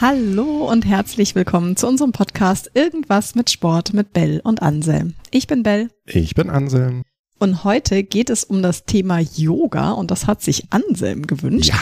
Hallo 0.00 0.70
und 0.70 0.86
herzlich 0.86 1.34
willkommen 1.34 1.74
zu 1.74 1.88
unserem 1.88 2.12
Podcast 2.12 2.70
Irgendwas 2.74 3.34
mit 3.34 3.50
Sport 3.50 3.94
mit 3.94 4.12
Bell 4.12 4.40
und 4.44 4.62
Anselm. 4.62 5.14
Ich 5.32 5.48
bin 5.48 5.64
Bell. 5.64 5.90
Ich 6.06 6.36
bin 6.36 6.50
Anselm. 6.50 7.02
Und 7.40 7.64
heute 7.64 8.04
geht 8.04 8.30
es 8.30 8.44
um 8.44 8.62
das 8.62 8.84
Thema 8.84 9.18
Yoga 9.18 9.90
und 9.90 10.12
das 10.12 10.28
hat 10.28 10.40
sich 10.40 10.68
Anselm 10.70 11.26
gewünscht. 11.26 11.70
Ja. 11.70 11.80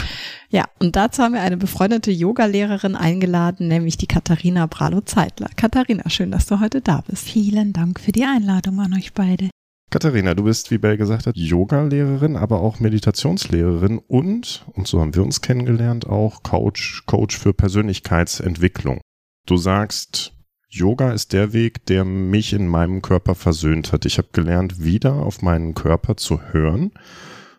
Ja, 0.49 0.65
und 0.79 0.95
dazu 0.95 1.21
haben 1.21 1.33
wir 1.33 1.41
eine 1.41 1.57
befreundete 1.57 2.09
Yogalehrerin 2.09 2.95
eingeladen, 2.95 3.67
nämlich 3.67 3.97
die 3.97 4.07
Katharina 4.07 4.65
Bralo-Zeitler. 4.65 5.49
Katharina, 5.55 6.09
schön, 6.09 6.31
dass 6.31 6.47
du 6.47 6.59
heute 6.59 6.81
da 6.81 7.03
bist. 7.07 7.29
Vielen 7.29 7.71
Dank 7.71 7.99
für 7.99 8.13
die 8.13 8.23
Einladung 8.23 8.79
an 8.79 8.95
euch 8.95 9.13
beide. 9.13 9.49
Katharina, 9.89 10.33
du 10.33 10.43
bist, 10.43 10.69
wie 10.69 10.77
Bell 10.77 10.97
gesagt 10.97 11.27
hat, 11.27 11.37
Yoga-Lehrerin, 11.37 12.35
aber 12.35 12.59
auch 12.59 12.81
Meditationslehrerin 12.81 13.99
und, 13.99 14.65
und 14.73 14.85
so 14.85 14.99
haben 14.99 15.15
wir 15.15 15.23
uns 15.23 15.39
kennengelernt, 15.39 16.07
auch 16.07 16.43
Coach, 16.43 17.03
Coach 17.05 17.37
für 17.37 17.53
Persönlichkeitsentwicklung. 17.53 18.99
Du 19.45 19.55
sagst, 19.55 20.33
Yoga 20.67 21.13
ist 21.13 21.31
der 21.31 21.53
Weg, 21.53 21.85
der 21.85 22.03
mich 22.03 22.51
in 22.51 22.67
meinem 22.67 23.01
Körper 23.01 23.33
versöhnt 23.33 23.93
hat. 23.93 24.05
Ich 24.05 24.17
habe 24.17 24.27
gelernt, 24.33 24.83
wieder 24.83 25.13
auf 25.13 25.41
meinen 25.41 25.73
Körper 25.73 26.17
zu 26.17 26.41
hören. 26.51 26.91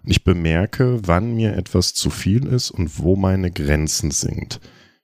Ich 0.05 0.22
bemerke, 0.22 1.00
wann 1.06 1.34
mir 1.34 1.56
etwas 1.56 1.95
zu 1.95 2.10
viel 2.10 2.47
ist 2.47 2.70
und 2.70 2.98
wo 2.98 3.16
meine 3.16 3.50
Grenzen 3.50 4.10
sind. 4.10 4.60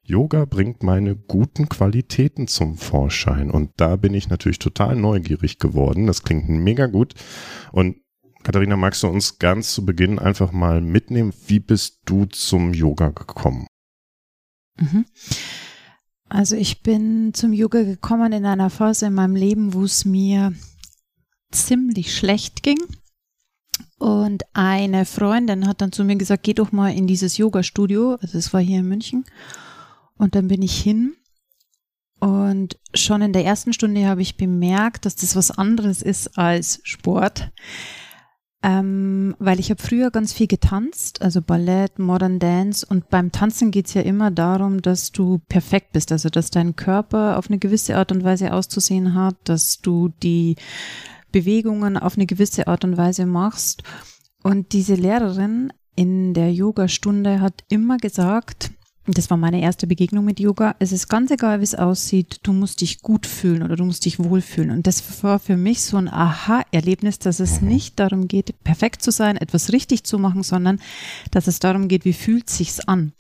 Yoga 0.07 0.45
bringt 0.45 0.83
meine 0.83 1.17
guten 1.17 1.69
Qualitäten 1.69 2.47
zum 2.47 2.77
Vorschein 2.77 3.51
und 3.51 3.71
da 3.77 3.97
bin 3.97 4.13
ich 4.13 4.29
natürlich 4.29 4.59
total 4.59 4.97
neugierig 4.97 5.59
geworden. 5.59 6.07
Das 6.07 6.23
klingt 6.23 6.49
mega 6.49 6.87
gut. 6.87 7.15
Und 7.73 7.97
Katharina, 8.43 8.77
magst 8.77 9.03
du 9.03 9.09
uns 9.09 9.39
ganz 9.39 9.73
zu 9.73 9.87
Beginn 9.87 10.19
einfach 10.19 10.53
mal 10.53 10.83
mitnehmen? 10.83 11.33
Wie 11.47 11.61
bist 11.61 12.01
du 12.05 12.27
zum 12.27 12.75
Yoga 12.75 13.09
gekommen? 13.09 13.67
Mhm. 14.79 15.07
Also 16.29 16.55
ich 16.57 16.83
bin 16.83 17.33
zum 17.33 17.55
Yoga 17.55 17.83
gekommen 17.83 18.33
in 18.33 18.45
einer 18.45 18.69
Phase 18.69 19.07
in 19.07 19.15
meinem 19.15 19.37
Leben, 19.37 19.73
wo 19.73 19.85
es 19.85 20.05
mir 20.05 20.53
ziemlich 21.51 22.15
schlecht 22.15 22.63
ging. 22.63 22.79
Und 23.99 24.43
eine 24.53 25.07
Freundin 25.07 25.67
hat 25.67 25.81
dann 25.81 25.93
zu 25.93 26.05
mir 26.05 26.17
gesagt, 26.17 26.43
geh 26.43 26.53
doch 26.53 26.73
mal 26.73 26.91
in 26.91 27.07
dieses 27.07 27.39
Yoga-Studio. 27.39 28.19
Also 28.21 28.37
es 28.37 28.53
war 28.53 28.61
hier 28.61 28.81
in 28.81 28.89
München. 28.89 29.25
Und 30.17 30.35
dann 30.35 30.49
bin 30.49 30.63
ich 30.63 30.77
hin 30.77 31.17
und 32.25 32.79
schon 32.95 33.21
in 33.21 33.35
der 33.35 33.45
ersten 33.45 33.75
Stunde 33.75 34.07
habe 34.07 34.23
ich 34.23 34.39
bemerkt, 34.39 35.05
dass 35.05 35.15
das 35.15 35.37
was 35.37 35.51
anderes 35.51 36.01
ist 36.01 36.39
als 36.39 36.81
Sport. 36.85 37.53
Ähm, 38.63 39.37
weil 39.39 39.61
ich 39.61 39.69
habe 39.69 39.83
früher 39.83 40.11
ganz 40.11 40.33
viel 40.33 40.47
getanzt, 40.47 41.21
also 41.21 41.43
Ballett, 41.43 41.99
Modern 41.99 42.39
Dance 42.39 42.87
und 42.89 43.11
beim 43.11 43.31
Tanzen 43.31 43.71
geht 43.71 43.89
es 43.89 43.95
ja 43.95 44.01
immer 44.01 44.31
darum, 44.31 44.81
dass 44.81 45.13
du 45.13 45.39
perfekt 45.51 45.93
bist, 45.93 46.13
also 46.13 46.31
dass 46.31 46.51
dein 46.51 46.75
Körper 46.75 47.37
auf 47.37 47.51
eine 47.51 47.59
gewisse 47.59 47.99
Art 47.99 48.11
und 48.11 48.25
Weise 48.25 48.55
auszusehen 48.55 49.15
hat, 49.15 49.37
dass 49.45 49.83
du 49.83 50.09
die 50.23 50.57
Bewegungen 51.31 51.99
auf 51.99 52.17
eine 52.17 52.25
gewisse 52.25 52.67
Art 52.67 52.85
und 52.85 52.97
Weise 52.97 53.27
machst. 53.27 53.83
Und 54.43 54.73
diese 54.73 54.95
Lehrerin 54.95 55.71
in 55.95 56.33
der 56.33 56.51
Yoga-Stunde 56.51 57.43
hat 57.43 57.65
immer 57.69 57.99
gesagt, 57.99 58.71
das 59.07 59.29
war 59.29 59.37
meine 59.37 59.61
erste 59.61 59.87
Begegnung 59.87 60.25
mit 60.25 60.41
Yoga. 60.41 60.77
Es 60.79 60.91
ist 60.91 61.09
ganz 61.09 61.31
egal, 61.31 61.61
wie 61.61 61.65
es 61.65 61.75
aussieht. 61.75 62.41
Du 62.43 62.55
musst 62.55 62.81
dich 62.81 63.03
gut 63.03 63.27
fühlen 63.27 63.63
oder 63.63 63.77
du 63.77 63.85
musst 63.85 64.07
dich 64.07 64.19
wohlfühlen. 64.19 64.71
Und 64.71 64.87
das 64.87 65.23
war 65.23 65.39
für 65.39 65.59
mich 65.59 65.83
so 65.83 65.99
ein 65.99 66.09
Aha-Erlebnis, 66.09 67.19
dass 67.19 67.39
es 67.39 67.61
nicht 67.61 68.01
darum 68.01 68.29
geht, 68.29 68.55
perfekt 68.65 69.03
zu 69.03 69.11
sein, 69.11 69.37
etwas 69.37 69.73
richtig 69.73 70.05
zu 70.05 70.19
machen, 70.19 70.43
sondern 70.43 70.81
dass 71.31 71.49
es 71.49 71.59
darum 71.59 71.89
geht, 71.89 72.07
wie 72.07 72.15
fühlt 72.15 72.49
sich's 72.49 72.81
an. 72.81 73.13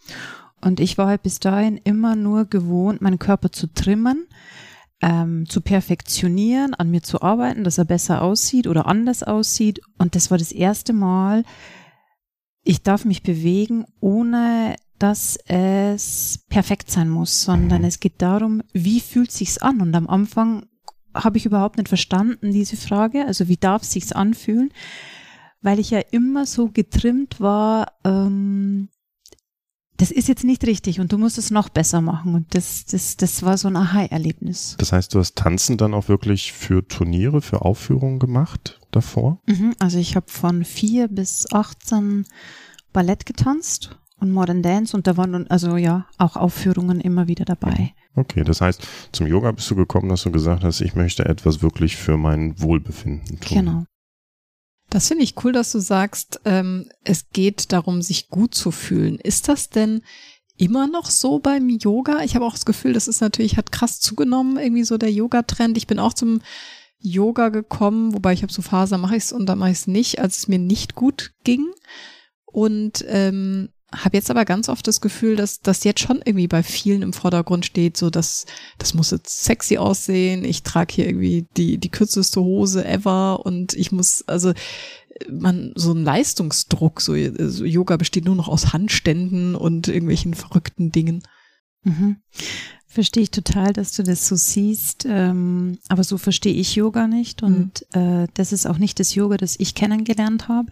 Und 0.62 0.80
ich 0.80 0.96
war 0.96 1.08
halt 1.08 1.22
bis 1.22 1.38
dahin 1.38 1.76
immer 1.76 2.16
nur 2.16 2.46
gewohnt, 2.46 3.02
meinen 3.02 3.18
Körper 3.18 3.52
zu 3.52 3.66
trimmen, 3.66 4.26
ähm, 5.02 5.46
zu 5.46 5.60
perfektionieren, 5.60 6.72
an 6.72 6.90
mir 6.90 7.02
zu 7.02 7.20
arbeiten, 7.20 7.62
dass 7.62 7.76
er 7.76 7.84
besser 7.84 8.22
aussieht 8.22 8.66
oder 8.66 8.86
anders 8.86 9.22
aussieht. 9.22 9.82
Und 9.98 10.14
das 10.14 10.30
war 10.30 10.38
das 10.38 10.50
erste 10.50 10.94
Mal, 10.94 11.44
ich 12.62 12.82
darf 12.82 13.04
mich 13.04 13.22
bewegen, 13.22 13.84
ohne 14.00 14.76
dass 15.04 15.36
es 15.44 16.46
perfekt 16.48 16.90
sein 16.90 17.10
muss, 17.10 17.42
sondern 17.42 17.82
mhm. 17.82 17.88
es 17.88 18.00
geht 18.00 18.22
darum, 18.22 18.62
wie 18.72 19.00
fühlt 19.00 19.30
sich's 19.30 19.58
an? 19.58 19.82
Und 19.82 19.94
am 19.94 20.08
Anfang 20.08 20.64
habe 21.12 21.36
ich 21.36 21.44
überhaupt 21.44 21.76
nicht 21.76 21.90
verstanden 21.90 22.52
diese 22.52 22.78
Frage, 22.78 23.26
also 23.26 23.46
wie 23.46 23.58
darf 23.58 23.84
sich's 23.84 24.12
anfühlen, 24.12 24.72
weil 25.60 25.78
ich 25.78 25.90
ja 25.90 26.00
immer 26.10 26.46
so 26.46 26.70
getrimmt 26.70 27.38
war, 27.38 27.92
ähm, 28.06 28.88
das 29.98 30.10
ist 30.10 30.26
jetzt 30.26 30.42
nicht 30.42 30.66
richtig 30.66 31.00
und 31.00 31.12
du 31.12 31.18
musst 31.18 31.36
es 31.36 31.50
noch 31.50 31.68
besser 31.68 32.00
machen. 32.00 32.34
Und 32.34 32.54
das, 32.54 32.86
das, 32.86 33.18
das 33.18 33.42
war 33.42 33.58
so 33.58 33.68
ein 33.68 33.76
Aha-Erlebnis. 33.76 34.76
Das 34.78 34.92
heißt, 34.92 35.12
du 35.12 35.18
hast 35.18 35.36
Tanzen 35.36 35.76
dann 35.76 35.92
auch 35.92 36.08
wirklich 36.08 36.54
für 36.54 36.88
Turniere, 36.88 37.42
für 37.42 37.60
Aufführungen 37.60 38.18
gemacht 38.18 38.80
davor? 38.90 39.42
Mhm, 39.44 39.74
also 39.78 39.98
ich 39.98 40.16
habe 40.16 40.30
von 40.30 40.64
vier 40.64 41.08
bis 41.08 41.52
18 41.52 42.24
Ballett 42.94 43.26
getanzt 43.26 43.98
und 44.20 44.30
Modern 44.30 44.62
Dance 44.62 44.96
und 44.96 45.06
da 45.06 45.16
waren 45.16 45.32
nun 45.32 45.46
also 45.48 45.76
ja 45.76 46.06
auch 46.18 46.36
Aufführungen 46.36 47.00
immer 47.00 47.26
wieder 47.28 47.44
dabei. 47.44 47.94
Okay, 48.14 48.44
das 48.44 48.60
heißt, 48.60 48.86
zum 49.12 49.26
Yoga 49.26 49.50
bist 49.52 49.70
du 49.70 49.74
gekommen, 49.74 50.08
dass 50.08 50.22
du 50.22 50.30
gesagt 50.30 50.64
hast, 50.64 50.80
ich 50.80 50.94
möchte 50.94 51.24
etwas 51.24 51.62
wirklich 51.62 51.96
für 51.96 52.16
mein 52.16 52.60
Wohlbefinden 52.60 53.40
tun. 53.40 53.58
Genau. 53.58 53.84
Das 54.90 55.08
finde 55.08 55.24
ich 55.24 55.34
cool, 55.42 55.52
dass 55.52 55.72
du 55.72 55.80
sagst, 55.80 56.40
ähm, 56.44 56.88
es 57.02 57.30
geht 57.30 57.72
darum, 57.72 58.02
sich 58.02 58.28
gut 58.28 58.54
zu 58.54 58.70
fühlen. 58.70 59.18
Ist 59.18 59.48
das 59.48 59.68
denn 59.68 60.02
immer 60.56 60.86
noch 60.86 61.10
so 61.10 61.40
beim 61.40 61.68
Yoga? 61.68 62.22
Ich 62.22 62.36
habe 62.36 62.44
auch 62.44 62.52
das 62.52 62.66
Gefühl, 62.66 62.92
das 62.92 63.08
ist 63.08 63.20
natürlich, 63.20 63.56
hat 63.56 63.72
krass 63.72 63.98
zugenommen, 63.98 64.56
irgendwie 64.56 64.84
so 64.84 64.96
der 64.96 65.10
Yoga-Trend. 65.10 65.76
Ich 65.76 65.88
bin 65.88 65.98
auch 65.98 66.14
zum 66.14 66.40
Yoga 66.98 67.48
gekommen, 67.48 68.14
wobei 68.14 68.32
ich 68.32 68.42
habe 68.42 68.52
so 68.52 68.62
Phase, 68.62 68.96
mache 68.96 69.16
ich 69.16 69.24
es 69.24 69.32
und 69.32 69.46
dann 69.46 69.58
mache 69.58 69.70
ich 69.70 69.78
es 69.78 69.86
nicht, 69.86 70.20
als 70.20 70.38
es 70.38 70.48
mir 70.48 70.60
nicht 70.60 70.94
gut 70.94 71.32
ging. 71.42 71.66
Und 72.44 73.04
ähm, 73.08 73.70
habe 73.96 74.16
jetzt 74.16 74.30
aber 74.30 74.44
ganz 74.44 74.68
oft 74.68 74.86
das 74.86 75.00
Gefühl, 75.00 75.36
dass 75.36 75.60
das 75.60 75.84
jetzt 75.84 76.00
schon 76.00 76.20
irgendwie 76.24 76.48
bei 76.48 76.62
vielen 76.62 77.02
im 77.02 77.12
Vordergrund 77.12 77.66
steht, 77.66 77.96
so 77.96 78.10
dass 78.10 78.46
das 78.78 78.94
muss 78.94 79.10
jetzt 79.10 79.44
sexy 79.44 79.78
aussehen. 79.78 80.44
Ich 80.44 80.62
trage 80.62 80.94
hier 80.94 81.06
irgendwie 81.06 81.46
die 81.56 81.78
die 81.78 81.90
kürzeste 81.90 82.40
Hose 82.40 82.84
ever 82.84 83.44
und 83.44 83.74
ich 83.74 83.92
muss 83.92 84.22
also 84.26 84.52
man 85.30 85.72
so 85.76 85.92
ein 85.92 86.02
Leistungsdruck, 86.02 87.00
so, 87.00 87.14
so 87.48 87.64
Yoga 87.64 87.96
besteht 87.96 88.24
nur 88.24 88.34
noch 88.34 88.48
aus 88.48 88.72
Handständen 88.72 89.54
und 89.54 89.88
irgendwelchen 89.88 90.34
verrückten 90.34 90.90
Dingen. 90.90 91.22
Mhm. 91.84 92.16
Verstehe 92.86 93.24
ich 93.24 93.30
total, 93.30 93.72
dass 93.72 93.92
du 93.92 94.02
das 94.02 94.28
so 94.28 94.36
siehst, 94.36 95.04
ähm, 95.08 95.78
aber 95.88 96.04
so 96.04 96.16
verstehe 96.18 96.54
ich 96.54 96.76
Yoga 96.76 97.06
nicht 97.06 97.42
und 97.42 97.86
mhm. 97.94 98.00
äh, 98.00 98.26
das 98.34 98.52
ist 98.52 98.66
auch 98.66 98.78
nicht 98.78 99.00
das 99.00 99.14
Yoga, 99.14 99.36
das 99.36 99.56
ich 99.58 99.74
kennengelernt 99.74 100.48
habe 100.48 100.70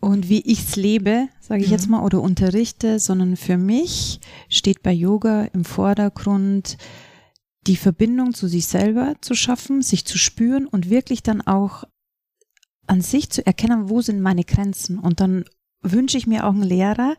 und 0.00 0.28
wie 0.28 0.40
ich 0.40 0.60
es 0.60 0.76
lebe, 0.76 1.28
sage 1.40 1.60
ich 1.60 1.68
mhm. 1.68 1.72
jetzt 1.72 1.88
mal, 1.88 2.02
oder 2.02 2.22
unterrichte, 2.22 2.98
sondern 2.98 3.36
für 3.36 3.58
mich 3.58 4.20
steht 4.48 4.82
bei 4.82 4.92
Yoga 4.92 5.44
im 5.44 5.64
Vordergrund 5.64 6.78
die 7.66 7.76
Verbindung 7.76 8.32
zu 8.32 8.48
sich 8.48 8.66
selber 8.66 9.14
zu 9.20 9.34
schaffen, 9.34 9.82
sich 9.82 10.06
zu 10.06 10.16
spüren 10.16 10.66
und 10.66 10.88
wirklich 10.88 11.22
dann 11.22 11.42
auch 11.42 11.84
an 12.86 13.02
sich 13.02 13.30
zu 13.30 13.46
erkennen, 13.46 13.90
wo 13.90 14.00
sind 14.00 14.20
meine 14.20 14.44
Grenzen. 14.44 14.98
Und 14.98 15.20
dann 15.20 15.44
wünsche 15.82 16.18
ich 16.18 16.26
mir 16.26 16.46
auch 16.46 16.54
einen 16.54 16.62
Lehrer 16.62 17.16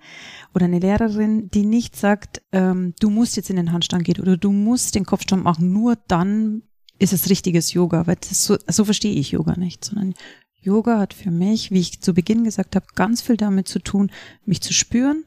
oder 0.53 0.65
eine 0.65 0.79
Lehrerin, 0.79 1.49
die 1.51 1.65
nicht 1.65 1.95
sagt, 1.95 2.41
ähm, 2.51 2.93
du 2.99 3.09
musst 3.09 3.37
jetzt 3.37 3.49
in 3.49 3.55
den 3.55 3.71
Handstand 3.71 4.03
gehen 4.03 4.19
oder 4.19 4.37
du 4.37 4.51
musst 4.51 4.95
den 4.95 5.05
Kopfstand 5.05 5.43
machen, 5.43 5.71
nur 5.71 5.95
dann 6.07 6.63
ist 6.99 7.13
es 7.13 7.29
richtiges 7.29 7.73
Yoga, 7.73 8.05
weil 8.05 8.17
so, 8.23 8.57
so 8.67 8.85
verstehe 8.85 9.13
ich 9.13 9.31
Yoga 9.31 9.57
nicht, 9.57 9.85
sondern 9.85 10.13
Yoga 10.61 10.99
hat 10.99 11.13
für 11.13 11.31
mich, 11.31 11.71
wie 11.71 11.79
ich 11.79 12.01
zu 12.01 12.13
Beginn 12.13 12.43
gesagt 12.43 12.75
habe, 12.75 12.85
ganz 12.95 13.21
viel 13.21 13.37
damit 13.37 13.67
zu 13.67 13.79
tun, 13.79 14.11
mich 14.45 14.61
zu 14.61 14.73
spüren, 14.73 15.25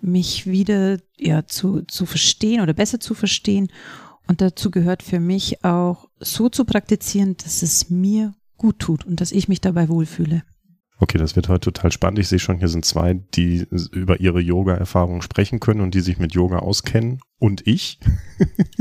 mich 0.00 0.46
wieder 0.46 0.98
ja 1.18 1.46
zu, 1.46 1.82
zu 1.82 2.06
verstehen 2.06 2.60
oder 2.60 2.72
besser 2.72 2.98
zu 2.98 3.14
verstehen. 3.14 3.68
Und 4.26 4.40
dazu 4.40 4.70
gehört 4.70 5.02
für 5.02 5.20
mich 5.20 5.64
auch 5.64 6.08
so 6.20 6.48
zu 6.48 6.64
praktizieren, 6.64 7.36
dass 7.36 7.62
es 7.62 7.90
mir 7.90 8.34
gut 8.56 8.78
tut 8.78 9.04
und 9.04 9.20
dass 9.20 9.32
ich 9.32 9.48
mich 9.48 9.60
dabei 9.60 9.88
wohlfühle. 9.88 10.42
Okay, 10.98 11.18
das 11.18 11.34
wird 11.34 11.48
heute 11.48 11.72
total 11.72 11.90
spannend. 11.90 12.20
Ich 12.20 12.28
sehe 12.28 12.38
schon, 12.38 12.58
hier 12.58 12.68
sind 12.68 12.84
zwei, 12.84 13.14
die 13.14 13.66
über 13.90 14.20
ihre 14.20 14.40
Yoga-Erfahrungen 14.40 15.20
sprechen 15.20 15.58
können 15.58 15.80
und 15.80 15.94
die 15.94 16.00
sich 16.00 16.18
mit 16.18 16.32
Yoga 16.32 16.60
auskennen. 16.60 17.20
Und 17.38 17.66
ich. 17.66 17.98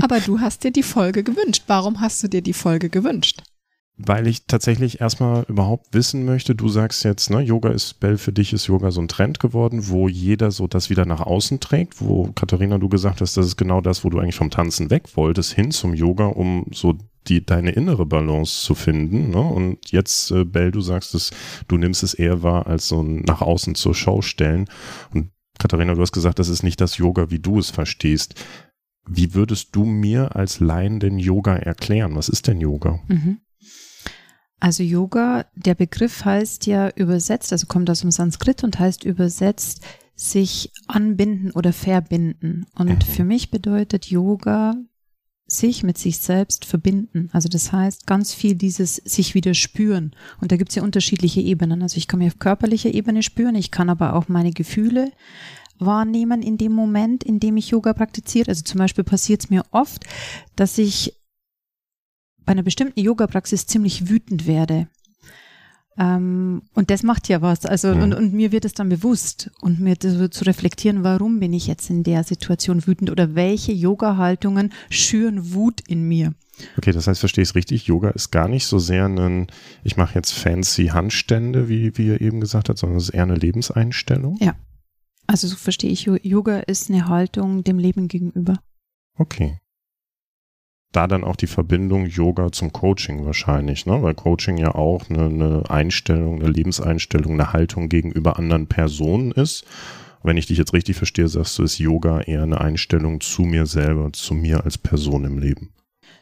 Aber 0.02 0.20
du 0.20 0.40
hast 0.40 0.64
dir 0.64 0.70
die 0.70 0.84
Folge 0.84 1.24
gewünscht. 1.24 1.64
Warum 1.66 2.00
hast 2.00 2.22
du 2.22 2.28
dir 2.28 2.44
die 2.44 2.54
Folge 2.54 2.90
gewünscht? 2.90 3.42
Weil 4.06 4.28
ich 4.28 4.46
tatsächlich 4.46 5.02
erstmal 5.02 5.44
überhaupt 5.48 5.94
wissen 5.94 6.26
möchte, 6.26 6.56
du 6.56 6.70
sagst 6.70 7.04
jetzt, 7.04 7.30
ne, 7.30 7.42
Yoga 7.42 7.70
ist, 7.70 8.00
Bell, 8.00 8.18
für 8.18 8.32
dich 8.32 8.54
ist 8.54 8.68
Yoga 8.68 8.92
so 8.92 9.02
ein 9.02 9.08
Trend 9.08 9.40
geworden, 9.40 9.88
wo 9.90 10.08
jeder 10.08 10.52
so 10.52 10.68
das 10.68 10.90
wieder 10.90 11.06
nach 11.06 11.22
außen 11.22 11.60
trägt, 11.60 12.02
wo 12.02 12.32
Katharina, 12.34 12.78
du 12.78 12.90
gesagt 12.90 13.22
hast, 13.22 13.38
das 13.38 13.46
ist 13.46 13.58
genau 13.58 13.82
das, 13.82 14.04
wo 14.04 14.10
du 14.10 14.20
eigentlich 14.20 14.36
vom 14.36 14.50
Tanzen 14.50 14.90
weg 14.90 15.16
wolltest, 15.16 15.54
hin 15.54 15.72
zum 15.72 15.94
Yoga, 15.94 16.26
um 16.26 16.66
so 16.72 16.98
die, 17.28 17.46
deine 17.46 17.72
innere 17.72 18.06
Balance 18.06 18.64
zu 18.64 18.76
finden. 18.76 19.30
Ne? 19.30 19.42
Und 19.42 19.92
jetzt, 19.92 20.32
äh, 20.32 20.44
Bell, 20.44 20.72
du 20.72 20.82
sagst 20.82 21.14
es, 21.14 21.32
du 21.68 21.78
nimmst 21.78 22.04
es 22.04 22.14
eher 22.14 22.44
wahr 22.44 22.68
als 22.68 22.88
so 22.88 23.02
ein 23.02 23.22
nach 23.22 23.42
außen 23.42 23.76
zur 23.76 23.94
Show 23.94 24.22
stellen. 24.22 24.68
Und 25.14 25.30
Katharina, 25.60 25.94
du 25.94 26.02
hast 26.02 26.14
gesagt, 26.14 26.40
das 26.40 26.50
ist 26.50 26.64
nicht 26.64 26.82
das 26.82 26.98
Yoga, 26.98 27.30
wie 27.30 27.40
du 27.40 27.60
es 27.60 27.70
verstehst. 27.70 28.36
Wie 29.08 29.34
würdest 29.34 29.76
du 29.76 29.86
mir 29.86 30.36
als 30.36 30.60
Laien 30.60 31.00
den 31.00 31.20
Yoga 31.20 31.56
erklären? 31.56 32.16
Was 32.16 32.30
ist 32.30 32.48
denn 32.48 32.62
Yoga? 32.62 33.00
Mhm. 33.08 33.40
Also 34.62 34.84
Yoga, 34.84 35.48
der 35.56 35.74
Begriff 35.74 36.24
heißt 36.24 36.68
ja 36.68 36.90
übersetzt, 36.90 37.52
also 37.52 37.66
kommt 37.66 37.90
aus 37.90 38.02
dem 38.02 38.12
Sanskrit 38.12 38.64
und 38.64 38.78
heißt 38.78 39.04
übersetzt 39.04 39.82
sich 40.16 40.72
anbinden 40.88 41.50
oder 41.52 41.74
verbinden. 41.74 42.68
Und 42.76 42.90
mhm. 42.90 43.02
für 43.02 43.24
mich 43.24 43.50
bedeutet 43.50 44.06
Yoga 44.06 44.76
sich 45.48 45.82
mit 45.82 45.98
sich 45.98 46.20
selbst 46.20 46.66
verbinden. 46.66 47.30
Also 47.34 47.50
das 47.50 47.72
heißt 47.72 48.06
ganz 48.06 48.36
viel 48.36 48.54
dieses 48.54 48.98
sich 48.98 49.34
wieder 49.34 49.56
spüren. 49.56 50.12
Und 50.40 50.52
da 50.52 50.58
gibt 50.58 50.70
es 50.70 50.76
ja 50.76 50.84
unterschiedliche 50.84 51.42
Ebenen. 51.42 51.82
Also 51.82 51.98
ich 51.98 52.08
kann 52.08 52.20
mich 52.20 52.32
auf 52.32 52.40
körperlicher 52.40 52.94
Ebene 52.94 53.24
spüren, 53.24 53.56
ich 53.56 53.72
kann 53.72 53.90
aber 53.90 54.14
auch 54.14 54.28
meine 54.28 54.52
Gefühle 54.52 55.12
wahrnehmen 55.80 56.44
in 56.44 56.58
dem 56.58 56.74
Moment, 56.74 57.24
in 57.24 57.40
dem 57.40 57.58
ich 57.58 57.70
Yoga 57.70 57.94
praktiziere. 57.94 58.50
Also 58.50 58.62
zum 58.62 58.78
Beispiel 58.78 59.04
passiert 59.04 59.44
es 59.44 59.50
mir 59.50 59.64
oft, 59.72 60.06
dass 60.56 60.78
ich 60.78 61.16
bei 62.46 62.52
einer 62.52 62.64
bestimmten 62.64 63.00
Yoga-Praxis 63.00 63.68
ziemlich 63.68 64.10
wütend 64.10 64.48
werde. 64.48 64.88
Ähm, 65.98 66.62
und 66.74 66.90
das 66.90 67.04
macht 67.04 67.28
ja 67.28 67.42
was. 67.42 67.66
Also, 67.66 67.94
mhm. 67.94 68.02
und, 68.02 68.14
und 68.14 68.34
mir 68.34 68.52
wird 68.52 68.66
es 68.66 68.74
dann 68.74 68.90
bewusst 68.90 69.52
und 69.62 69.80
mir 69.80 69.96
so 70.02 70.28
zu 70.28 70.46
reflektieren, 70.46 71.04
warum 71.04 71.40
bin 71.40 71.54
ich 71.54 71.68
jetzt 71.68 71.90
in 71.90 72.04
der 72.04 72.24
Situation 72.24 72.86
wütend 72.88 73.12
oder 73.12 73.36
welche 73.36 73.72
Yoga-Haltungen 73.72 74.72
schüren 74.90 75.54
Wut 75.54 75.82
in 75.88 76.08
mir. 76.08 76.34
Okay, 76.78 76.92
das 76.92 77.08
heißt, 77.08 77.20
verstehe 77.20 77.44
ich 77.44 77.50
es 77.50 77.56
richtig, 77.56 77.88
Yoga 77.88 78.10
ist 78.10 78.32
gar 78.32 78.48
nicht 78.48 78.68
so 78.68 78.78
sehr 78.78 79.06
ein, 79.06 79.48
ich 79.84 79.98
mache 79.98 80.16
jetzt 80.16 80.32
fancy 80.32 80.88
Handstände, 80.88 81.70
wie, 81.70 81.98
wie 81.98 82.08
ihr 82.08 82.22
eben 82.22 82.40
gesagt 82.40 82.70
habt, 82.70 82.78
sondern 82.78 82.98
es 82.98 83.06
ist 83.06 83.10
eher 83.16 83.24
eine 83.24 83.36
Lebenseinstellung. 83.36 84.38
Ja. 84.40 84.56
Also 85.28 85.48
so 85.48 85.56
verstehe 85.56 85.92
ich, 85.92 86.06
Yoga 86.06 86.60
ist 86.60 86.90
eine 86.90 87.08
Haltung 87.08 87.64
dem 87.64 87.80
Leben 87.80 88.08
gegenüber. 88.08 88.60
Okay 89.18 89.61
da 90.92 91.08
dann 91.08 91.24
auch 91.24 91.36
die 91.36 91.48
Verbindung 91.48 92.06
Yoga 92.06 92.52
zum 92.52 92.74
Coaching 92.74 93.26
wahrscheinlich, 93.26 93.86
ne? 93.86 94.02
weil 94.04 94.14
Coaching 94.14 94.58
ja 94.58 94.76
auch 94.76 95.10
eine, 95.10 95.26
eine 95.26 95.70
Einstellung, 95.70 96.42
eine 96.42 96.52
Lebenseinstellung, 96.52 97.34
eine 97.34 97.54
Haltung 97.54 97.88
gegenüber 97.88 98.38
anderen 98.38 98.68
Personen 98.68 99.32
ist. 99.32 99.64
Wenn 100.24 100.38
ich 100.38 100.46
dich 100.46 100.58
jetzt 100.58 100.74
richtig 100.74 100.98
verstehe, 100.98 101.28
sagst 101.28 101.58
du, 101.58 101.64
ist 101.64 101.80
Yoga 101.80 102.22
eher 102.22 102.44
eine 102.44 102.62
Einstellung 102.62 103.22
zu 103.22 103.44
mir 103.44 103.66
selber, 103.66 104.12
zu 104.14 104.34
mir 104.34 104.66
als 104.66 104.78
Person 104.78 105.26
im 105.26 105.40
Leben. 105.40 105.70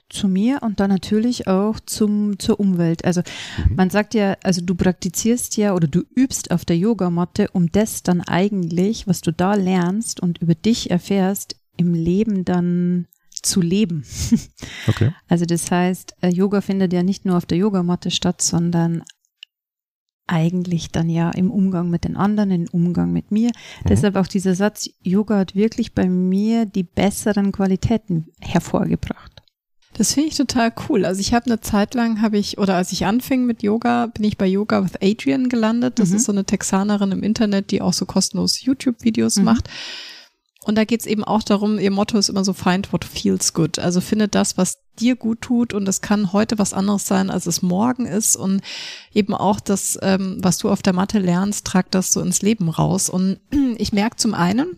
Zu 0.07 0.27
mir 0.27 0.59
und 0.61 0.79
dann 0.79 0.89
natürlich 0.89 1.47
auch 1.47 1.79
zum, 1.79 2.39
zur 2.39 2.59
Umwelt. 2.59 3.05
Also 3.05 3.21
mhm. 3.21 3.75
man 3.75 3.89
sagt 3.89 4.13
ja, 4.13 4.37
also 4.43 4.61
du 4.61 4.73
praktizierst 4.73 5.57
ja 5.57 5.73
oder 5.75 5.87
du 5.87 6.03
übst 6.15 6.51
auf 6.51 6.63
der 6.63 6.77
Yogamatte, 6.77 7.49
um 7.53 7.71
das 7.71 8.03
dann 8.03 8.21
eigentlich, 8.21 9.07
was 9.07 9.21
du 9.21 9.31
da 9.31 9.55
lernst 9.55 10.19
und 10.19 10.41
über 10.41 10.55
dich 10.55 10.89
erfährst, 10.89 11.57
im 11.77 11.93
Leben 11.93 12.45
dann 12.45 13.07
zu 13.41 13.61
leben. 13.61 14.03
Okay. 14.87 15.13
Also 15.27 15.45
das 15.45 15.69
heißt, 15.69 16.15
äh, 16.21 16.29
Yoga 16.29 16.61
findet 16.61 16.93
ja 16.93 17.03
nicht 17.03 17.23
nur 17.23 17.37
auf 17.37 17.45
der 17.45 17.57
Yogamatte 17.57 18.09
statt, 18.11 18.41
sondern 18.41 19.03
eigentlich 20.25 20.89
dann 20.91 21.09
ja 21.09 21.31
im 21.31 21.51
Umgang 21.51 21.89
mit 21.89 22.05
den 22.05 22.15
anderen, 22.15 22.51
im 22.51 22.67
Umgang 22.71 23.11
mit 23.11 23.31
mir. 23.31 23.49
Mhm. 23.49 23.87
Deshalb 23.89 24.15
auch 24.15 24.27
dieser 24.27 24.55
Satz, 24.55 24.89
Yoga 25.01 25.37
hat 25.37 25.55
wirklich 25.55 25.93
bei 25.93 26.07
mir 26.07 26.65
die 26.65 26.83
besseren 26.83 27.51
Qualitäten 27.51 28.27
hervorgebracht. 28.39 29.41
Das 29.93 30.13
finde 30.13 30.29
ich 30.29 30.37
total 30.37 30.71
cool. 30.87 31.03
Also 31.03 31.19
ich 31.19 31.33
habe 31.33 31.47
eine 31.47 31.61
Zeit 31.61 31.93
lang, 31.93 32.21
habe 32.21 32.37
ich, 32.37 32.57
oder 32.57 32.75
als 32.75 32.91
ich 32.91 33.05
anfing 33.05 33.45
mit 33.45 33.63
Yoga, 33.63 34.05
bin 34.05 34.23
ich 34.23 34.37
bei 34.37 34.45
Yoga 34.45 34.83
with 34.83 35.01
Adrian 35.01 35.49
gelandet. 35.49 35.99
Das 35.99 36.09
mhm. 36.09 36.15
ist 36.15 36.25
so 36.25 36.31
eine 36.31 36.45
Texanerin 36.45 37.11
im 37.11 37.23
Internet, 37.23 37.71
die 37.71 37.81
auch 37.81 37.93
so 37.93 38.05
kostenlos 38.05 38.61
YouTube-Videos 38.61 39.37
mhm. 39.37 39.45
macht. 39.45 39.69
Und 40.69 40.75
da 40.75 40.85
geht's 40.85 41.07
eben 41.07 41.23
auch 41.23 41.41
darum, 41.41 41.79
ihr 41.79 41.89
Motto 41.89 42.15
ist 42.15 42.29
immer 42.29 42.45
so, 42.45 42.53
find 42.53 42.93
what 42.93 43.03
feels 43.03 43.53
good. 43.55 43.79
Also 43.79 44.01
finde 44.01 44.27
das, 44.27 44.55
was 44.55 44.77
dir 44.99 45.15
gut 45.15 45.41
tut 45.41 45.73
und 45.73 45.89
es 45.89 46.01
kann 46.01 46.31
heute 46.31 46.59
was 46.59 46.75
anderes 46.75 47.07
sein, 47.07 47.31
als 47.31 47.47
es 47.47 47.63
morgen 47.63 48.05
ist. 48.05 48.35
Und 48.35 48.61
eben 49.11 49.33
auch 49.33 49.59
das, 49.59 49.97
ähm, 50.03 50.37
was 50.41 50.59
du 50.59 50.69
auf 50.69 50.83
der 50.83 50.93
Matte 50.93 51.17
lernst, 51.17 51.65
trag 51.65 51.89
das 51.89 52.13
so 52.13 52.21
ins 52.21 52.43
Leben 52.43 52.69
raus. 52.69 53.09
Und 53.09 53.39
ich 53.79 53.93
merke 53.93 54.17
zum 54.17 54.35
einen, 54.35 54.77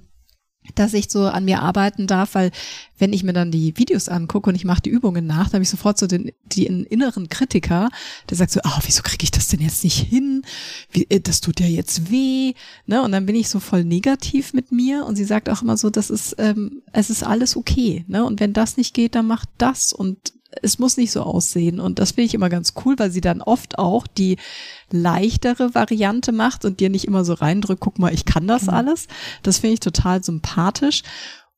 dass 0.76 0.94
ich 0.94 1.10
so 1.10 1.26
an 1.26 1.46
mir 1.46 1.62
arbeiten 1.62 2.08
darf, 2.08 2.36
weil 2.36 2.52
wenn 2.98 3.14
ich 3.14 3.24
mir 3.24 3.34
dann 3.34 3.52
die 3.52 3.78
Videos 3.78 4.10
angucke 4.10 4.50
und 4.50 4.56
ich 4.56 4.64
mache 4.64 4.82
die 4.82 4.90
Übungen 4.90 5.26
nach, 5.26 5.46
dann 5.46 5.56
habe 5.56 5.64
ich 5.64 5.70
sofort 5.70 5.98
so 5.98 6.06
den, 6.06 6.32
den 6.46 6.84
inneren 6.84 7.30
Kritiker, 7.30 7.90
der 8.30 8.38
sagt 8.38 8.52
so, 8.52 8.60
ah, 8.64 8.76
oh, 8.78 8.82
wieso 8.86 9.02
kriege 9.02 9.24
ich 9.24 9.32
das 9.32 9.48
denn 9.48 9.60
jetzt 9.60 9.84
nicht 9.84 9.98
hin? 9.98 10.44
Wie, 10.92 11.08
äh, 11.10 11.20
das 11.20 11.42
tut 11.42 11.60
ja 11.60 11.66
jetzt 11.66 12.12
weh. 12.12 12.54
Ne? 12.86 13.02
Und 13.02 13.12
dann 13.12 13.26
bin 13.26 13.36
ich 13.36 13.50
so 13.50 13.60
voll 13.60 13.84
negativ 13.84 14.54
mit 14.54 14.72
mir 14.72 15.06
und 15.06 15.16
sie 15.16 15.26
sagt 15.26 15.50
auch 15.50 15.62
immer 15.64 15.78
so, 15.78 15.90
das 15.90 16.10
ist, 16.10 16.36
ähm, 16.38 16.84
es 16.94 17.10
ist 17.10 17.24
alles 17.24 17.58
okay. 17.58 18.06
Ne? 18.08 18.24
Und 18.24 18.40
wenn 18.40 18.54
das 18.54 18.78
nicht 18.78 18.94
geht, 18.94 19.16
dann 19.16 19.28
macht 19.28 19.50
das 19.58 19.94
und 19.94 20.34
es 20.62 20.80
muss 20.80 20.98
nicht 20.98 21.12
so 21.12 21.22
aussehen. 21.24 21.80
Und 21.80 22.00
das 22.00 22.12
finde 22.12 22.28
ich 22.28 22.34
immer 22.34 22.50
ganz 22.50 22.74
cool, 22.84 22.98
weil 22.98 23.12
sie 23.12 23.22
dann 23.22 23.42
oft 23.42 23.80
auch 23.80 24.08
die 24.08 24.38
leichtere 24.92 25.74
Variante 25.74 26.32
macht 26.32 26.66
und 26.66 26.80
dir 26.80 26.90
nicht 26.90 27.06
immer 27.06 27.24
so 27.24 27.34
reindrückt, 27.34 27.82
guck 27.82 28.00
mal, 28.00 28.14
ich 28.14 28.26
kann 28.26 28.48
das 28.48 28.64
mhm. 28.64 28.70
alles. 28.70 29.08
Das 29.44 29.60
finde 29.60 29.76
ich 29.76 29.80
total 29.80 30.24
sympathisch. 30.24 31.04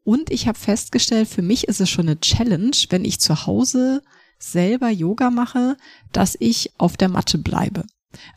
Und 0.03 0.29
ich 0.31 0.47
habe 0.47 0.59
festgestellt, 0.59 1.27
für 1.27 1.41
mich 1.41 1.67
ist 1.67 1.81
es 1.81 1.89
schon 1.89 2.07
eine 2.07 2.19
Challenge, 2.19 2.75
wenn 2.89 3.05
ich 3.05 3.19
zu 3.19 3.45
Hause 3.45 4.01
selber 4.37 4.89
Yoga 4.89 5.29
mache, 5.29 5.77
dass 6.11 6.35
ich 6.39 6.71
auf 6.77 6.97
der 6.97 7.09
Matte 7.09 7.37
bleibe. 7.37 7.85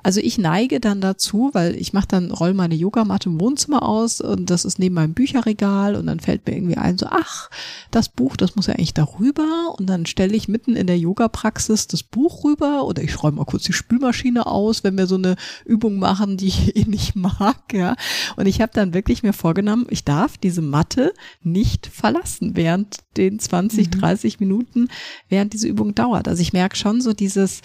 Also 0.02 0.20
ich 0.20 0.38
neige 0.38 0.80
dann 0.80 1.00
dazu, 1.00 1.50
weil 1.52 1.74
ich 1.76 1.92
mache 1.92 2.08
dann, 2.08 2.30
roll 2.30 2.54
meine 2.54 2.74
Yogamatte 2.74 3.28
im 3.28 3.40
Wohnzimmer 3.40 3.82
aus 3.82 4.20
und 4.20 4.50
das 4.50 4.64
ist 4.64 4.78
neben 4.78 4.94
meinem 4.94 5.14
Bücherregal 5.14 5.96
und 5.96 6.06
dann 6.06 6.20
fällt 6.20 6.46
mir 6.46 6.54
irgendwie 6.54 6.76
ein, 6.76 6.98
so, 6.98 7.06
ach, 7.10 7.50
das 7.90 8.08
Buch, 8.08 8.36
das 8.36 8.56
muss 8.56 8.66
ja 8.66 8.74
eigentlich 8.74 8.94
darüber 8.94 9.74
und 9.78 9.86
dann 9.86 10.06
stelle 10.06 10.34
ich 10.34 10.48
mitten 10.48 10.76
in 10.76 10.86
der 10.86 10.98
Yoga-Praxis 10.98 11.86
das 11.86 12.02
Buch 12.02 12.44
rüber 12.44 12.84
oder 12.84 13.02
ich 13.02 13.22
räume 13.22 13.38
mal 13.38 13.44
kurz 13.44 13.64
die 13.64 13.72
Spülmaschine 13.72 14.46
aus, 14.46 14.84
wenn 14.84 14.96
wir 14.96 15.06
so 15.06 15.16
eine 15.16 15.36
Übung 15.64 15.98
machen, 15.98 16.36
die 16.36 16.48
ich 16.48 16.76
eh 16.76 16.84
nicht 16.84 17.16
mag, 17.16 17.72
ja. 17.72 17.96
Und 18.36 18.46
ich 18.46 18.60
habe 18.60 18.72
dann 18.74 18.94
wirklich 18.94 19.22
mir 19.22 19.32
vorgenommen, 19.32 19.86
ich 19.90 20.04
darf 20.04 20.38
diese 20.38 20.62
Matte 20.62 21.12
nicht 21.42 21.86
verlassen 21.86 22.56
während 22.56 22.98
den 23.16 23.38
20, 23.38 23.86
mhm. 23.86 23.90
30 23.90 24.40
Minuten, 24.40 24.88
während 25.28 25.52
diese 25.52 25.68
Übung 25.68 25.94
dauert. 25.94 26.28
Also 26.28 26.42
ich 26.42 26.52
merke 26.52 26.76
schon 26.76 27.00
so 27.00 27.12
dieses, 27.12 27.62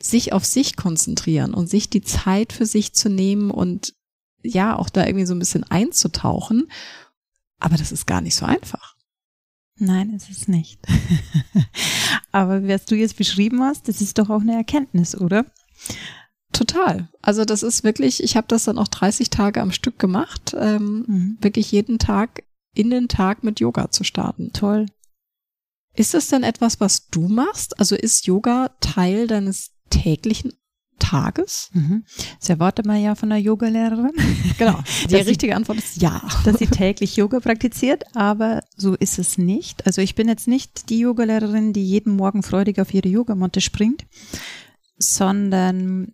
sich 0.00 0.32
auf 0.32 0.44
sich 0.44 0.76
konzentrieren 0.76 1.54
und 1.54 1.68
sich 1.68 1.90
die 1.90 2.02
Zeit 2.02 2.52
für 2.52 2.66
sich 2.66 2.92
zu 2.92 3.08
nehmen 3.08 3.50
und 3.50 3.94
ja, 4.42 4.76
auch 4.76 4.90
da 4.90 5.06
irgendwie 5.06 5.26
so 5.26 5.34
ein 5.34 5.38
bisschen 5.38 5.64
einzutauchen. 5.64 6.70
Aber 7.58 7.76
das 7.76 7.92
ist 7.92 8.06
gar 8.06 8.20
nicht 8.20 8.34
so 8.34 8.44
einfach. 8.46 8.96
Nein, 9.78 10.12
es 10.14 10.28
ist 10.28 10.48
nicht. 10.48 10.80
Aber 12.32 12.66
was 12.66 12.86
du 12.86 12.94
jetzt 12.94 13.16
beschrieben 13.16 13.62
hast, 13.62 13.88
das 13.88 14.00
ist 14.00 14.18
doch 14.18 14.30
auch 14.30 14.40
eine 14.40 14.54
Erkenntnis, 14.54 15.16
oder? 15.16 15.46
Total. 16.52 17.08
Also 17.20 17.44
das 17.44 17.62
ist 17.62 17.84
wirklich, 17.84 18.22
ich 18.22 18.36
habe 18.36 18.46
das 18.48 18.64
dann 18.64 18.78
auch 18.78 18.88
30 18.88 19.28
Tage 19.28 19.60
am 19.60 19.72
Stück 19.72 19.98
gemacht, 19.98 20.54
ähm, 20.58 21.04
mhm. 21.06 21.38
wirklich 21.40 21.72
jeden 21.72 21.98
Tag 21.98 22.44
in 22.74 22.90
den 22.90 23.08
Tag 23.08 23.44
mit 23.44 23.60
Yoga 23.60 23.90
zu 23.90 24.04
starten. 24.04 24.52
Toll. 24.52 24.86
Ist 25.94 26.14
das 26.14 26.28
denn 26.28 26.42
etwas, 26.42 26.80
was 26.80 27.08
du 27.08 27.28
machst? 27.28 27.78
Also 27.78 27.96
ist 27.96 28.26
Yoga 28.26 28.70
Teil 28.80 29.26
deines 29.26 29.72
täglichen 29.90 30.52
Tages? 30.98 31.70
Mhm. 31.72 32.04
Das 32.40 32.48
erwartet 32.48 32.86
man 32.86 33.02
ja 33.02 33.14
von 33.14 33.30
einer 33.30 33.40
Yogalehrerin. 33.40 34.12
Genau. 34.58 34.78
Die 35.10 35.16
richtige 35.16 35.54
Antwort 35.54 35.78
ist 35.78 36.00
ja. 36.00 36.22
Dass 36.44 36.58
sie 36.58 36.66
täglich 36.66 37.16
Yoga 37.16 37.40
praktiziert, 37.40 38.04
aber 38.16 38.62
so 38.76 38.94
ist 38.94 39.18
es 39.18 39.38
nicht. 39.38 39.86
Also 39.86 40.00
ich 40.00 40.14
bin 40.14 40.28
jetzt 40.28 40.48
nicht 40.48 40.88
die 40.90 41.00
Yogalehrerin, 41.00 41.72
die 41.72 41.84
jeden 41.84 42.16
Morgen 42.16 42.42
freudig 42.42 42.80
auf 42.80 42.94
ihre 42.94 43.08
Yogamatte 43.08 43.60
springt, 43.60 44.06
sondern 44.98 46.12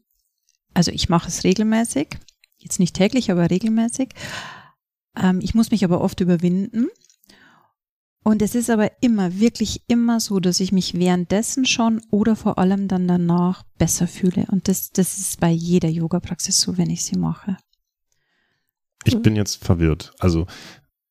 also 0.75 0.91
ich 0.91 1.09
mache 1.09 1.29
es 1.29 1.45
regelmäßig. 1.45 2.09
Jetzt 2.59 2.79
nicht 2.79 2.95
täglich, 2.95 3.31
aber 3.31 3.51
regelmäßig. 3.51 4.11
Ähm, 5.17 5.41
ich 5.43 5.55
muss 5.55 5.71
mich 5.71 5.85
aber 5.85 6.01
oft 6.01 6.21
überwinden 6.21 6.89
und 8.25 8.41
es 8.43 8.55
ist 8.55 8.71
aber 8.71 8.91
immer, 9.01 9.41
wirklich 9.41 9.83
immer 9.89 10.21
so, 10.21 10.39
dass 10.39 10.61
ich 10.61 10.71
mich 10.71 10.95
währenddessen 10.95 11.67
schon 11.67 12.01
oder 12.11 12.37
vor 12.37 12.59
allem 12.59 12.87
dann 12.87 13.09
danach 13.09 13.65
besser 13.79 14.07
fühle. 14.07 14.47
Und 14.51 14.69
das, 14.69 14.91
das 14.91 15.19
ist 15.19 15.41
bei 15.41 15.51
jeder 15.51 15.89
Yoga-Praxis 15.89 16.61
so, 16.61 16.79
wenn 16.79 16.91
ich 16.91 17.05
sie 17.05 17.19
mache. 17.19 17.57
Ich 19.05 19.21
bin 19.21 19.35
jetzt 19.35 19.65
verwirrt. 19.65 20.13
Also 20.21 20.47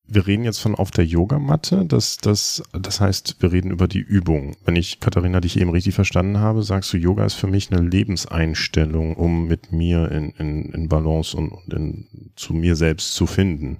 wir 0.06 0.26
reden 0.26 0.44
jetzt 0.44 0.58
von 0.58 0.74
auf 0.74 0.90
der 0.90 1.04
Yogamatte. 1.04 1.84
Das, 1.86 2.16
das, 2.16 2.62
das 2.72 3.00
heißt, 3.00 3.36
wir 3.40 3.52
reden 3.52 3.70
über 3.70 3.88
die 3.88 4.00
Übung. 4.00 4.56
Wenn 4.64 4.76
ich, 4.76 5.00
Katharina, 5.00 5.40
dich 5.40 5.58
eben 5.58 5.70
richtig 5.70 5.94
verstanden 5.94 6.38
habe, 6.38 6.62
sagst 6.62 6.92
du, 6.92 6.96
Yoga 6.96 7.24
ist 7.24 7.34
für 7.34 7.46
mich 7.46 7.70
eine 7.70 7.86
Lebenseinstellung, 7.86 9.16
um 9.16 9.48
mit 9.48 9.72
mir 9.72 10.10
in, 10.10 10.30
in, 10.30 10.72
in 10.72 10.88
Balance 10.88 11.36
und, 11.36 11.50
und 11.50 11.72
in, 11.74 12.32
zu 12.36 12.54
mir 12.54 12.76
selbst 12.76 13.14
zu 13.14 13.26
finden. 13.26 13.78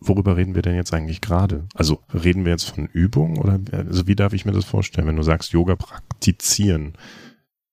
Worüber 0.00 0.36
reden 0.36 0.54
wir 0.54 0.62
denn 0.62 0.76
jetzt 0.76 0.94
eigentlich 0.94 1.20
gerade? 1.20 1.66
Also 1.74 2.00
reden 2.12 2.44
wir 2.44 2.52
jetzt 2.52 2.70
von 2.70 2.86
Übung 2.86 3.38
oder 3.38 3.58
also 3.72 4.06
wie 4.06 4.14
darf 4.14 4.32
ich 4.32 4.44
mir 4.44 4.52
das 4.52 4.64
vorstellen, 4.64 5.08
wenn 5.08 5.16
du 5.16 5.22
sagst 5.22 5.52
Yoga 5.52 5.74
praktizieren? 5.74 6.96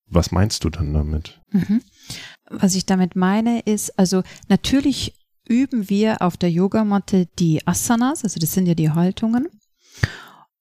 Was 0.08 0.32
meinst 0.32 0.63
du 0.63 0.70
dann 0.70 0.94
damit? 0.94 1.41
Mhm. 1.51 1.82
Was 2.50 2.75
ich 2.75 2.86
damit 2.86 3.15
meine 3.15 3.60
ist, 3.62 3.98
also 4.00 4.24
natürlich 4.50 5.13
üben 5.48 5.89
wir 5.89 6.22
auf 6.22 6.38
der 6.38 6.51
Yogamatte 6.51 7.27
die 7.38 7.65
Asanas, 7.67 8.24
also 8.24 8.39
das 8.39 8.53
sind 8.53 8.65
ja 8.65 8.74
die 8.74 8.91
Haltungen. 8.91 9.48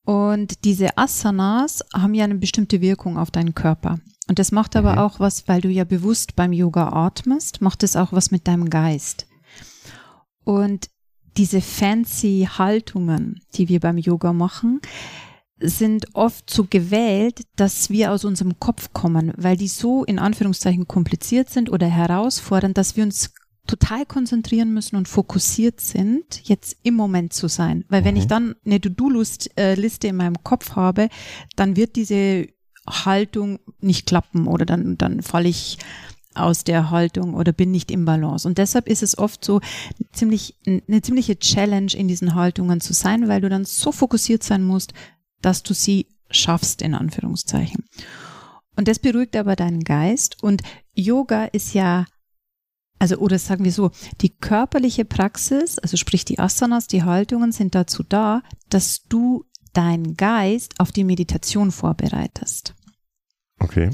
Und 0.04 0.64
diese 0.66 0.98
Asanas 0.98 1.82
haben 1.94 2.12
ja 2.12 2.24
eine 2.24 2.34
bestimmte 2.34 2.82
Wirkung 2.82 3.16
auf 3.16 3.30
deinen 3.30 3.54
Körper. 3.54 3.98
Und 4.28 4.38
das 4.38 4.52
macht 4.52 4.76
aber 4.76 4.92
mhm. 4.92 4.98
auch 4.98 5.20
was, 5.20 5.48
weil 5.48 5.62
du 5.62 5.68
ja 5.68 5.84
bewusst 5.84 6.36
beim 6.36 6.52
Yoga 6.52 6.92
atmest, 6.92 7.62
macht 7.62 7.82
es 7.82 7.96
auch 7.96 8.12
was 8.12 8.30
mit 8.30 8.46
deinem 8.46 8.68
Geist. 8.68 9.26
Und 10.44 10.90
diese 11.36 11.60
fancy 11.60 12.48
Haltungen, 12.58 13.40
die 13.54 13.68
wir 13.68 13.80
beim 13.80 13.98
Yoga 13.98 14.32
machen, 14.32 14.80
sind 15.60 16.06
oft 16.14 16.50
so 16.50 16.64
gewählt, 16.68 17.42
dass 17.56 17.90
wir 17.90 18.12
aus 18.12 18.24
unserem 18.24 18.58
Kopf 18.58 18.92
kommen, 18.92 19.32
weil 19.36 19.56
die 19.56 19.68
so 19.68 20.04
in 20.04 20.18
Anführungszeichen 20.18 20.86
kompliziert 20.88 21.48
sind 21.50 21.70
oder 21.70 21.86
herausfordernd, 21.86 22.76
dass 22.76 22.96
wir 22.96 23.04
uns 23.04 23.32
total 23.66 24.04
konzentrieren 24.04 24.74
müssen 24.74 24.96
und 24.96 25.08
fokussiert 25.08 25.80
sind, 25.80 26.46
jetzt 26.48 26.76
im 26.82 26.94
Moment 26.94 27.32
zu 27.32 27.48
sein. 27.48 27.84
Weil 27.88 28.04
wenn 28.04 28.16
ich 28.16 28.24
mhm. 28.24 28.28
dann 28.28 28.54
eine 28.66 28.80
To-Do-Liste 28.80 30.06
in 30.06 30.16
meinem 30.16 30.42
Kopf 30.42 30.76
habe, 30.76 31.08
dann 31.56 31.76
wird 31.76 31.96
diese 31.96 32.48
Haltung 32.86 33.60
nicht 33.80 34.06
klappen 34.06 34.46
oder 34.46 34.66
dann, 34.66 34.98
dann 34.98 35.22
falle 35.22 35.48
ich 35.48 35.78
aus 36.34 36.64
der 36.64 36.90
Haltung 36.90 37.34
oder 37.34 37.52
bin 37.52 37.70
nicht 37.70 37.90
im 37.90 38.04
Balance. 38.04 38.46
Und 38.46 38.58
deshalb 38.58 38.88
ist 38.88 39.02
es 39.02 39.18
oft 39.18 39.44
so 39.44 39.60
ziemlich, 40.12 40.56
eine 40.66 41.02
ziemliche 41.02 41.38
Challenge 41.38 41.92
in 41.94 42.08
diesen 42.08 42.34
Haltungen 42.34 42.80
zu 42.80 42.92
sein, 42.92 43.28
weil 43.28 43.40
du 43.40 43.48
dann 43.48 43.64
so 43.64 43.92
fokussiert 43.92 44.42
sein 44.42 44.64
musst, 44.64 44.92
dass 45.40 45.62
du 45.62 45.74
sie 45.74 46.06
schaffst, 46.30 46.82
in 46.82 46.94
Anführungszeichen. 46.94 47.84
Und 48.76 48.88
das 48.88 48.98
beruhigt 48.98 49.36
aber 49.36 49.56
deinen 49.56 49.84
Geist. 49.84 50.42
Und 50.42 50.62
Yoga 50.94 51.44
ist 51.46 51.74
ja, 51.74 52.06
also, 52.98 53.16
oder 53.16 53.38
sagen 53.38 53.64
wir 53.64 53.72
so, 53.72 53.90
die 54.20 54.30
körperliche 54.30 55.04
Praxis, 55.04 55.78
also 55.78 55.96
sprich 55.96 56.24
die 56.24 56.38
Asanas, 56.38 56.86
die 56.86 57.02
Haltungen 57.02 57.52
sind 57.52 57.74
dazu 57.74 58.02
da, 58.02 58.42
dass 58.68 59.04
du 59.04 59.44
deinen 59.72 60.16
Geist 60.16 60.80
auf 60.80 60.92
die 60.92 61.04
Meditation 61.04 61.70
vorbereitest. 61.70 62.74
Okay. 63.60 63.90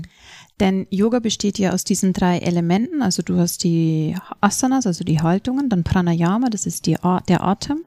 Denn 0.60 0.86
Yoga 0.90 1.20
besteht 1.20 1.58
ja 1.58 1.72
aus 1.72 1.84
diesen 1.84 2.12
drei 2.12 2.38
Elementen. 2.38 3.02
Also 3.02 3.22
du 3.22 3.38
hast 3.38 3.64
die 3.64 4.14
Asanas, 4.40 4.86
also 4.86 5.04
die 5.04 5.20
Haltungen, 5.20 5.70
dann 5.70 5.84
Pranayama, 5.84 6.50
das 6.50 6.66
ist 6.66 6.86
die, 6.86 6.96
der 7.28 7.42
Atem 7.42 7.84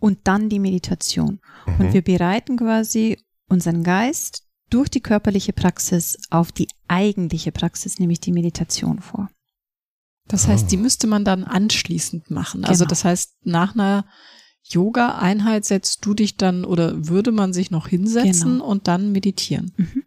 und 0.00 0.18
dann 0.24 0.48
die 0.48 0.58
Meditation. 0.58 1.40
Mhm. 1.66 1.80
Und 1.80 1.92
wir 1.92 2.02
bereiten 2.02 2.56
quasi 2.56 3.18
unseren 3.48 3.84
Geist 3.84 4.42
durch 4.68 4.88
die 4.88 5.00
körperliche 5.00 5.52
Praxis 5.52 6.18
auf 6.30 6.50
die 6.50 6.68
eigentliche 6.88 7.52
Praxis, 7.52 8.00
nämlich 8.00 8.18
die 8.18 8.32
Meditation 8.32 9.00
vor. 9.00 9.30
Das 10.28 10.48
heißt, 10.48 10.72
die 10.72 10.76
ah. 10.76 10.80
müsste 10.80 11.06
man 11.06 11.24
dann 11.24 11.44
anschließend 11.44 12.30
machen. 12.30 12.64
Also 12.64 12.64
genau. 12.64 12.68
Also 12.70 12.84
das 12.86 13.04
heißt, 13.04 13.36
nach 13.44 13.74
einer 13.74 14.06
Yoga-Einheit 14.64 15.64
setzt 15.64 16.04
du 16.04 16.14
dich 16.14 16.36
dann 16.36 16.64
oder 16.64 17.06
würde 17.06 17.30
man 17.30 17.52
sich 17.52 17.70
noch 17.70 17.86
hinsetzen 17.86 18.54
genau. 18.54 18.66
und 18.66 18.88
dann 18.88 19.12
meditieren. 19.12 19.72
Mhm. 19.76 20.02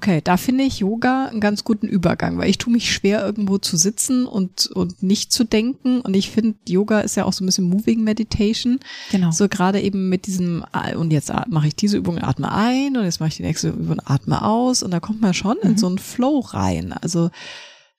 Okay, 0.00 0.22
da 0.24 0.38
finde 0.38 0.64
ich 0.64 0.78
Yoga 0.78 1.26
einen 1.26 1.42
ganz 1.42 1.62
guten 1.62 1.86
Übergang, 1.86 2.38
weil 2.38 2.48
ich 2.48 2.56
tue 2.56 2.72
mich 2.72 2.90
schwer, 2.90 3.22
irgendwo 3.22 3.58
zu 3.58 3.76
sitzen 3.76 4.24
und, 4.24 4.68
und 4.68 5.02
nicht 5.02 5.30
zu 5.30 5.44
denken. 5.44 6.00
Und 6.00 6.14
ich 6.14 6.30
finde, 6.30 6.56
Yoga 6.66 7.00
ist 7.00 7.16
ja 7.16 7.26
auch 7.26 7.34
so 7.34 7.44
ein 7.44 7.46
bisschen 7.46 7.68
Moving 7.68 8.02
Meditation. 8.02 8.80
Genau. 9.10 9.30
So 9.30 9.46
gerade 9.46 9.78
eben 9.78 10.08
mit 10.08 10.26
diesem, 10.26 10.64
und 10.96 11.10
jetzt 11.10 11.30
mache 11.48 11.66
ich 11.66 11.76
diese 11.76 11.98
Übung, 11.98 12.16
atme 12.16 12.50
ein 12.50 12.96
und 12.96 13.04
jetzt 13.04 13.20
mache 13.20 13.28
ich 13.28 13.36
die 13.36 13.42
nächste 13.42 13.68
Übung, 13.68 14.00
atme 14.02 14.42
aus. 14.42 14.82
Und 14.82 14.90
da 14.90 15.00
kommt 15.00 15.20
man 15.20 15.34
schon 15.34 15.58
mhm. 15.62 15.72
in 15.72 15.76
so 15.76 15.86
einen 15.86 15.98
Flow 15.98 16.38
rein. 16.38 16.94
Also 16.94 17.30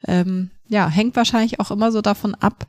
ähm, 0.07 0.49
ja, 0.69 0.89
hängt 0.89 1.15
wahrscheinlich 1.15 1.59
auch 1.59 1.69
immer 1.69 1.91
so 1.91 2.01
davon 2.01 2.33
ab, 2.33 2.65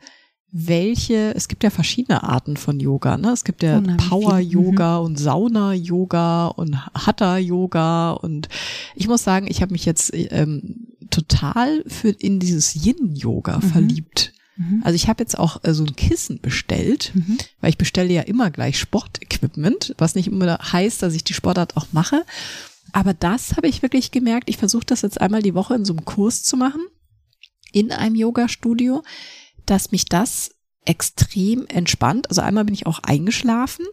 welche, 0.52 1.34
es 1.34 1.48
gibt 1.48 1.64
ja 1.64 1.70
verschiedene 1.70 2.22
Arten 2.22 2.58
von 2.58 2.78
Yoga, 2.78 3.16
ne? 3.16 3.30
Es 3.30 3.42
gibt 3.42 3.62
ja 3.62 3.80
Power-Yoga 3.80 4.98
mhm. 4.98 5.06
und 5.06 5.18
Sauna-Yoga 5.18 6.48
und 6.48 6.76
Hatha-Yoga 6.94 8.12
und 8.12 8.50
ich 8.94 9.08
muss 9.08 9.24
sagen, 9.24 9.46
ich 9.48 9.62
habe 9.62 9.72
mich 9.72 9.86
jetzt 9.86 10.12
ähm, 10.14 10.88
total 11.08 11.82
für 11.86 12.10
in 12.10 12.38
dieses 12.38 12.74
Yin-Yoga 12.74 13.56
mhm. 13.56 13.62
verliebt. 13.62 14.32
Mhm. 14.56 14.82
Also 14.84 14.94
ich 14.94 15.08
habe 15.08 15.22
jetzt 15.22 15.38
auch 15.38 15.64
äh, 15.64 15.72
so 15.72 15.84
ein 15.84 15.96
Kissen 15.96 16.38
bestellt, 16.42 17.12
mhm. 17.14 17.38
weil 17.62 17.70
ich 17.70 17.78
bestelle 17.78 18.12
ja 18.12 18.22
immer 18.22 18.50
gleich 18.50 18.78
Sportequipment, 18.78 19.94
was 19.96 20.14
nicht 20.14 20.28
immer 20.28 20.58
heißt, 20.58 21.02
dass 21.02 21.14
ich 21.14 21.24
die 21.24 21.34
Sportart 21.34 21.78
auch 21.78 21.86
mache. 21.92 22.26
Aber 22.92 23.14
das 23.14 23.56
habe 23.56 23.68
ich 23.68 23.80
wirklich 23.80 24.10
gemerkt. 24.10 24.50
Ich 24.50 24.58
versuche 24.58 24.84
das 24.84 25.00
jetzt 25.00 25.18
einmal 25.18 25.40
die 25.40 25.54
Woche 25.54 25.74
in 25.74 25.86
so 25.86 25.94
einem 25.94 26.04
Kurs 26.04 26.42
zu 26.42 26.58
machen, 26.58 26.82
in 27.72 27.90
einem 27.90 28.16
Yoga-Studio 28.16 29.02
dass 29.72 29.90
mich 29.90 30.04
das 30.04 30.50
extrem 30.84 31.66
entspannt. 31.66 32.28
Also 32.28 32.42
einmal 32.42 32.66
bin 32.66 32.74
ich 32.74 32.84
auch 32.84 32.98
eingeschlafen 32.98 33.86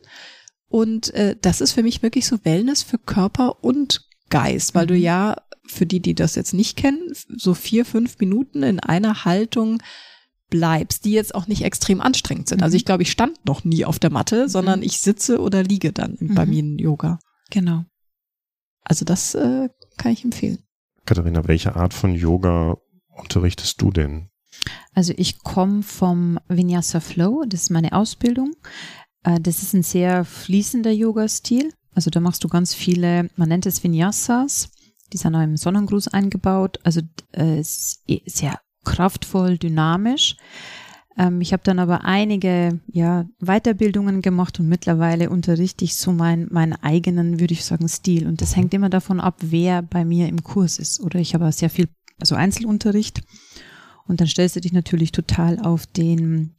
und 0.68 1.14
äh, 1.14 1.38
das 1.42 1.62
ist 1.62 1.72
für 1.72 1.84
mich 1.84 2.04
wirklich 2.04 2.28
so 2.28 2.44
Wellness 2.44 2.84
für 2.84 2.98
Körper 2.98 3.64
und 3.64 4.06
Geist, 4.30 4.76
weil 4.76 4.88
du 4.88 4.94
mhm. 4.94 5.00
ja 5.00 5.38
für 5.66 5.86
die, 5.86 6.02
die 6.02 6.16
das 6.16 6.36
jetzt 6.36 6.54
nicht 6.54 6.76
kennen, 6.76 7.14
so 7.14 7.54
vier, 7.54 7.86
fünf 7.86 8.20
Minuten 8.20 8.62
in 8.62 8.82
einer 8.82 9.24
Haltung 9.24 9.82
bleibst, 10.50 11.06
die 11.06 11.12
jetzt 11.12 11.34
auch 11.34 11.48
nicht 11.48 11.64
extrem 11.64 12.02
anstrengend 12.02 12.50
sind. 12.50 12.62
Also 12.62 12.74
mhm. 12.74 12.78
ich 12.78 12.86
glaube, 12.86 13.04
ich 13.04 13.12
stand 13.12 13.46
noch 13.46 13.64
nie 13.64 13.86
auf 13.86 14.00
der 14.00 14.12
Matte, 14.12 14.50
sondern 14.50 14.80
mhm. 14.80 14.86
ich 14.86 15.00
sitze 15.00 15.40
oder 15.40 15.64
liege 15.64 15.94
dann 15.94 16.18
mhm. 16.20 16.36
beim 16.36 16.52
Yin-Yoga. 16.52 17.20
Genau. 17.52 17.86
Also 18.84 19.06
das 19.06 19.34
äh, 19.34 19.70
kann 19.98 20.12
ich 20.12 20.26
empfehlen. 20.26 20.60
Katharina, 21.06 21.48
welche 21.48 21.78
Art 21.78 21.94
von 21.94 22.16
Yoga 22.16 22.76
unterrichtest 23.16 23.82
du 23.82 23.92
denn? 23.92 24.30
Also 24.94 25.14
ich 25.18 25.40
komme 25.40 25.84
vom 25.84 26.40
Vinyasa 26.48 27.00
Flow, 27.00 27.44
das 27.48 27.64
ist 27.64 27.70
meine 27.70 27.94
Ausbildung. 27.94 28.56
Äh, 29.24 29.40
das 29.40 29.62
ist 29.62 29.74
ein 29.74 29.84
sehr 29.84 30.26
fließender 30.26 30.92
Yoga-Stil. 30.92 31.72
Also 31.94 32.10
da 32.10 32.20
machst 32.20 32.44
du 32.44 32.48
ganz 32.48 32.74
viele, 32.74 33.30
man 33.36 33.50
nennt 33.50 33.66
es 33.66 33.84
Vinyasas, 33.84 34.70
die 35.12 35.18
sind 35.18 35.36
auch 35.36 35.42
im 35.44 35.58
Sonnengruß 35.58 36.10
eingebaut. 36.10 36.80
Also 36.84 37.02
äh, 37.32 37.62
sehr 37.64 38.60
kraftvoll, 38.86 39.58
dynamisch. 39.58 40.38
Ähm, 41.18 41.42
ich 41.42 41.52
habe 41.52 41.64
dann 41.64 41.80
aber 41.80 42.06
einige 42.06 42.80
ja, 42.88 43.26
Weiterbildungen 43.40 44.22
gemacht 44.22 44.60
und 44.60 44.70
mittlerweile 44.70 45.30
unterrichte 45.30 45.84
ich 45.84 45.96
so 45.96 46.12
mein, 46.12 46.48
meinen 46.52 46.74
eigenen, 46.74 47.40
würde 47.40 47.54
ich 47.54 47.66
sagen, 47.66 47.88
Stil. 47.88 48.28
Und 48.28 48.42
das 48.42 48.56
hängt 48.56 48.74
immer 48.74 48.90
davon 48.90 49.20
ab, 49.20 49.36
wer 49.42 49.82
bei 49.82 50.06
mir 50.06 50.28
im 50.28 50.44
Kurs 50.44 50.80
ist. 50.80 51.02
Oder 51.02 51.20
ich 51.20 51.34
habe 51.34 51.52
sehr 51.52 51.70
viel, 51.70 51.90
also 52.20 52.36
Einzelunterricht. 52.36 53.22
Und 54.10 54.20
dann 54.22 54.28
stellst 54.28 54.56
du 54.56 54.60
dich 54.60 54.74
natürlich 54.74 55.12
total 55.12 55.60
auf 55.60 55.86
den, 55.86 56.56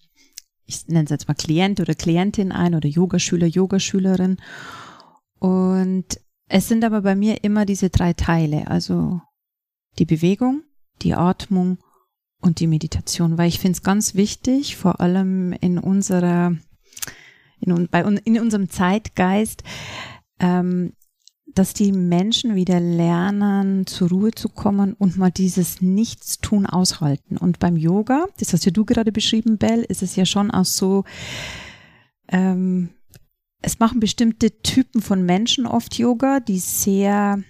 ich 0.67 0.87
nenne 0.87 1.03
es 1.03 1.11
jetzt 1.11 1.27
mal 1.27 1.35
Klient 1.35 1.81
oder 1.81 1.97
Klientin 1.97 2.53
ein 2.53 2.77
oder 2.77 2.89
Yogaschüler, 2.89 3.49
Yogaschülerin. 3.49 4.37
Und 5.41 6.05
es 6.47 6.69
sind 6.69 6.85
aber 6.85 7.03
bei 7.03 7.17
mir 7.17 7.43
immer 7.43 7.67
diese 7.67 7.91
drei 7.91 8.13
Teile, 8.13 8.69
also 8.69 9.21
die 9.99 10.05
Bewegung, 10.05 10.63
die 11.03 11.15
Atmung 11.15 11.79
und 12.41 12.61
die 12.61 12.69
Meditation, 12.69 13.37
weil 13.37 13.49
ich 13.49 13.59
finde 13.59 13.77
es 13.79 13.83
ganz 13.83 14.15
wichtig, 14.15 14.77
vor 14.77 15.01
allem 15.01 15.53
in 15.55 15.77
unserer, 15.79 16.55
in, 17.59 17.89
bei, 17.91 18.03
in 18.03 18.39
unserem 18.39 18.71
Zeitgeist, 18.71 19.65
ähm, 20.39 20.93
dass 21.55 21.75
die 21.75 21.93
Menschen 21.93 22.55
wieder 22.55 22.81
lernen, 22.81 23.87
zur 23.87 24.09
Ruhe 24.11 24.31
zu 24.31 24.49
kommen 24.49 24.95
und 24.95 25.17
mal 25.17 25.31
dieses 25.31 25.81
Nichtstun 25.81 26.67
aushalten. 26.67 27.37
Und 27.37 27.59
beim 27.59 27.77
Yoga, 27.77 28.27
das 28.39 28.53
hast 28.53 28.65
ja 28.65 28.71
du 28.71 28.85
gerade 28.85 29.13
beschrieben, 29.13 29.59
Bell, 29.59 29.83
ist 29.83 30.03
es 30.03 30.17
ja 30.17 30.25
schon 30.25 30.51
auch 30.51 30.65
so, 30.65 31.05
ähm, 32.29 32.91
es 33.63 33.79
machen 33.79 34.01
bestimmte 34.01 34.63
Typen 34.63 35.03
von 35.03 35.25
Menschen 35.25 35.67
oft 35.67 35.99
Yoga, 35.99 36.41
die 36.41 36.59
sehr 36.59 37.43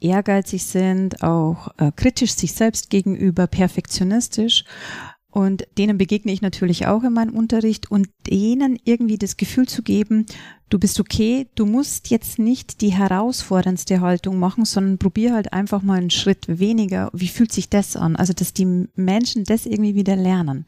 ehrgeizig 0.00 0.64
sind, 0.64 1.22
auch 1.22 1.68
äh, 1.78 1.90
kritisch 1.94 2.34
sich 2.34 2.52
selbst 2.52 2.90
gegenüber, 2.90 3.46
perfektionistisch. 3.46 4.64
Und 5.36 5.68
denen 5.76 5.98
begegne 5.98 6.32
ich 6.32 6.40
natürlich 6.40 6.86
auch 6.86 7.02
in 7.02 7.12
meinem 7.12 7.34
Unterricht 7.34 7.90
und 7.90 8.08
denen 8.26 8.78
irgendwie 8.84 9.18
das 9.18 9.36
Gefühl 9.36 9.68
zu 9.68 9.82
geben, 9.82 10.24
du 10.70 10.78
bist 10.78 10.98
okay, 10.98 11.46
du 11.56 11.66
musst 11.66 12.08
jetzt 12.08 12.38
nicht 12.38 12.80
die 12.80 12.94
herausforderndste 12.94 14.00
Haltung 14.00 14.38
machen, 14.38 14.64
sondern 14.64 14.96
probier 14.96 15.34
halt 15.34 15.52
einfach 15.52 15.82
mal 15.82 15.98
einen 15.98 16.08
Schritt 16.08 16.46
weniger. 16.48 17.10
Wie 17.12 17.28
fühlt 17.28 17.52
sich 17.52 17.68
das 17.68 17.96
an? 17.96 18.16
Also, 18.16 18.32
dass 18.32 18.54
die 18.54 18.88
Menschen 18.94 19.44
das 19.44 19.66
irgendwie 19.66 19.94
wieder 19.94 20.16
lernen. 20.16 20.64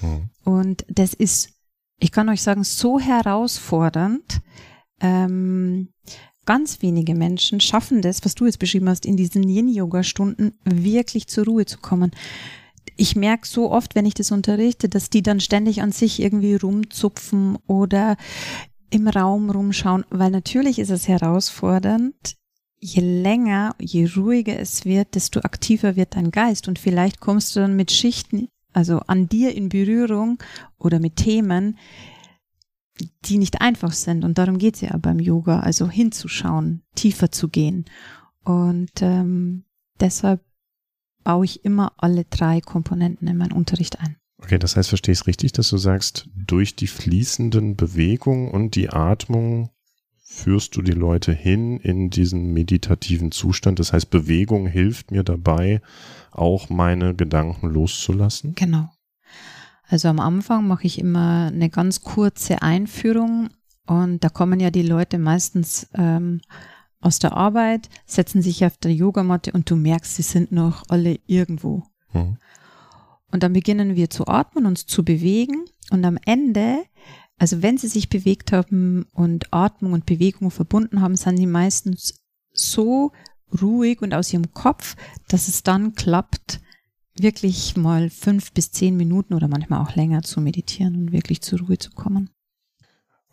Mhm. 0.00 0.30
Und 0.44 0.84
das 0.88 1.14
ist, 1.14 1.54
ich 1.98 2.12
kann 2.12 2.28
euch 2.28 2.42
sagen, 2.42 2.62
so 2.62 3.00
herausfordernd. 3.00 4.40
Ähm, 5.00 5.88
ganz 6.46 6.80
wenige 6.80 7.16
Menschen 7.16 7.58
schaffen 7.58 8.02
das, 8.02 8.24
was 8.24 8.36
du 8.36 8.46
jetzt 8.46 8.60
beschrieben 8.60 8.88
hast, 8.88 9.04
in 9.04 9.16
diesen 9.16 9.48
Yin-Yoga-Stunden 9.48 10.52
wirklich 10.62 11.26
zur 11.26 11.44
Ruhe 11.44 11.66
zu 11.66 11.78
kommen 11.78 12.12
ich 12.96 13.16
merke 13.16 13.46
so 13.46 13.70
oft, 13.70 13.94
wenn 13.94 14.06
ich 14.06 14.14
das 14.14 14.30
unterrichte, 14.30 14.88
dass 14.88 15.10
die 15.10 15.22
dann 15.22 15.40
ständig 15.40 15.82
an 15.82 15.92
sich 15.92 16.20
irgendwie 16.20 16.54
rumzupfen 16.54 17.58
oder 17.66 18.16
im 18.90 19.08
Raum 19.08 19.50
rumschauen, 19.50 20.04
weil 20.10 20.30
natürlich 20.30 20.78
ist 20.78 20.90
es 20.90 21.08
herausfordernd. 21.08 22.36
Je 22.78 23.00
länger, 23.00 23.74
je 23.80 24.08
ruhiger 24.16 24.58
es 24.58 24.84
wird, 24.84 25.14
desto 25.14 25.40
aktiver 25.40 25.96
wird 25.96 26.16
dein 26.16 26.30
Geist 26.30 26.68
und 26.68 26.78
vielleicht 26.78 27.20
kommst 27.20 27.54
du 27.54 27.60
dann 27.60 27.76
mit 27.76 27.92
Schichten 27.92 28.48
also 28.72 29.00
an 29.00 29.28
dir 29.28 29.54
in 29.54 29.68
Berührung 29.68 30.38
oder 30.78 30.98
mit 30.98 31.16
Themen, 31.16 31.78
die 33.24 33.38
nicht 33.38 33.60
einfach 33.60 33.92
sind. 33.92 34.24
Und 34.24 34.38
darum 34.38 34.58
geht 34.58 34.76
es 34.76 34.80
ja 34.82 34.96
beim 34.96 35.18
Yoga, 35.18 35.60
also 35.60 35.88
hinzuschauen, 35.88 36.82
tiefer 36.94 37.30
zu 37.30 37.48
gehen. 37.48 37.84
Und 38.44 38.90
ähm, 39.00 39.64
deshalb 40.00 40.40
baue 41.24 41.44
ich 41.44 41.64
immer 41.64 41.92
alle 41.96 42.24
drei 42.24 42.60
Komponenten 42.60 43.28
in 43.28 43.36
meinen 43.36 43.52
Unterricht 43.52 44.00
ein. 44.00 44.16
Okay, 44.38 44.58
das 44.58 44.76
heißt, 44.76 44.88
verstehe 44.88 45.12
ich 45.12 45.20
es 45.20 45.26
richtig, 45.26 45.52
dass 45.52 45.68
du 45.68 45.76
sagst, 45.76 46.28
durch 46.34 46.74
die 46.74 46.88
fließenden 46.88 47.76
Bewegungen 47.76 48.50
und 48.50 48.74
die 48.74 48.90
Atmung 48.90 49.70
führst 50.24 50.76
du 50.76 50.82
die 50.82 50.92
Leute 50.92 51.32
hin 51.32 51.78
in 51.78 52.10
diesen 52.10 52.52
meditativen 52.52 53.30
Zustand. 53.30 53.78
Das 53.78 53.92
heißt, 53.92 54.10
Bewegung 54.10 54.66
hilft 54.66 55.10
mir 55.10 55.22
dabei, 55.22 55.80
auch 56.30 56.70
meine 56.70 57.14
Gedanken 57.14 57.68
loszulassen. 57.68 58.54
Genau. 58.54 58.88
Also 59.86 60.08
am 60.08 60.20
Anfang 60.20 60.66
mache 60.66 60.86
ich 60.86 60.98
immer 60.98 61.50
eine 61.52 61.68
ganz 61.68 62.00
kurze 62.00 62.62
Einführung 62.62 63.50
und 63.86 64.24
da 64.24 64.30
kommen 64.30 64.58
ja 64.58 64.70
die 64.70 64.82
Leute 64.82 65.18
meistens 65.18 65.88
ähm, 65.94 66.40
aus 67.02 67.18
der 67.18 67.36
Arbeit, 67.36 67.90
setzen 68.06 68.40
sich 68.40 68.64
auf 68.64 68.78
der 68.78 68.94
Yogamatte 68.94 69.52
und 69.52 69.68
du 69.68 69.76
merkst, 69.76 70.16
sie 70.16 70.22
sind 70.22 70.52
noch 70.52 70.84
alle 70.88 71.20
irgendwo. 71.26 71.82
Mhm. 72.12 72.38
Und 73.30 73.42
dann 73.42 73.52
beginnen 73.52 73.96
wir 73.96 74.10
zu 74.10 74.26
atmen, 74.26 74.66
uns 74.66 74.86
zu 74.86 75.04
bewegen 75.04 75.64
und 75.90 76.04
am 76.04 76.18
Ende 76.24 76.84
also 77.42 77.60
wenn 77.60 77.76
sie 77.76 77.88
sich 77.88 78.08
bewegt 78.08 78.52
haben 78.52 79.06
und 79.14 79.52
Atmung 79.52 79.94
und 79.94 80.06
Bewegung 80.06 80.52
verbunden 80.52 81.00
haben, 81.00 81.16
sind 81.16 81.38
sie 81.38 81.46
meistens 81.46 82.22
so 82.52 83.10
ruhig 83.60 84.00
und 84.00 84.14
aus 84.14 84.32
ihrem 84.32 84.52
Kopf, 84.52 84.94
dass 85.26 85.48
es 85.48 85.64
dann 85.64 85.94
klappt, 85.94 86.60
wirklich 87.18 87.76
mal 87.76 88.10
fünf 88.10 88.52
bis 88.52 88.70
zehn 88.70 88.96
Minuten 88.96 89.34
oder 89.34 89.48
manchmal 89.48 89.82
auch 89.82 89.96
länger 89.96 90.22
zu 90.22 90.40
meditieren 90.40 90.94
und 90.94 91.12
wirklich 91.12 91.42
zur 91.42 91.58
Ruhe 91.58 91.78
zu 91.78 91.90
kommen. 91.90 92.30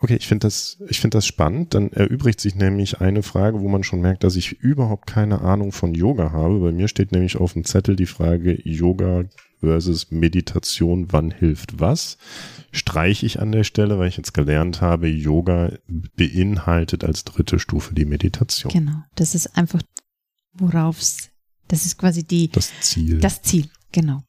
Okay, 0.02 0.16
ich 0.16 0.28
finde 0.28 0.48
das, 0.48 0.78
ich 0.88 1.02
finde 1.02 1.18
das 1.18 1.28
spannend. 1.28 1.74
Dann 1.74 1.92
erübrigt 1.92 2.40
sich 2.40 2.56
nämlich 2.56 3.02
eine 3.02 3.22
Frage, 3.22 3.60
wo 3.60 3.68
man 3.68 3.84
schon 3.84 4.00
merkt, 4.00 4.24
dass 4.24 4.38
ich 4.38 4.54
überhaupt 4.54 5.08
keine 5.08 5.42
Ahnung 5.42 5.74
von 5.74 5.94
Yoga 5.94 6.32
habe. 6.32 6.60
Bei 6.60 6.72
mir 6.72 6.88
steht 6.88 7.12
nämlich 7.12 7.36
auf 7.36 7.54
dem 7.54 7.66
Zettel 7.66 7.98
die 7.98 8.06
Frage 8.06 8.58
Yoga 8.64 9.26
versus 9.60 10.10
Meditation, 10.10 11.12
wann 11.12 11.32
hilft 11.32 11.82
was? 11.82 12.18
Streiche 12.72 13.26
ich 13.26 13.42
an 13.42 13.52
der 13.52 13.66
Stelle, 13.66 14.00
weil 14.00 14.08
ich 14.08 14.16
jetzt 14.16 14.34
gelernt 14.34 14.80
habe, 14.80 15.10
Yoga 15.10 15.74
beinhaltet 16.16 17.04
als 17.04 17.26
dritte 17.26 17.60
Stufe 17.60 17.94
die 17.94 18.06
Meditation. 18.06 18.72
Genau, 18.72 19.04
das 19.16 19.36
ist 19.36 19.58
einfach, 19.58 19.82
worauf 20.54 21.02
es, 21.02 21.30
das 21.68 21.86
ist 21.86 21.98
quasi 21.98 22.24
die, 22.24 22.50
das 22.50 22.72
Ziel. 22.80 23.20
Das 23.20 23.42
Ziel, 23.42 23.70
genau. 23.92 24.22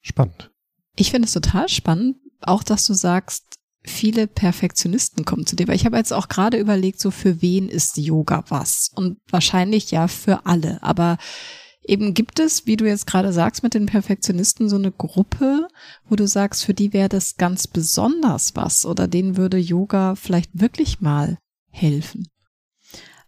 Spannend. 0.00 0.50
Ich 0.96 1.12
finde 1.12 1.26
es 1.26 1.32
total 1.32 1.68
spannend, 1.68 2.16
auch 2.40 2.64
dass 2.64 2.84
du 2.86 2.94
sagst, 2.94 3.59
viele 3.82 4.26
Perfektionisten 4.26 5.24
kommen 5.24 5.46
zu 5.46 5.56
dir, 5.56 5.68
weil 5.68 5.76
ich 5.76 5.86
habe 5.86 5.96
jetzt 5.96 6.12
auch 6.12 6.28
gerade 6.28 6.58
überlegt, 6.58 7.00
so 7.00 7.10
für 7.10 7.40
wen 7.40 7.68
ist 7.68 7.96
Yoga 7.96 8.44
was? 8.48 8.90
Und 8.94 9.18
wahrscheinlich 9.30 9.90
ja 9.90 10.08
für 10.08 10.46
alle, 10.46 10.82
aber 10.82 11.18
Eben 11.82 12.14
gibt 12.14 12.38
es, 12.38 12.66
wie 12.66 12.76
du 12.76 12.86
jetzt 12.86 13.06
gerade 13.06 13.32
sagst, 13.32 13.62
mit 13.62 13.74
den 13.74 13.86
Perfektionisten 13.86 14.68
so 14.68 14.76
eine 14.76 14.92
Gruppe, 14.92 15.66
wo 16.08 16.14
du 16.14 16.26
sagst, 16.28 16.64
für 16.64 16.74
die 16.74 16.92
wäre 16.92 17.08
das 17.08 17.36
ganz 17.36 17.66
besonders 17.66 18.54
was 18.54 18.84
oder 18.84 19.08
denen 19.08 19.36
würde 19.36 19.56
Yoga 19.56 20.14
vielleicht 20.14 20.50
wirklich 20.52 21.00
mal 21.00 21.38
helfen. 21.70 22.28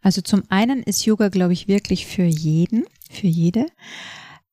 Also 0.03 0.21
zum 0.21 0.43
einen 0.49 0.83
ist 0.83 1.05
Yoga, 1.07 1.29
glaube 1.29 1.55
ich, 1.55 1.67
wirklich 1.67 2.07
für 2.07 2.25
jeden, 2.25 2.85
für 3.11 3.27
jede. 3.27 3.67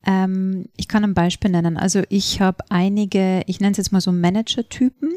Ähm, 0.05 0.69
ich 0.77 0.87
kann 0.87 1.03
ein 1.03 1.13
Beispiel 1.13 1.51
nennen. 1.51 1.75
Also 1.77 2.03
ich 2.09 2.39
habe 2.39 2.63
einige, 2.69 3.43
ich 3.47 3.59
nenne 3.59 3.71
es 3.71 3.77
jetzt 3.77 3.91
mal 3.91 4.01
so 4.01 4.11
Manager-Typen, 4.11 5.11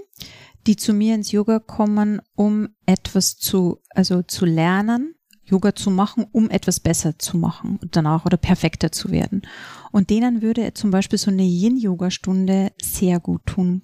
die 0.67 0.77
zu 0.77 0.93
mir 0.93 1.15
ins 1.15 1.33
Yoga 1.33 1.59
kommen, 1.59 2.21
um 2.35 2.69
etwas 2.87 3.37
zu, 3.37 3.79
also 3.91 4.23
zu 4.23 4.45
lernen, 4.45 5.15
Yoga 5.45 5.75
zu 5.75 5.91
machen, 5.91 6.27
um 6.33 6.49
etwas 6.51 6.81
besser 6.81 7.19
zu 7.19 7.37
machen 7.37 7.79
danach 7.91 8.25
oder 8.25 8.37
perfekter 8.37 8.93
zu 8.93 9.11
werden. 9.11 9.43
Und 9.91 10.11
denen 10.11 10.41
würde 10.41 10.73
zum 10.75 10.91
Beispiel 10.91 11.19
so 11.19 11.31
eine 11.31 11.43
Yin-Yoga-Stunde 11.43 12.73
sehr 12.81 13.21
gut 13.21 13.45
tun. 13.47 13.83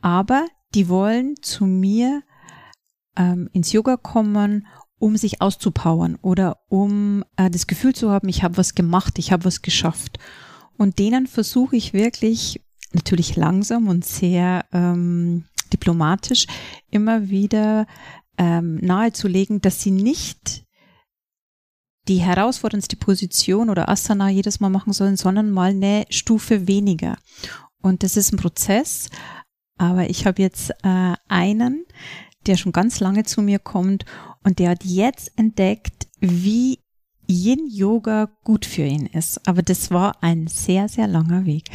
Aber 0.00 0.46
die 0.74 0.88
wollen 0.88 1.34
zu 1.42 1.66
mir 1.66 2.22
ähm, 3.16 3.50
ins 3.52 3.72
Yoga 3.72 3.96
kommen, 3.96 4.66
um 4.98 5.16
sich 5.16 5.42
auszupowern 5.42 6.16
oder 6.22 6.58
um 6.68 7.24
äh, 7.36 7.50
das 7.50 7.66
Gefühl 7.66 7.94
zu 7.94 8.10
haben, 8.10 8.28
ich 8.28 8.42
habe 8.44 8.56
was 8.56 8.74
gemacht, 8.74 9.18
ich 9.18 9.32
habe 9.32 9.44
was 9.44 9.60
geschafft. 9.60 10.18
Und 10.78 10.98
denen 10.98 11.26
versuche 11.26 11.76
ich 11.76 11.92
wirklich, 11.92 12.62
natürlich 12.92 13.36
langsam 13.36 13.88
und 13.88 14.04
sehr 14.04 14.64
ähm, 14.72 15.44
diplomatisch, 15.72 16.46
immer 16.90 17.28
wieder 17.28 17.86
ähm, 18.38 18.76
nahezulegen, 18.76 19.60
dass 19.60 19.82
sie 19.82 19.90
nicht 19.90 20.64
die 22.08 22.18
herausforderndste 22.18 22.96
Position 22.96 23.70
oder 23.70 23.88
Asana 23.88 24.28
jedes 24.28 24.60
Mal 24.60 24.70
machen 24.70 24.92
sollen, 24.92 25.16
sondern 25.16 25.50
mal 25.50 25.70
eine 25.70 26.04
Stufe 26.10 26.66
weniger. 26.66 27.16
Und 27.80 28.02
das 28.02 28.16
ist 28.16 28.32
ein 28.32 28.38
Prozess. 28.38 29.08
Aber 29.78 30.10
ich 30.10 30.26
habe 30.26 30.42
jetzt 30.42 30.70
äh, 30.82 31.14
einen, 31.28 31.84
der 32.46 32.56
schon 32.56 32.72
ganz 32.72 33.00
lange 33.00 33.24
zu 33.24 33.40
mir 33.42 33.58
kommt 33.58 34.04
und 34.42 34.58
der 34.58 34.70
hat 34.70 34.84
jetzt 34.84 35.32
entdeckt, 35.36 36.08
wie 36.20 36.80
Yin 37.28 37.68
Yoga 37.68 38.30
gut 38.44 38.66
für 38.66 38.82
ihn 38.82 39.06
ist. 39.06 39.46
Aber 39.46 39.62
das 39.62 39.90
war 39.90 40.22
ein 40.22 40.48
sehr, 40.48 40.88
sehr 40.88 41.06
langer 41.06 41.46
Weg. 41.46 41.70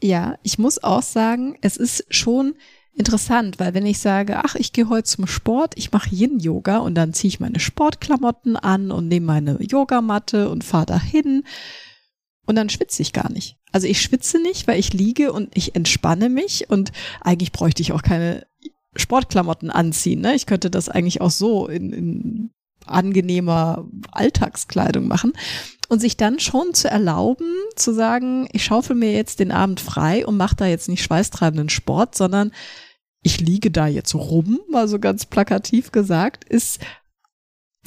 Ja, 0.00 0.38
ich 0.44 0.58
muss 0.58 0.82
auch 0.82 1.02
sagen, 1.02 1.58
es 1.60 1.76
ist 1.76 2.06
schon 2.08 2.54
interessant, 2.98 3.58
weil 3.58 3.74
wenn 3.74 3.86
ich 3.86 3.98
sage, 4.00 4.38
ach, 4.44 4.54
ich 4.54 4.72
gehe 4.72 4.88
heute 4.88 5.04
zum 5.04 5.26
Sport, 5.26 5.74
ich 5.76 5.92
mache 5.92 6.14
Yin-Yoga 6.14 6.78
und 6.78 6.94
dann 6.94 7.12
ziehe 7.14 7.28
ich 7.28 7.40
meine 7.40 7.60
Sportklamotten 7.60 8.56
an 8.56 8.90
und 8.90 9.08
nehme 9.08 9.26
meine 9.26 9.62
Yogamatte 9.62 10.50
und 10.50 10.64
fahre 10.64 10.86
dahin 10.86 11.44
und 12.46 12.56
dann 12.56 12.70
schwitze 12.70 13.02
ich 13.02 13.12
gar 13.12 13.30
nicht. 13.30 13.56
Also 13.72 13.86
ich 13.86 14.02
schwitze 14.02 14.40
nicht, 14.40 14.66
weil 14.66 14.80
ich 14.80 14.92
liege 14.92 15.32
und 15.32 15.56
ich 15.56 15.76
entspanne 15.76 16.28
mich 16.28 16.70
und 16.70 16.92
eigentlich 17.20 17.52
bräuchte 17.52 17.82
ich 17.82 17.92
auch 17.92 18.02
keine 18.02 18.46
Sportklamotten 18.96 19.70
anziehen. 19.70 20.20
Ne? 20.20 20.34
Ich 20.34 20.46
könnte 20.46 20.70
das 20.70 20.88
eigentlich 20.88 21.20
auch 21.20 21.30
so 21.30 21.68
in, 21.68 21.92
in 21.92 22.50
angenehmer 22.86 23.86
Alltagskleidung 24.10 25.06
machen 25.06 25.34
und 25.88 26.00
sich 26.00 26.16
dann 26.16 26.40
schon 26.40 26.74
zu 26.74 26.90
erlauben, 26.90 27.46
zu 27.76 27.92
sagen, 27.92 28.48
ich 28.52 28.64
schaufel 28.64 28.96
mir 28.96 29.12
jetzt 29.12 29.40
den 29.40 29.52
Abend 29.52 29.80
frei 29.80 30.26
und 30.26 30.36
mache 30.36 30.56
da 30.56 30.66
jetzt 30.66 30.88
nicht 30.88 31.02
schweißtreibenden 31.02 31.68
Sport, 31.68 32.14
sondern 32.14 32.52
ich 33.22 33.40
liege 33.40 33.70
da 33.70 33.86
jetzt 33.86 34.14
rum, 34.14 34.60
mal 34.70 34.88
so 34.88 34.98
ganz 34.98 35.26
plakativ 35.26 35.92
gesagt, 35.92 36.44
ist 36.44 36.80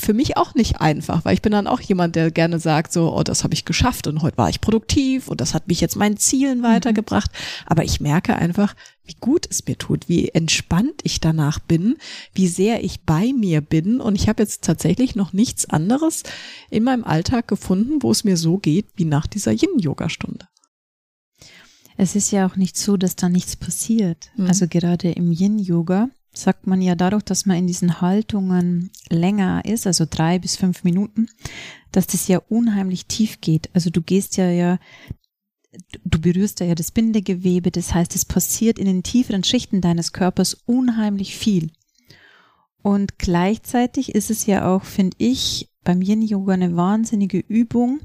für 0.02 0.14
mich 0.14 0.36
auch 0.36 0.56
nicht 0.56 0.82
einfach, 0.82 1.26
weil 1.26 1.34
ich 1.34 1.42
bin 1.42 1.52
dann 1.52 1.68
auch 1.68 1.80
jemand, 1.80 2.16
der 2.16 2.32
gerne 2.32 2.60
sagt, 2.60 2.92
so, 2.92 3.16
oh, 3.16 3.24
das 3.24 3.44
habe 3.44 3.54
ich 3.54 3.66
geschafft 3.66 4.08
und 4.08 4.22
heute 4.22 4.38
war 4.38 4.50
ich 4.50 4.62
produktiv 4.62 5.28
und 5.28 5.40
das 5.42 5.54
hat 5.54 5.68
mich 5.68 5.80
jetzt 5.80 5.96
meinen 5.96 6.18
Zielen 6.18 6.60
mhm. 6.60 6.64
weitergebracht. 6.64 7.30
Aber 7.66 7.84
ich 7.84 8.02
merke 8.02 8.36
einfach, 8.36 8.76
wie 9.04 9.16
gut 9.20 9.46
es 9.50 9.66
mir 9.68 9.78
tut, 9.78 10.10
wie 10.10 10.30
entspannt 10.30 11.02
ich 11.04 11.20
danach 11.20 11.60
bin, 11.60 11.98
wie 12.34 12.48
sehr 12.48 12.84
ich 12.84 13.02
bei 13.06 13.32
mir 13.34 13.62
bin. 13.62 14.02
Und 14.02 14.16
ich 14.16 14.28
habe 14.28 14.42
jetzt 14.42 14.64
tatsächlich 14.64 15.16
noch 15.16 15.34
nichts 15.34 15.70
anderes 15.70 16.24
in 16.70 16.84
meinem 16.84 17.04
Alltag 17.04 17.48
gefunden, 17.48 18.02
wo 18.02 18.12
es 18.12 18.24
mir 18.24 18.38
so 18.38 18.58
geht 18.58 18.88
wie 18.96 19.06
nach 19.06 19.28
dieser 19.28 19.52
Yin-Yoga-Stunde. 19.52 20.48
Es 22.02 22.16
ist 22.16 22.32
ja 22.32 22.48
auch 22.48 22.56
nicht 22.56 22.78
so, 22.78 22.98
dass 22.98 23.16
da 23.16 23.30
nichts 23.30 23.56
passiert. 23.56 24.32
Mhm. 24.36 24.48
Also 24.48 24.66
gerade 24.68 25.12
im 25.12 25.32
Yin-Yoga 25.32 26.10
sagt 26.34 26.66
man 26.66 26.82
ja 26.82 26.96
dadurch, 26.96 27.22
dass 27.22 27.46
man 27.46 27.58
in 27.58 27.68
diesen 27.68 28.02
Haltungen 28.02 28.90
länger 29.12 29.64
ist, 29.66 29.86
also 29.86 30.08
drei 30.10 30.40
bis 30.40 30.56
fünf 30.56 30.84
Minuten, 30.84 31.28
dass 31.92 32.08
das 32.08 32.28
ja 32.28 32.40
unheimlich 32.50 33.06
tief 33.06 33.40
geht. 33.40 33.70
Also 33.74 33.92
du 33.92 34.02
gehst 34.02 34.36
ja 34.38 34.50
ja, 34.50 34.80
du 36.04 36.20
berührst 36.20 36.62
ja 36.62 36.74
das 36.74 36.90
Bindegewebe, 36.90 37.70
das 37.70 37.94
heißt, 37.94 38.16
es 38.16 38.26
passiert 38.26 38.80
in 38.80 38.86
den 38.86 39.04
tieferen 39.04 39.44
Schichten 39.44 39.80
deines 39.80 40.12
Körpers 40.12 40.56
unheimlich 40.66 41.38
viel. 41.38 41.70
Und 42.82 43.20
gleichzeitig 43.20 44.16
ist 44.16 44.32
es 44.32 44.48
ja 44.48 44.68
auch, 44.76 44.86
finde 44.86 45.18
ich, 45.20 45.70
beim 45.84 46.02
Yin-Yoga 46.02 46.54
eine 46.54 46.76
wahnsinnige 46.76 47.38
Übung, 47.38 48.00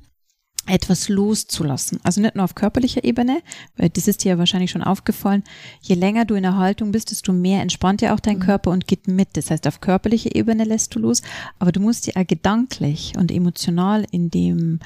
etwas 0.66 1.08
loszulassen. 1.08 2.00
Also 2.02 2.20
nicht 2.20 2.34
nur 2.34 2.44
auf 2.44 2.54
körperlicher 2.54 3.04
Ebene, 3.04 3.42
weil 3.76 3.88
das 3.88 4.08
ist 4.08 4.24
dir 4.24 4.30
ja 4.30 4.38
wahrscheinlich 4.38 4.70
schon 4.70 4.82
aufgefallen. 4.82 5.44
Je 5.80 5.94
länger 5.94 6.24
du 6.24 6.34
in 6.34 6.42
der 6.42 6.56
Haltung 6.56 6.92
bist, 6.92 7.10
desto 7.10 7.32
mehr 7.32 7.62
entspannt 7.62 8.02
ja 8.02 8.14
auch 8.14 8.20
dein 8.20 8.36
mhm. 8.36 8.42
Körper 8.42 8.70
und 8.70 8.86
geht 8.86 9.08
mit. 9.08 9.36
Das 9.36 9.50
heißt, 9.50 9.66
auf 9.66 9.80
körperlicher 9.80 10.34
Ebene 10.34 10.64
lässt 10.64 10.94
du 10.94 10.98
los, 10.98 11.22
aber 11.58 11.72
du 11.72 11.80
musst 11.80 12.06
ja 12.06 12.22
gedanklich 12.22 13.14
und 13.16 13.30
emotional 13.30 14.06
in 14.10 14.30
dem 14.30 14.80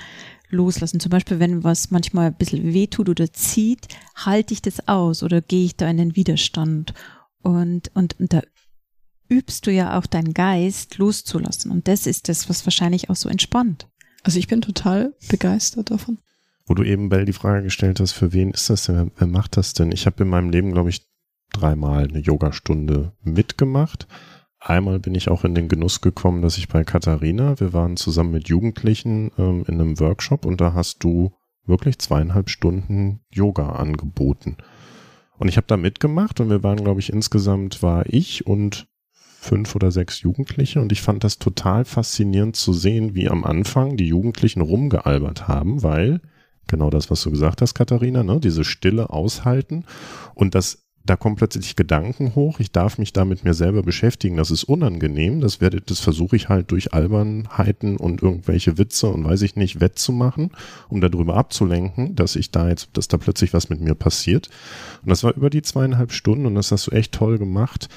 loslassen. 0.50 1.00
Zum 1.00 1.10
Beispiel, 1.10 1.38
wenn 1.38 1.64
was 1.64 1.90
manchmal 1.90 2.26
ein 2.26 2.34
bisschen 2.34 2.74
wehtut 2.74 3.08
oder 3.08 3.32
zieht, 3.32 3.88
halte 4.16 4.52
ich 4.54 4.62
das 4.62 4.88
aus 4.88 5.22
oder 5.22 5.40
gehe 5.40 5.64
ich 5.64 5.76
da 5.76 5.88
in 5.88 5.96
den 5.96 6.16
Widerstand? 6.16 6.92
Und, 7.42 7.90
und, 7.94 8.18
und 8.20 8.32
da 8.32 8.42
übst 9.30 9.66
du 9.66 9.72
ja 9.72 9.98
auch 9.98 10.06
deinen 10.06 10.34
Geist 10.34 10.98
loszulassen. 10.98 11.70
Und 11.70 11.88
das 11.88 12.06
ist 12.06 12.28
das, 12.28 12.48
was 12.48 12.66
wahrscheinlich 12.66 13.08
auch 13.08 13.16
so 13.16 13.28
entspannt. 13.28 13.88
Also 14.22 14.38
ich 14.38 14.48
bin 14.48 14.60
total 14.60 15.14
begeistert 15.28 15.90
davon. 15.90 16.18
Wo 16.66 16.74
du 16.74 16.82
eben, 16.82 17.08
Bell, 17.08 17.24
die 17.24 17.32
Frage 17.32 17.64
gestellt 17.64 18.00
hast, 18.00 18.12
für 18.12 18.32
wen 18.32 18.50
ist 18.50 18.70
das 18.70 18.84
denn? 18.84 19.10
Wer, 19.16 19.26
macht 19.26 19.56
das 19.56 19.72
denn? 19.72 19.92
Ich 19.92 20.06
habe 20.06 20.22
in 20.22 20.28
meinem 20.28 20.50
Leben, 20.50 20.72
glaube 20.72 20.90
ich, 20.90 21.06
dreimal 21.52 22.04
eine 22.04 22.20
Yogastunde 22.20 23.12
mitgemacht. 23.22 24.06
Einmal 24.60 25.00
bin 25.00 25.14
ich 25.14 25.28
auch 25.28 25.44
in 25.44 25.54
den 25.54 25.68
Genuss 25.68 26.00
gekommen, 26.00 26.42
dass 26.42 26.58
ich 26.58 26.68
bei 26.68 26.84
Katharina, 26.84 27.58
wir 27.58 27.72
waren 27.72 27.96
zusammen 27.96 28.32
mit 28.32 28.48
Jugendlichen 28.48 29.32
ähm, 29.38 29.64
in 29.66 29.80
einem 29.80 29.98
Workshop 29.98 30.44
und 30.44 30.60
da 30.60 30.74
hast 30.74 31.02
du 31.02 31.32
wirklich 31.64 31.98
zweieinhalb 31.98 32.50
Stunden 32.50 33.20
Yoga 33.30 33.70
angeboten. 33.70 34.58
Und 35.38 35.48
ich 35.48 35.56
habe 35.56 35.66
da 35.66 35.78
mitgemacht 35.78 36.40
und 36.40 36.50
wir 36.50 36.62
waren, 36.62 36.84
glaube 36.84 37.00
ich, 37.00 37.10
insgesamt 37.10 37.82
war 37.82 38.04
ich 38.06 38.46
und 38.46 38.86
fünf 39.40 39.74
oder 39.74 39.90
sechs 39.90 40.20
Jugendliche. 40.20 40.82
Und 40.82 40.92
ich 40.92 41.00
fand 41.00 41.24
das 41.24 41.38
total 41.38 41.86
faszinierend 41.86 42.56
zu 42.56 42.74
sehen, 42.74 43.14
wie 43.14 43.30
am 43.30 43.44
Anfang 43.44 43.96
die 43.96 44.06
Jugendlichen 44.06 44.60
rumgealbert 44.60 45.48
haben, 45.48 45.82
weil 45.82 46.20
genau 46.68 46.90
das, 46.90 47.10
was 47.10 47.22
du 47.22 47.30
gesagt 47.30 47.62
hast, 47.62 47.74
Katharina, 47.74 48.22
ne, 48.22 48.38
diese 48.38 48.64
Stille 48.64 49.08
aushalten. 49.08 49.84
Und 50.34 50.54
das 50.54 50.84
da 51.04 51.16
kommen 51.16 51.36
plötzlich 51.36 51.76
Gedanken 51.76 52.34
hoch, 52.34 52.60
ich 52.60 52.72
darf 52.72 52.98
mich 52.98 53.12
da 53.12 53.24
mit 53.24 53.42
mir 53.42 53.54
selber 53.54 53.82
beschäftigen, 53.82 54.36
das 54.36 54.50
ist 54.50 54.64
unangenehm, 54.64 55.40
das 55.40 55.60
werde, 55.60 55.80
das 55.80 55.98
versuche 55.98 56.36
ich 56.36 56.50
halt 56.50 56.70
durch 56.70 56.92
Albernheiten 56.92 57.96
und 57.96 58.22
irgendwelche 58.22 58.76
Witze 58.76 59.08
und 59.08 59.24
weiß 59.24 59.42
ich 59.42 59.56
nicht, 59.56 59.80
wettzumachen, 59.80 60.50
um 60.88 61.00
darüber 61.00 61.36
abzulenken, 61.36 62.14
dass 62.16 62.36
ich 62.36 62.50
da 62.50 62.68
jetzt, 62.68 62.90
dass 62.92 63.08
da 63.08 63.16
plötzlich 63.16 63.54
was 63.54 63.70
mit 63.70 63.80
mir 63.80 63.94
passiert. 63.94 64.50
Und 65.02 65.08
das 65.08 65.24
war 65.24 65.34
über 65.34 65.48
die 65.48 65.62
zweieinhalb 65.62 66.12
Stunden 66.12 66.44
und 66.44 66.54
das 66.54 66.70
hast 66.70 66.88
du 66.88 66.90
echt 66.90 67.12
toll 67.12 67.38
gemacht, 67.38 67.88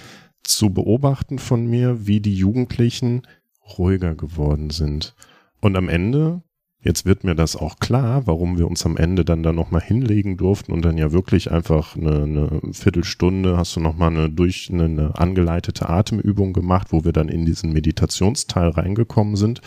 zu 0.44 0.72
beobachten 0.72 1.40
von 1.40 1.66
mir, 1.66 2.06
wie 2.08 2.20
die 2.20 2.36
Jugendlichen 2.36 3.24
ruhiger 3.78 4.16
geworden 4.16 4.70
sind. 4.70 5.16
Und 5.62 5.78
am 5.78 5.90
Ende 5.90 6.44
Jetzt 6.84 7.06
wird 7.06 7.24
mir 7.24 7.34
das 7.34 7.56
auch 7.56 7.80
klar, 7.80 8.28
warum 8.28 8.58
wir 8.58 8.68
uns 8.68 8.86
am 8.86 8.98
Ende 8.98 9.24
dann 9.24 9.42
da 9.42 9.54
nochmal 9.54 9.82
hinlegen 9.82 10.36
durften 10.36 10.74
und 10.74 10.84
dann 10.84 10.98
ja 10.98 11.14
wirklich 11.14 11.50
einfach 11.50 11.96
eine, 11.96 12.24
eine 12.24 12.62
Viertelstunde 12.74 13.56
hast 13.56 13.78
du 13.78 13.80
nochmal 13.80 14.10
eine 14.10 14.30
durch 14.30 14.70
eine, 14.70 14.86
eine 14.86 15.18
angeleitete 15.18 15.88
Atemübung 15.88 16.52
gemacht, 16.52 16.88
wo 16.92 17.06
wir 17.06 17.14
dann 17.14 17.30
in 17.30 17.46
diesen 17.46 17.72
Meditationsteil 17.72 18.70
reingekommen 18.70 19.38
sind. 19.38 19.62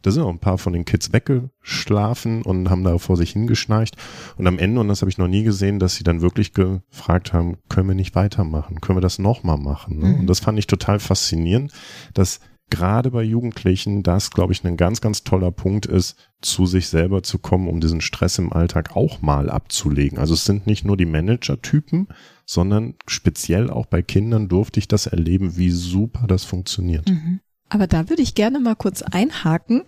Da 0.00 0.10
sind 0.10 0.22
auch 0.22 0.30
ein 0.30 0.38
paar 0.38 0.56
von 0.56 0.72
den 0.72 0.86
Kids 0.86 1.12
weggeschlafen 1.12 2.40
und 2.42 2.70
haben 2.70 2.84
da 2.84 2.96
vor 2.96 3.18
sich 3.18 3.32
hingeschnarcht. 3.32 3.96
Und 4.38 4.46
am 4.46 4.58
Ende, 4.58 4.80
und 4.80 4.88
das 4.88 5.02
habe 5.02 5.10
ich 5.10 5.18
noch 5.18 5.28
nie 5.28 5.42
gesehen, 5.42 5.78
dass 5.78 5.96
sie 5.96 6.04
dann 6.04 6.22
wirklich 6.22 6.54
gefragt 6.54 7.34
haben, 7.34 7.58
können 7.68 7.88
wir 7.88 7.94
nicht 7.94 8.14
weitermachen? 8.14 8.80
Können 8.80 8.96
wir 8.96 9.02
das 9.02 9.18
nochmal 9.18 9.58
machen? 9.58 9.98
Ne? 9.98 10.06
Mhm. 10.06 10.20
Und 10.20 10.26
das 10.26 10.40
fand 10.40 10.58
ich 10.58 10.66
total 10.66 11.00
faszinierend, 11.00 11.70
dass 12.14 12.40
gerade 12.72 13.10
bei 13.10 13.22
Jugendlichen 13.22 14.02
das, 14.02 14.30
glaube 14.30 14.54
ich, 14.54 14.64
ein 14.64 14.78
ganz, 14.78 15.02
ganz 15.02 15.24
toller 15.24 15.52
Punkt 15.52 15.84
ist, 15.84 16.16
zu 16.40 16.64
sich 16.64 16.88
selber 16.88 17.22
zu 17.22 17.38
kommen, 17.38 17.68
um 17.68 17.80
diesen 17.80 18.00
Stress 18.00 18.38
im 18.38 18.50
Alltag 18.50 18.96
auch 18.96 19.20
mal 19.20 19.50
abzulegen. 19.50 20.18
Also 20.18 20.32
es 20.32 20.46
sind 20.46 20.66
nicht 20.66 20.82
nur 20.82 20.96
die 20.96 21.04
Manager-Typen, 21.04 22.08
sondern 22.46 22.94
speziell 23.06 23.68
auch 23.68 23.84
bei 23.84 24.00
Kindern 24.00 24.48
durfte 24.48 24.80
ich 24.80 24.88
das 24.88 25.06
erleben, 25.06 25.58
wie 25.58 25.70
super 25.70 26.26
das 26.26 26.44
funktioniert. 26.44 27.10
Mhm. 27.10 27.40
Aber 27.68 27.86
da 27.86 28.08
würde 28.08 28.22
ich 28.22 28.34
gerne 28.34 28.58
mal 28.58 28.74
kurz 28.74 29.02
einhaken. 29.02 29.82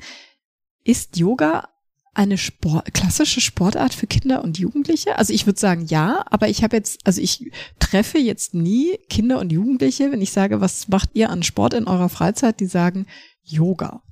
Ist 0.84 1.16
Yoga 1.16 1.68
eine 2.14 2.38
Sport, 2.38 2.94
klassische 2.94 3.40
Sportart 3.40 3.92
für 3.92 4.06
Kinder 4.06 4.42
und 4.42 4.58
Jugendliche? 4.58 5.18
Also 5.18 5.32
ich 5.32 5.46
würde 5.46 5.60
sagen 5.60 5.86
ja, 5.86 6.24
aber 6.30 6.48
ich 6.48 6.62
habe 6.62 6.76
jetzt, 6.76 7.06
also 7.06 7.20
ich 7.20 7.50
treffe 7.78 8.18
jetzt 8.18 8.54
nie 8.54 8.96
Kinder 9.08 9.40
und 9.40 9.52
Jugendliche, 9.52 10.12
wenn 10.12 10.22
ich 10.22 10.32
sage, 10.32 10.60
was 10.60 10.88
macht 10.88 11.10
ihr 11.14 11.30
an 11.30 11.42
Sport 11.42 11.74
in 11.74 11.86
eurer 11.86 12.08
Freizeit, 12.08 12.60
die 12.60 12.66
sagen 12.66 13.06
Yoga. 13.42 14.02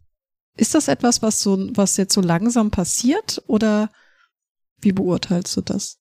Ist 0.57 0.75
das 0.75 0.89
etwas, 0.89 1.23
was 1.23 1.41
so, 1.41 1.71
was 1.75 1.97
jetzt 1.97 2.13
so 2.13 2.21
langsam 2.21 2.71
passiert 2.71 3.43
oder 3.47 3.91
wie 4.81 4.93
beurteilst 4.93 5.57
du 5.57 5.61
das? 5.63 5.99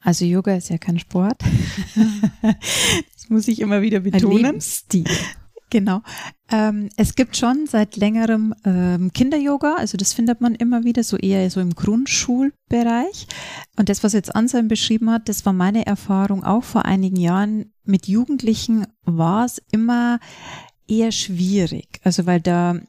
Also 0.00 0.24
Yoga 0.24 0.56
ist 0.56 0.70
ja 0.70 0.78
kein 0.78 0.98
Sport. 0.98 1.42
das 2.42 3.28
muss 3.28 3.48
ich 3.48 3.60
immer 3.60 3.82
wieder 3.82 4.00
betonen. 4.00 4.36
Ein 4.36 4.42
Lebensstil. 4.44 5.04
Genau. 5.70 6.02
Ähm, 6.50 6.90
es 6.96 7.16
gibt 7.16 7.36
schon 7.36 7.66
seit 7.66 7.96
längerem 7.96 8.54
ähm, 8.64 9.12
Kinder-Yoga, 9.12 9.74
also 9.74 9.96
das 9.96 10.12
findet 10.12 10.40
man 10.40 10.54
immer 10.54 10.84
wieder 10.84 11.02
so 11.02 11.16
eher 11.16 11.50
so 11.50 11.60
im 11.60 11.74
Grundschulbereich. 11.74 13.26
Und 13.76 13.88
das, 13.88 14.04
was 14.04 14.12
jetzt 14.12 14.34
Anselm 14.36 14.68
beschrieben 14.68 15.10
hat, 15.10 15.28
das 15.28 15.44
war 15.44 15.52
meine 15.52 15.84
Erfahrung 15.86 16.44
auch 16.44 16.62
vor 16.62 16.84
einigen 16.84 17.16
Jahren. 17.16 17.72
Mit 17.84 18.06
Jugendlichen 18.06 18.86
war 19.04 19.44
es 19.44 19.60
immer 19.72 20.20
eher 20.86 21.10
schwierig. 21.10 22.00
Also 22.04 22.26
weil 22.26 22.40
da 22.40 22.80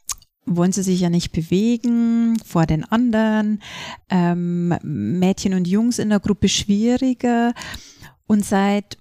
wollen 0.45 0.71
sie 0.71 0.83
sich 0.83 1.01
ja 1.01 1.09
nicht 1.09 1.31
bewegen 1.31 2.37
vor 2.45 2.67
den 2.67 2.85
anderen. 2.85 3.61
Ähm, 4.09 4.75
Mädchen 4.83 5.55
und 5.55 5.67
Jungs 5.67 5.97
in 5.97 6.09
der 6.09 6.19
Gruppe 6.19 6.47
schwieriger. 6.47 7.53
Und 8.27 8.45
seit 8.45 8.97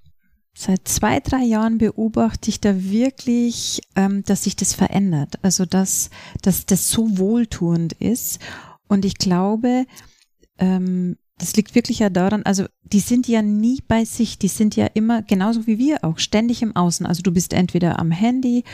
Seit 0.58 0.88
zwei, 0.88 1.20
drei 1.20 1.42
Jahren 1.42 1.76
beobachte 1.76 2.48
ich 2.48 2.62
da 2.62 2.82
wirklich, 2.82 3.82
ähm, 3.94 4.22
dass 4.24 4.44
sich 4.44 4.56
das 4.56 4.72
verändert. 4.72 5.34
Also 5.42 5.66
dass, 5.66 6.08
dass 6.40 6.64
das 6.64 6.88
so 6.88 7.18
wohltuend 7.18 7.92
ist. 7.92 8.40
Und 8.88 9.04
ich 9.04 9.18
glaube, 9.18 9.84
ähm, 10.58 11.18
das 11.36 11.54
liegt 11.56 11.74
wirklich 11.74 11.98
ja 11.98 12.08
daran, 12.08 12.42
also 12.44 12.64
die 12.84 13.00
sind 13.00 13.28
ja 13.28 13.42
nie 13.42 13.82
bei 13.86 14.06
sich, 14.06 14.38
die 14.38 14.48
sind 14.48 14.76
ja 14.76 14.86
immer 14.86 15.20
genauso 15.20 15.66
wie 15.66 15.76
wir 15.76 16.02
auch, 16.04 16.18
ständig 16.18 16.62
im 16.62 16.74
Außen. 16.74 17.04
Also 17.04 17.20
du 17.20 17.32
bist 17.32 17.52
entweder 17.52 17.98
am 17.98 18.10
Handy 18.10 18.64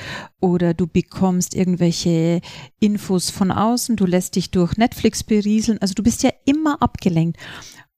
oder 0.40 0.74
du 0.74 0.86
bekommst 0.86 1.52
irgendwelche 1.56 2.42
Infos 2.78 3.30
von 3.30 3.50
außen, 3.50 3.96
du 3.96 4.06
lässt 4.06 4.36
dich 4.36 4.52
durch 4.52 4.76
Netflix 4.76 5.24
berieseln, 5.24 5.78
also 5.78 5.94
du 5.94 6.04
bist 6.04 6.22
ja 6.22 6.30
immer 6.44 6.80
abgelenkt. 6.80 7.38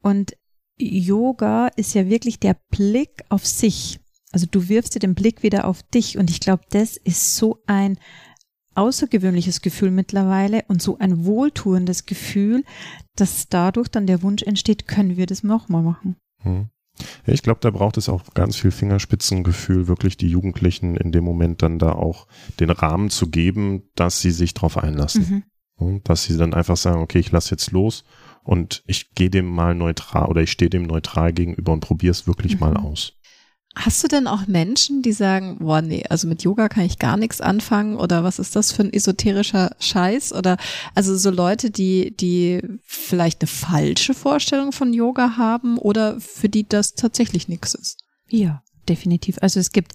Und 0.01 0.33
Yoga 0.79 1.69
ist 1.69 1.95
ja 1.95 2.09
wirklich 2.09 2.41
der 2.41 2.57
Blick 2.71 3.25
auf 3.29 3.47
sich. 3.47 4.01
Also 4.33 4.47
du 4.51 4.69
wirfst 4.69 4.95
dir 4.95 5.01
den 5.01 5.15
Blick 5.15 5.43
wieder 5.43 5.67
auf 5.67 5.83
dich 5.83 6.19
und 6.19 6.31
ich 6.31 6.41
glaube, 6.41 6.65
das 6.71 6.97
ist 6.97 7.37
so 7.37 7.63
ein 7.67 7.99
außergewöhnliches 8.75 9.61
Gefühl 9.61 9.93
mittlerweile 9.93 10.65
und 10.67 10.83
so 10.83 10.99
ein 10.99 11.25
wohltuendes 11.25 12.07
Gefühl, 12.07 12.65
dass 13.15 13.49
dadurch 13.49 13.89
dann 13.89 14.09
der 14.09 14.23
Wunsch 14.23 14.43
entsteht, 14.43 14.89
können 14.89 15.17
wir 15.17 15.27
das 15.27 15.45
nochmal 15.45 15.83
machen. 15.83 16.17
Hm. 16.41 16.69
Ich 17.27 17.43
glaube, 17.43 17.61
da 17.61 17.71
braucht 17.71 17.97
es 17.97 18.09
auch 18.09 18.23
ganz 18.35 18.57
viel 18.57 18.71
Fingerspitzengefühl, 18.71 19.89
wirklich 19.89 20.17
die 20.17 20.29
Jugendlichen 20.29 20.97
in 20.97 21.11
dem 21.11 21.25
Moment 21.25 21.63
dann 21.63 21.79
da 21.79 21.93
auch 21.93 22.29
den 22.61 22.71
Rahmen 22.71 23.11
zu 23.11 23.31
geben, 23.31 23.85
dass 23.97 24.21
sie 24.21 24.31
sich 24.31 24.55
darauf 24.55 24.77
einlassen. 24.77 25.45
Mhm. 25.79 26.03
Dass 26.05 26.25
sie 26.25 26.37
dann 26.37 26.55
einfach 26.55 26.77
sagen, 26.77 27.03
okay, 27.03 27.19
ich 27.19 27.33
lasse 27.33 27.51
jetzt 27.53 27.73
los 27.73 28.05
und 28.45 28.83
ich 28.87 29.15
gehe 29.15 29.31
dem 29.31 29.47
mal 29.47 29.75
neutral 29.75 30.27
oder 30.27 30.43
ich 30.43 30.53
stehe 30.53 30.71
dem 30.71 30.85
neutral 30.85 31.33
gegenüber 31.33 31.73
und 31.73 31.81
probiere 31.81 32.13
es 32.13 32.27
wirklich 32.27 32.55
mhm. 32.55 32.61
mal 32.61 32.77
aus. 32.77 33.15
Hast 33.77 34.05
du 34.05 34.09
denn 34.09 34.29
auch 34.29 34.47
Menschen, 34.47 35.03
die 35.03 35.13
sagen, 35.13 35.59
boah, 35.59 35.83
nee, 35.83 36.05
also 36.09 36.29
mit 36.29 36.45
Yoga 36.45 36.69
kann 36.69 36.85
ich 36.85 37.01
gar 37.01 37.17
nichts 37.17 37.41
anfangen 37.41 37.97
oder 37.97 38.23
was 38.23 38.39
ist 38.39 38.55
das 38.55 38.71
für 38.71 38.85
ein 38.85 38.93
esoterischer 38.93 39.75
Scheiß 39.81 40.33
oder 40.33 40.59
also 40.95 41.17
so 41.17 41.31
Leute, 41.31 41.73
die 41.73 42.17
die 42.17 42.63
vielleicht 42.85 43.43
eine 43.43 43.49
falsche 43.49 44.15
Vorstellung 44.15 44.71
von 44.71 44.95
Yoga 44.95 45.37
haben 45.37 45.79
oder 45.79 46.21
für 46.21 46.49
die 46.49 46.69
das 46.69 46.95
tatsächlich 46.95 47.49
nichts 47.49 47.75
ist? 47.75 47.99
Ja, 48.29 48.63
definitiv. 48.89 49.39
Also 49.41 49.59
es 49.59 49.73
gibt 49.73 49.93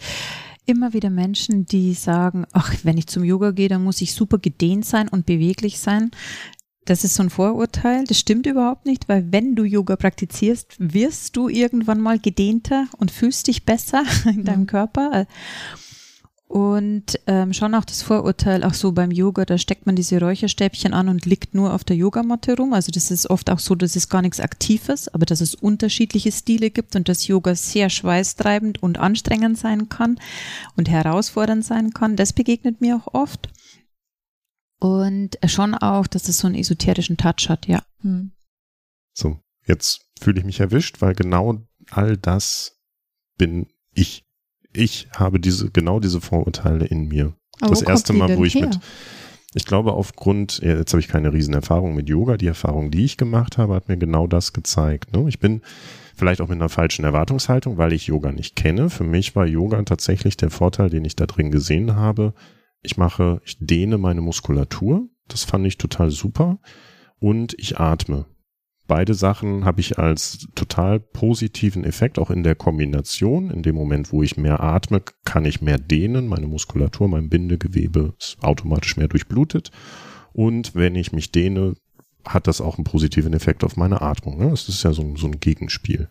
immer 0.65 0.91
wieder 0.91 1.09
Menschen, 1.09 1.65
die 1.65 1.93
sagen, 1.93 2.45
ach, 2.51 2.75
wenn 2.83 2.97
ich 2.97 3.07
zum 3.07 3.23
Yoga 3.23 3.51
gehe, 3.51 3.69
dann 3.69 3.83
muss 3.83 4.01
ich 4.01 4.13
super 4.13 4.39
gedehnt 4.39 4.85
sein 4.85 5.07
und 5.07 5.25
beweglich 5.25 5.79
sein. 5.79 6.11
Das 6.89 7.03
ist 7.03 7.13
so 7.13 7.21
ein 7.21 7.29
Vorurteil. 7.29 8.03
Das 8.05 8.17
stimmt 8.17 8.47
überhaupt 8.47 8.87
nicht, 8.87 9.07
weil 9.07 9.31
wenn 9.31 9.55
du 9.55 9.63
Yoga 9.63 9.95
praktizierst, 9.95 10.75
wirst 10.79 11.37
du 11.37 11.47
irgendwann 11.47 12.01
mal 12.01 12.17
gedehnter 12.17 12.87
und 12.97 13.11
fühlst 13.11 13.45
dich 13.45 13.63
besser 13.63 14.03
in 14.25 14.43
deinem 14.43 14.61
mhm. 14.61 14.67
Körper. 14.67 15.27
Und 16.47 17.19
ähm, 17.27 17.53
schon 17.53 17.75
auch 17.75 17.85
das 17.85 18.01
Vorurteil, 18.01 18.63
auch 18.63 18.73
so 18.73 18.91
beim 18.91 19.11
Yoga, 19.11 19.45
da 19.45 19.59
steckt 19.59 19.85
man 19.85 19.95
diese 19.95 20.19
Räucherstäbchen 20.19 20.95
an 20.95 21.07
und 21.07 21.27
liegt 21.27 21.53
nur 21.53 21.75
auf 21.75 21.83
der 21.83 21.95
Yogamatte 21.95 22.57
rum. 22.57 22.73
Also 22.73 22.91
das 22.91 23.11
ist 23.11 23.29
oft 23.29 23.51
auch 23.51 23.59
so, 23.59 23.75
dass 23.75 23.95
es 23.95 24.09
gar 24.09 24.23
nichts 24.23 24.39
Aktives, 24.39 25.13
aber 25.13 25.27
dass 25.27 25.41
es 25.41 25.53
unterschiedliche 25.53 26.31
Stile 26.31 26.71
gibt 26.71 26.95
und 26.95 27.07
dass 27.07 27.27
Yoga 27.27 27.53
sehr 27.53 27.91
schweißtreibend 27.91 28.81
und 28.81 28.97
anstrengend 28.97 29.59
sein 29.59 29.89
kann 29.89 30.19
und 30.75 30.89
herausfordernd 30.89 31.63
sein 31.63 31.93
kann. 31.93 32.15
Das 32.15 32.33
begegnet 32.33 32.81
mir 32.81 32.95
auch 32.95 33.13
oft. 33.13 33.47
Und 34.79 35.37
schon 35.45 35.75
auch, 35.75 36.07
dass 36.07 36.29
es 36.29 36.39
so 36.39 36.47
einen 36.47 36.55
esoterischen 36.55 37.17
Touch 37.17 37.49
hat, 37.49 37.67
ja. 37.67 37.83
Hm. 38.01 38.31
So, 39.13 39.37
jetzt 39.67 40.05
fühle 40.19 40.39
ich 40.39 40.45
mich 40.45 40.59
erwischt, 40.59 41.01
weil 41.01 41.13
genau 41.13 41.65
all 41.91 42.15
das 42.17 42.79
bin 43.37 43.67
ich. 43.93 44.25
Ich 44.71 45.09
habe 45.15 45.39
diese, 45.39 45.71
genau 45.71 45.99
diese 45.99 46.21
Vorurteile 46.21 46.85
in 46.85 47.07
mir. 47.07 47.33
Aber 47.59 47.71
das 47.71 47.81
erste 47.81 48.13
Mal, 48.13 48.37
wo 48.37 48.45
ich 48.45 48.55
her? 48.55 48.67
mit, 48.67 48.79
ich 49.55 49.65
glaube, 49.65 49.93
aufgrund, 49.93 50.59
jetzt 50.59 50.93
habe 50.93 51.01
ich 51.01 51.07
keine 51.07 51.33
Riesenerfahrung 51.33 51.95
mit 51.95 52.07
Yoga. 52.07 52.37
Die 52.37 52.47
Erfahrung, 52.47 52.91
die 52.91 53.03
ich 53.03 53.17
gemacht 53.17 53.57
habe, 53.57 53.73
hat 53.73 53.89
mir 53.89 53.97
genau 53.97 54.27
das 54.27 54.53
gezeigt. 54.53 55.11
Ne? 55.13 55.27
Ich 55.27 55.39
bin 55.39 55.61
vielleicht 56.15 56.39
auch 56.39 56.47
mit 56.47 56.57
einer 56.57 56.69
falschen 56.69 57.03
Erwartungshaltung, 57.03 57.77
weil 57.77 57.91
ich 57.91 58.07
Yoga 58.07 58.31
nicht 58.31 58.55
kenne. 58.55 58.89
Für 58.89 59.03
mich 59.03 59.35
war 59.35 59.47
Yoga 59.47 59.81
tatsächlich 59.81 60.37
der 60.37 60.51
Vorteil, 60.51 60.89
den 60.89 61.03
ich 61.03 61.15
da 61.15 61.25
drin 61.25 61.51
gesehen 61.51 61.95
habe 61.95 62.33
ich 62.81 62.97
mache, 62.97 63.41
ich 63.45 63.57
dehne 63.59 63.97
meine 63.97 64.21
Muskulatur. 64.21 65.07
Das 65.27 65.43
fand 65.43 65.65
ich 65.67 65.77
total 65.77 66.11
super. 66.11 66.59
Und 67.19 67.53
ich 67.57 67.79
atme. 67.79 68.25
beide 68.87 69.13
Sachen 69.13 69.65
habe 69.65 69.81
ich 69.81 69.99
als 69.99 70.47
total 70.55 70.99
positiven 70.99 71.83
Effekt, 71.83 72.17
auch 72.17 72.31
in 72.31 72.43
der 72.43 72.55
Kombination. 72.55 73.51
In 73.51 73.61
dem 73.61 73.75
Moment, 73.75 74.11
wo 74.11 74.23
ich 74.23 74.37
mehr 74.37 74.61
atme, 74.61 75.03
kann 75.25 75.45
ich 75.45 75.61
mehr 75.61 75.77
dehnen. 75.77 76.27
Meine 76.27 76.47
Muskulatur, 76.47 77.07
mein 77.07 77.29
Bindegewebe 77.29 78.15
ist 78.17 78.37
automatisch 78.41 78.97
mehr 78.97 79.07
durchblutet. 79.07 79.69
Und 80.33 80.73
wenn 80.73 80.95
ich 80.95 81.11
mich 81.11 81.31
dehne, 81.31 81.75
hat 82.25 82.47
das 82.47 82.61
auch 82.61 82.77
einen 82.77 82.83
positiven 82.83 83.33
Effekt 83.33 83.63
auf 83.63 83.77
meine 83.77 84.01
Atmung. 84.01 84.39
Ne? 84.39 84.49
Das 84.49 84.67
ist 84.69 84.83
ja 84.83 84.93
so, 84.93 85.15
so 85.15 85.27
ein 85.27 85.39
Gegenspiel. 85.39 86.09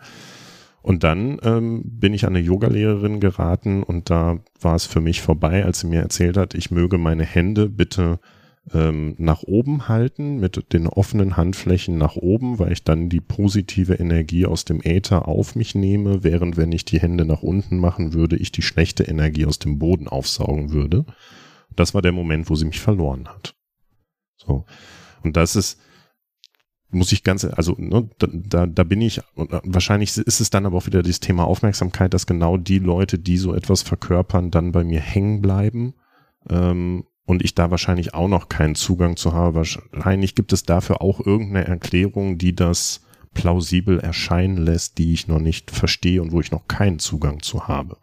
Und 0.82 1.04
dann 1.04 1.38
ähm, 1.42 1.82
bin 1.84 2.14
ich 2.14 2.24
an 2.24 2.36
eine 2.36 2.44
Yogalehrerin 2.44 3.20
geraten 3.20 3.82
und 3.82 4.10
da 4.10 4.38
war 4.60 4.74
es 4.74 4.86
für 4.86 5.00
mich 5.00 5.20
vorbei, 5.20 5.64
als 5.64 5.80
sie 5.80 5.88
mir 5.88 6.00
erzählt 6.00 6.36
hat, 6.36 6.54
ich 6.54 6.70
möge 6.70 6.98
meine 6.98 7.24
Hände 7.24 7.68
bitte 7.68 8.20
ähm, 8.72 9.14
nach 9.18 9.42
oben 9.42 9.88
halten, 9.88 10.38
mit 10.38 10.72
den 10.72 10.86
offenen 10.86 11.36
Handflächen 11.36 11.98
nach 11.98 12.16
oben, 12.16 12.58
weil 12.58 12.72
ich 12.72 12.84
dann 12.84 13.08
die 13.08 13.20
positive 13.20 13.94
Energie 13.94 14.46
aus 14.46 14.64
dem 14.64 14.80
Äther 14.82 15.28
auf 15.28 15.56
mich 15.56 15.74
nehme, 15.74 16.22
während 16.22 16.56
wenn 16.56 16.72
ich 16.72 16.84
die 16.84 17.00
Hände 17.00 17.24
nach 17.24 17.42
unten 17.42 17.78
machen 17.78 18.12
würde, 18.12 18.36
ich 18.36 18.52
die 18.52 18.62
schlechte 18.62 19.04
Energie 19.04 19.46
aus 19.46 19.58
dem 19.58 19.78
Boden 19.78 20.08
aufsaugen 20.08 20.72
würde. 20.72 21.04
Das 21.74 21.94
war 21.94 22.02
der 22.02 22.12
Moment, 22.12 22.50
wo 22.50 22.54
sie 22.54 22.66
mich 22.66 22.80
verloren 22.80 23.28
hat. 23.28 23.54
So. 24.36 24.64
Und 25.22 25.36
das 25.36 25.56
ist, 25.56 25.80
muss 26.90 27.12
ich 27.12 27.22
ganz, 27.22 27.44
also 27.44 27.74
ne, 27.78 28.08
da, 28.18 28.66
da, 28.66 28.84
bin 28.84 29.02
ich, 29.02 29.20
und 29.34 29.50
wahrscheinlich 29.62 30.16
ist 30.16 30.40
es 30.40 30.50
dann 30.50 30.64
aber 30.64 30.78
auch 30.78 30.86
wieder 30.86 31.02
das 31.02 31.20
Thema 31.20 31.44
Aufmerksamkeit, 31.44 32.14
dass 32.14 32.26
genau 32.26 32.56
die 32.56 32.78
Leute, 32.78 33.18
die 33.18 33.36
so 33.36 33.54
etwas 33.54 33.82
verkörpern, 33.82 34.50
dann 34.50 34.72
bei 34.72 34.84
mir 34.84 35.00
hängen 35.00 35.42
bleiben 35.42 35.94
ähm, 36.48 37.04
und 37.26 37.44
ich 37.44 37.54
da 37.54 37.70
wahrscheinlich 37.70 38.14
auch 38.14 38.28
noch 38.28 38.48
keinen 38.48 38.74
Zugang 38.74 39.16
zu 39.16 39.34
habe. 39.34 39.56
Wahrscheinlich 39.56 40.34
gibt 40.34 40.52
es 40.52 40.62
dafür 40.62 41.02
auch 41.02 41.24
irgendeine 41.24 41.66
Erklärung, 41.66 42.38
die 42.38 42.54
das 42.54 43.02
plausibel 43.34 44.00
erscheinen 44.00 44.56
lässt, 44.56 44.96
die 44.96 45.12
ich 45.12 45.28
noch 45.28 45.40
nicht 45.40 45.70
verstehe 45.70 46.22
und 46.22 46.32
wo 46.32 46.40
ich 46.40 46.50
noch 46.50 46.66
keinen 46.68 46.98
Zugang 46.98 47.42
zu 47.42 47.68
habe. 47.68 47.98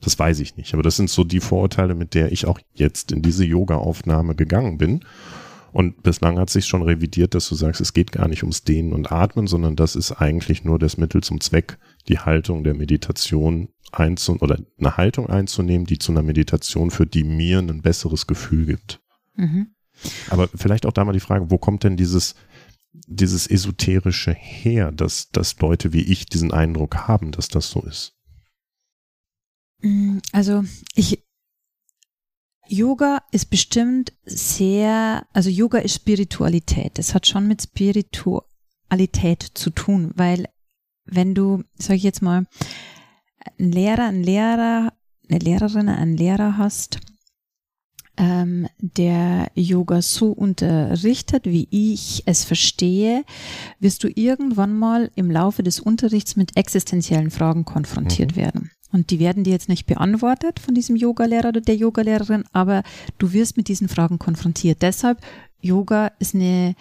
Das 0.00 0.18
weiß 0.18 0.40
ich 0.40 0.56
nicht. 0.56 0.74
Aber 0.74 0.82
das 0.82 0.96
sind 0.96 1.10
so 1.10 1.24
die 1.24 1.40
Vorurteile, 1.40 1.94
mit 1.94 2.14
der 2.14 2.32
ich 2.32 2.46
auch 2.46 2.58
jetzt 2.72 3.12
in 3.12 3.22
diese 3.22 3.44
Yoga-Aufnahme 3.44 4.34
gegangen 4.34 4.78
bin. 4.78 5.04
Und 5.74 6.04
bislang 6.04 6.38
hat 6.38 6.50
sich 6.50 6.66
schon 6.66 6.82
revidiert, 6.82 7.34
dass 7.34 7.48
du 7.48 7.56
sagst, 7.56 7.80
es 7.80 7.92
geht 7.92 8.12
gar 8.12 8.28
nicht 8.28 8.44
ums 8.44 8.62
Dehnen 8.62 8.92
und 8.92 9.10
Atmen, 9.10 9.48
sondern 9.48 9.74
das 9.74 9.96
ist 9.96 10.12
eigentlich 10.12 10.62
nur 10.62 10.78
das 10.78 10.98
Mittel 10.98 11.20
zum 11.20 11.40
Zweck, 11.40 11.78
die 12.06 12.20
Haltung 12.20 12.62
der 12.62 12.74
Meditation 12.74 13.70
einzu 13.90 14.36
oder 14.38 14.56
eine 14.78 14.96
Haltung 14.96 15.28
einzunehmen, 15.28 15.84
die 15.84 15.98
zu 15.98 16.12
einer 16.12 16.22
Meditation 16.22 16.92
führt, 16.92 17.14
die 17.14 17.24
mir 17.24 17.58
ein 17.58 17.82
besseres 17.82 18.28
Gefühl 18.28 18.66
gibt. 18.66 19.00
Mhm. 19.34 19.74
Aber 20.30 20.46
vielleicht 20.54 20.86
auch 20.86 20.92
da 20.92 21.04
mal 21.04 21.12
die 21.12 21.18
Frage, 21.18 21.50
wo 21.50 21.58
kommt 21.58 21.82
denn 21.82 21.96
dieses, 21.96 22.36
dieses 23.08 23.48
Esoterische 23.48 24.32
her, 24.32 24.92
dass, 24.92 25.30
dass 25.30 25.58
Leute 25.58 25.92
wie 25.92 26.02
ich 26.02 26.26
diesen 26.26 26.52
Eindruck 26.52 27.08
haben, 27.08 27.32
dass 27.32 27.48
das 27.48 27.68
so 27.68 27.82
ist? 27.82 28.14
Mm, 29.82 30.18
also 30.30 30.62
ich, 30.94 31.23
Yoga 32.66 33.22
ist 33.30 33.50
bestimmt 33.50 34.12
sehr, 34.24 35.26
also 35.32 35.50
Yoga 35.50 35.78
ist 35.78 35.94
Spiritualität. 35.94 36.98
Das 36.98 37.14
hat 37.14 37.26
schon 37.26 37.46
mit 37.46 37.62
Spiritualität 37.62 39.42
zu 39.54 39.70
tun, 39.70 40.12
weil 40.14 40.46
wenn 41.04 41.34
du, 41.34 41.64
sag 41.76 41.96
ich 41.96 42.02
jetzt 42.02 42.22
mal, 42.22 42.46
einen 43.58 43.72
Lehrer, 43.72 44.04
einen 44.04 44.24
Lehrer, 44.24 44.92
eine 45.28 45.38
Lehrerin, 45.38 45.88
einen 45.88 46.16
Lehrer 46.16 46.56
hast, 46.56 46.98
ähm, 48.16 48.68
der 48.78 49.50
Yoga 49.54 50.00
so 50.02 50.30
unterrichtet, 50.30 51.46
wie 51.46 51.68
ich 51.70 52.22
es 52.26 52.44
verstehe, 52.44 53.24
wirst 53.80 54.04
du 54.04 54.08
irgendwann 54.08 54.78
mal 54.78 55.10
im 55.16 55.30
Laufe 55.30 55.62
des 55.62 55.80
Unterrichts 55.80 56.36
mit 56.36 56.56
existenziellen 56.56 57.30
Fragen 57.30 57.64
konfrontiert 57.64 58.32
mhm. 58.32 58.36
werden. 58.36 58.70
Und 58.94 59.10
die 59.10 59.18
werden 59.18 59.42
dir 59.42 59.50
jetzt 59.50 59.68
nicht 59.68 59.86
beantwortet 59.86 60.60
von 60.60 60.74
diesem 60.74 60.94
Yogalehrer 60.94 61.48
oder 61.48 61.60
der 61.60 61.76
Yogalehrerin, 61.76 62.44
aber 62.52 62.84
du 63.18 63.32
wirst 63.32 63.56
mit 63.56 63.66
diesen 63.68 63.88
Fragen 63.88 64.18
konfrontiert. 64.20 64.82
Deshalb, 64.82 65.18
Yoga 65.60 66.12
ist 66.20 66.34
eine 66.34 66.76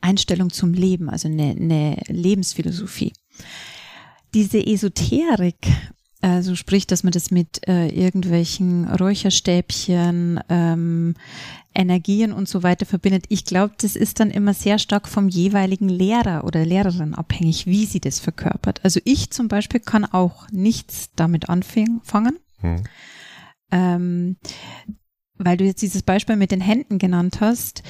Einstellung 0.00 0.50
zum 0.50 0.72
Leben, 0.72 1.10
also 1.10 1.28
eine, 1.28 1.50
eine 1.50 1.96
Lebensphilosophie 2.08 3.12
diese 4.34 4.66
Esoterik, 4.66 5.68
also 6.24 6.54
sprich, 6.54 6.86
dass 6.86 7.02
man 7.02 7.12
das 7.12 7.30
mit 7.30 7.68
äh, 7.68 7.88
irgendwelchen 7.88 8.88
Räucherstäbchen, 8.88 10.40
ähm, 10.48 11.16
Energien 11.74 12.32
und 12.32 12.48
so 12.48 12.62
weiter 12.62 12.86
verbindet. 12.86 13.26
Ich 13.28 13.44
glaube, 13.44 13.74
das 13.78 13.94
ist 13.94 14.20
dann 14.20 14.30
immer 14.30 14.54
sehr 14.54 14.78
stark 14.78 15.06
vom 15.06 15.28
jeweiligen 15.28 15.90
Lehrer 15.90 16.44
oder 16.44 16.64
Lehrerin 16.64 17.14
abhängig, 17.14 17.66
wie 17.66 17.84
sie 17.84 18.00
das 18.00 18.20
verkörpert. 18.20 18.80
Also 18.82 19.00
ich 19.04 19.32
zum 19.32 19.48
Beispiel 19.48 19.80
kann 19.80 20.06
auch 20.06 20.48
nichts 20.50 21.10
damit 21.14 21.50
anfangen. 21.50 22.38
Hm. 22.60 22.84
Ähm, 23.70 24.36
weil 25.36 25.58
du 25.58 25.64
jetzt 25.64 25.82
dieses 25.82 26.02
Beispiel 26.02 26.36
mit 26.36 26.52
den 26.52 26.62
Händen 26.62 26.98
genannt 26.98 27.42
hast, 27.42 27.82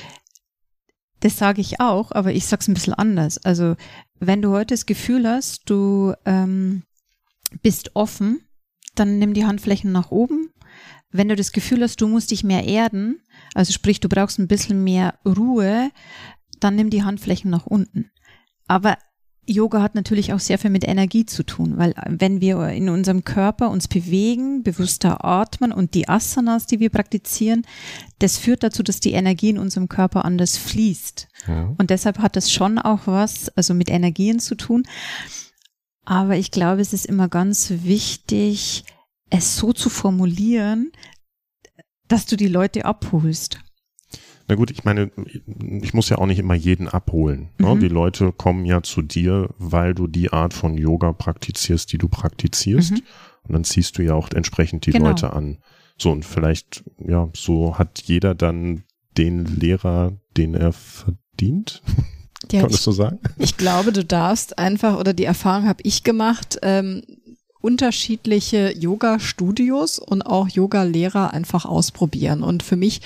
das 1.20 1.36
sage 1.36 1.60
ich 1.60 1.78
auch, 1.78 2.10
aber 2.10 2.32
ich 2.32 2.46
sage 2.46 2.62
es 2.62 2.68
ein 2.68 2.74
bisschen 2.74 2.94
anders. 2.94 3.38
Also 3.44 3.76
wenn 4.18 4.42
du 4.42 4.50
heute 4.50 4.74
das 4.74 4.86
Gefühl 4.86 5.28
hast, 5.28 5.70
du 5.70 6.14
ähm, 6.24 6.82
bist 7.62 7.94
offen, 7.94 8.40
dann 8.94 9.18
nimm 9.18 9.34
die 9.34 9.46
Handflächen 9.46 9.92
nach 9.92 10.10
oben. 10.10 10.50
Wenn 11.10 11.28
du 11.28 11.36
das 11.36 11.52
Gefühl 11.52 11.82
hast, 11.82 12.00
du 12.00 12.08
musst 12.08 12.30
dich 12.30 12.44
mehr 12.44 12.64
erden, 12.64 13.20
also 13.54 13.72
sprich, 13.72 14.00
du 14.00 14.08
brauchst 14.08 14.38
ein 14.38 14.48
bisschen 14.48 14.82
mehr 14.82 15.14
Ruhe, 15.24 15.90
dann 16.60 16.76
nimm 16.76 16.90
die 16.90 17.04
Handflächen 17.04 17.50
nach 17.50 17.66
unten. 17.66 18.10
Aber 18.66 18.96
Yoga 19.46 19.82
hat 19.82 19.94
natürlich 19.94 20.32
auch 20.32 20.40
sehr 20.40 20.58
viel 20.58 20.70
mit 20.70 20.86
Energie 20.88 21.26
zu 21.26 21.42
tun, 21.42 21.76
weil 21.76 21.94
wenn 22.08 22.40
wir 22.40 22.68
in 22.68 22.88
unserem 22.88 23.24
Körper 23.24 23.70
uns 23.70 23.88
bewegen, 23.88 24.62
bewusster 24.62 25.24
atmen 25.24 25.70
und 25.72 25.94
die 25.94 26.08
Asanas, 26.08 26.66
die 26.66 26.80
wir 26.80 26.90
praktizieren, 26.90 27.62
das 28.20 28.38
führt 28.38 28.62
dazu, 28.62 28.82
dass 28.82 29.00
die 29.00 29.12
Energie 29.12 29.50
in 29.50 29.58
unserem 29.58 29.88
Körper 29.88 30.24
anders 30.24 30.56
fließt. 30.56 31.28
Ja. 31.46 31.74
Und 31.76 31.90
deshalb 31.90 32.18
hat 32.20 32.36
das 32.36 32.50
schon 32.50 32.78
auch 32.78 33.00
was, 33.06 33.50
also 33.50 33.74
mit 33.74 33.90
Energien 33.90 34.38
zu 34.38 34.54
tun. 34.54 34.84
Aber 36.04 36.36
ich 36.36 36.50
glaube, 36.50 36.80
es 36.80 36.92
ist 36.92 37.06
immer 37.06 37.28
ganz 37.28 37.70
wichtig, 37.70 38.84
es 39.30 39.56
so 39.56 39.72
zu 39.72 39.88
formulieren, 39.88 40.92
dass 42.08 42.26
du 42.26 42.36
die 42.36 42.48
Leute 42.48 42.84
abholst. 42.84 43.60
Na 44.46 44.56
gut, 44.56 44.70
ich 44.70 44.84
meine, 44.84 45.10
ich 45.82 45.94
muss 45.94 46.10
ja 46.10 46.18
auch 46.18 46.26
nicht 46.26 46.38
immer 46.38 46.54
jeden 46.54 46.86
abholen. 46.88 47.48
Ne? 47.58 47.74
Mhm. 47.74 47.80
Die 47.80 47.88
Leute 47.88 48.32
kommen 48.32 48.66
ja 48.66 48.82
zu 48.82 49.00
dir, 49.00 49.48
weil 49.58 49.94
du 49.94 50.06
die 50.06 50.32
Art 50.32 50.52
von 50.52 50.76
Yoga 50.76 51.12
praktizierst, 51.12 51.90
die 51.92 51.98
du 51.98 52.08
praktizierst. 52.08 52.92
Mhm. 52.92 53.02
Und 53.44 53.52
dann 53.52 53.64
ziehst 53.64 53.96
du 53.96 54.02
ja 54.02 54.14
auch 54.14 54.30
entsprechend 54.30 54.84
die 54.86 54.90
genau. 54.90 55.08
Leute 55.08 55.32
an. 55.32 55.58
So, 55.96 56.10
und 56.10 56.24
vielleicht, 56.24 56.84
ja, 56.98 57.30
so 57.34 57.78
hat 57.78 58.02
jeder 58.02 58.34
dann 58.34 58.84
den 59.16 59.44
Lehrer, 59.46 60.12
den 60.36 60.54
er 60.54 60.72
verdient. 60.72 61.82
Ja, 62.52 62.60
Kann 62.60 62.68
man 62.68 62.72
das 62.72 62.84
so 62.84 62.92
sagen? 62.92 63.18
Ich 63.38 63.56
glaube, 63.56 63.92
du 63.92 64.04
darfst 64.04 64.58
einfach, 64.58 64.98
oder 64.98 65.12
die 65.12 65.24
Erfahrung 65.24 65.66
habe 65.66 65.82
ich 65.82 66.04
gemacht, 66.04 66.58
ähm, 66.62 67.02
unterschiedliche 67.60 68.72
Yoga-Studios 68.78 69.98
und 69.98 70.22
auch 70.22 70.48
Yoga-Lehrer 70.48 71.32
einfach 71.32 71.64
ausprobieren. 71.64 72.42
Und 72.42 72.62
für 72.62 72.76
mich 72.76 73.00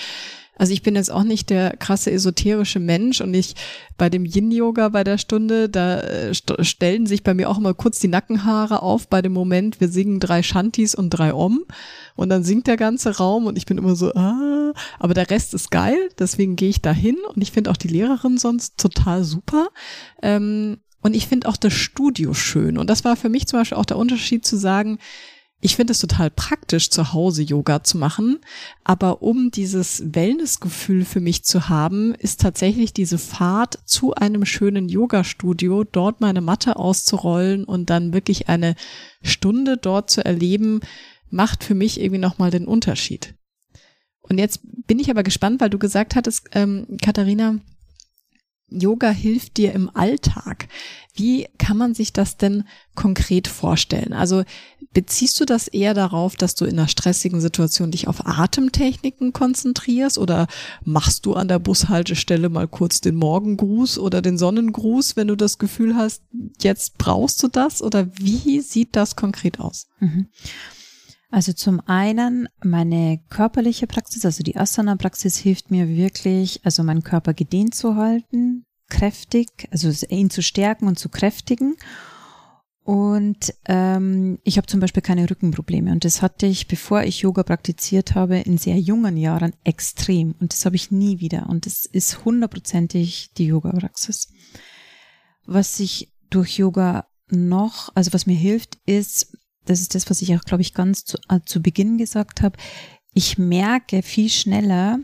also 0.58 0.72
ich 0.72 0.82
bin 0.82 0.96
jetzt 0.96 1.10
auch 1.10 1.22
nicht 1.22 1.50
der 1.50 1.76
krasse 1.76 2.10
esoterische 2.10 2.80
Mensch 2.80 3.20
und 3.20 3.32
ich 3.32 3.54
bei 3.96 4.10
dem 4.10 4.24
Yin-Yoga 4.24 4.88
bei 4.90 5.04
der 5.04 5.16
Stunde, 5.16 5.68
da 5.68 6.00
äh, 6.00 6.34
st 6.34 6.54
stellen 6.60 7.06
sich 7.06 7.22
bei 7.22 7.32
mir 7.32 7.48
auch 7.48 7.58
immer 7.58 7.74
kurz 7.74 8.00
die 8.00 8.08
Nackenhaare 8.08 8.82
auf 8.82 9.08
bei 9.08 9.22
dem 9.22 9.32
Moment, 9.32 9.80
wir 9.80 9.88
singen 9.88 10.20
drei 10.20 10.42
Shantis 10.42 10.94
und 10.94 11.10
drei 11.10 11.32
Om 11.32 11.64
und 12.16 12.28
dann 12.28 12.44
singt 12.44 12.66
der 12.66 12.76
ganze 12.76 13.16
Raum 13.16 13.46
und 13.46 13.56
ich 13.56 13.66
bin 13.66 13.78
immer 13.78 13.96
so, 13.96 14.12
ah, 14.14 14.74
aber 14.98 15.14
der 15.14 15.30
Rest 15.30 15.54
ist 15.54 15.70
geil, 15.70 16.10
deswegen 16.18 16.56
gehe 16.56 16.68
ich 16.68 16.82
da 16.82 16.92
hin 16.92 17.16
und 17.34 17.40
ich 17.40 17.52
finde 17.52 17.70
auch 17.70 17.76
die 17.76 17.88
Lehrerin 17.88 18.36
sonst 18.36 18.76
total 18.76 19.24
super. 19.24 19.68
Ähm, 20.22 20.78
und 21.00 21.14
ich 21.14 21.28
finde 21.28 21.48
auch 21.48 21.56
das 21.56 21.72
Studio 21.72 22.34
schön. 22.34 22.76
Und 22.76 22.90
das 22.90 23.04
war 23.04 23.14
für 23.14 23.28
mich 23.28 23.46
zum 23.46 23.60
Beispiel 23.60 23.78
auch 23.78 23.84
der 23.84 23.96
Unterschied 23.96 24.44
zu 24.44 24.56
sagen, 24.56 24.98
ich 25.60 25.74
finde 25.74 25.90
es 25.90 25.98
total 25.98 26.30
praktisch, 26.30 26.90
zu 26.90 27.12
Hause 27.12 27.42
Yoga 27.42 27.82
zu 27.82 27.98
machen, 27.98 28.38
aber 28.84 29.22
um 29.22 29.50
dieses 29.50 30.02
Wellnessgefühl 30.14 31.04
für 31.04 31.20
mich 31.20 31.44
zu 31.44 31.68
haben, 31.68 32.14
ist 32.14 32.40
tatsächlich 32.40 32.92
diese 32.92 33.18
Fahrt 33.18 33.78
zu 33.84 34.14
einem 34.14 34.44
schönen 34.44 34.88
Yoga-Studio, 34.88 35.82
dort 35.82 36.20
meine 36.20 36.40
Matte 36.40 36.76
auszurollen 36.76 37.64
und 37.64 37.90
dann 37.90 38.12
wirklich 38.12 38.48
eine 38.48 38.76
Stunde 39.22 39.76
dort 39.76 40.10
zu 40.10 40.24
erleben, 40.24 40.80
macht 41.28 41.64
für 41.64 41.74
mich 41.74 42.00
irgendwie 42.00 42.20
nochmal 42.20 42.52
den 42.52 42.66
Unterschied. 42.66 43.34
Und 44.20 44.38
jetzt 44.38 44.60
bin 44.86 45.00
ich 45.00 45.10
aber 45.10 45.22
gespannt, 45.22 45.60
weil 45.60 45.70
du 45.70 45.78
gesagt 45.78 46.14
hattest, 46.14 46.48
ähm, 46.52 46.86
Katharina, 47.02 47.58
Yoga 48.70 49.10
hilft 49.10 49.56
dir 49.56 49.72
im 49.72 49.90
Alltag. 49.94 50.68
Wie 51.14 51.48
kann 51.58 51.76
man 51.76 51.94
sich 51.94 52.12
das 52.12 52.36
denn 52.36 52.64
konkret 52.94 53.48
vorstellen? 53.48 54.12
Also 54.12 54.44
beziehst 54.92 55.40
du 55.40 55.44
das 55.44 55.68
eher 55.68 55.94
darauf, 55.94 56.36
dass 56.36 56.54
du 56.54 56.64
in 56.64 56.78
einer 56.78 56.88
stressigen 56.88 57.40
Situation 57.40 57.90
dich 57.90 58.08
auf 58.08 58.26
Atemtechniken 58.26 59.32
konzentrierst 59.32 60.18
oder 60.18 60.46
machst 60.84 61.26
du 61.26 61.34
an 61.34 61.48
der 61.48 61.58
Bushaltestelle 61.58 62.48
mal 62.48 62.68
kurz 62.68 63.00
den 63.00 63.16
Morgengruß 63.16 63.98
oder 63.98 64.22
den 64.22 64.38
Sonnengruß, 64.38 65.16
wenn 65.16 65.28
du 65.28 65.36
das 65.36 65.58
Gefühl 65.58 65.96
hast, 65.96 66.22
jetzt 66.60 66.98
brauchst 66.98 67.42
du 67.42 67.48
das 67.48 67.82
oder 67.82 68.08
wie 68.16 68.60
sieht 68.60 68.94
das 68.94 69.16
konkret 69.16 69.60
aus? 69.60 69.88
Mhm. 70.00 70.26
Also 71.30 71.52
zum 71.52 71.80
einen 71.80 72.48
meine 72.64 73.20
körperliche 73.28 73.86
Praxis, 73.86 74.24
also 74.24 74.42
die 74.42 74.56
Asana-Praxis 74.56 75.36
hilft 75.36 75.70
mir 75.70 75.88
wirklich, 75.88 76.60
also 76.64 76.82
meinen 76.82 77.02
Körper 77.02 77.34
gedehnt 77.34 77.74
zu 77.74 77.96
halten, 77.96 78.64
kräftig, 78.88 79.48
also 79.70 79.90
ihn 80.08 80.30
zu 80.30 80.42
stärken 80.42 80.86
und 80.86 80.98
zu 80.98 81.10
kräftigen. 81.10 81.76
Und 82.82 83.52
ähm, 83.66 84.38
ich 84.44 84.56
habe 84.56 84.66
zum 84.66 84.80
Beispiel 84.80 85.02
keine 85.02 85.28
Rückenprobleme. 85.28 85.92
Und 85.92 86.06
das 86.06 86.22
hatte 86.22 86.46
ich, 86.46 86.68
bevor 86.68 87.02
ich 87.02 87.20
Yoga 87.20 87.42
praktiziert 87.42 88.14
habe, 88.14 88.38
in 88.38 88.56
sehr 88.56 88.78
jungen 88.78 89.18
Jahren 89.18 89.52
extrem. 89.62 90.34
Und 90.40 90.54
das 90.54 90.64
habe 90.64 90.76
ich 90.76 90.90
nie 90.90 91.20
wieder. 91.20 91.50
Und 91.50 91.66
das 91.66 91.84
ist 91.84 92.24
hundertprozentig 92.24 93.32
die 93.36 93.48
Yoga-Praxis. 93.48 94.28
Was 95.44 95.78
ich 95.80 96.14
durch 96.30 96.56
Yoga 96.56 97.06
noch, 97.28 97.94
also 97.94 98.14
was 98.14 98.24
mir 98.24 98.36
hilft, 98.36 98.78
ist, 98.86 99.36
das 99.68 99.80
ist 99.80 99.94
das, 99.94 100.08
was 100.08 100.22
ich 100.22 100.34
auch, 100.36 100.42
glaube 100.42 100.62
ich, 100.62 100.74
ganz 100.74 101.04
zu, 101.04 101.18
äh, 101.28 101.40
zu 101.44 101.60
Beginn 101.60 101.98
gesagt 101.98 102.42
habe, 102.42 102.56
ich 103.14 103.38
merke 103.38 104.02
viel 104.02 104.30
schneller, 104.30 105.00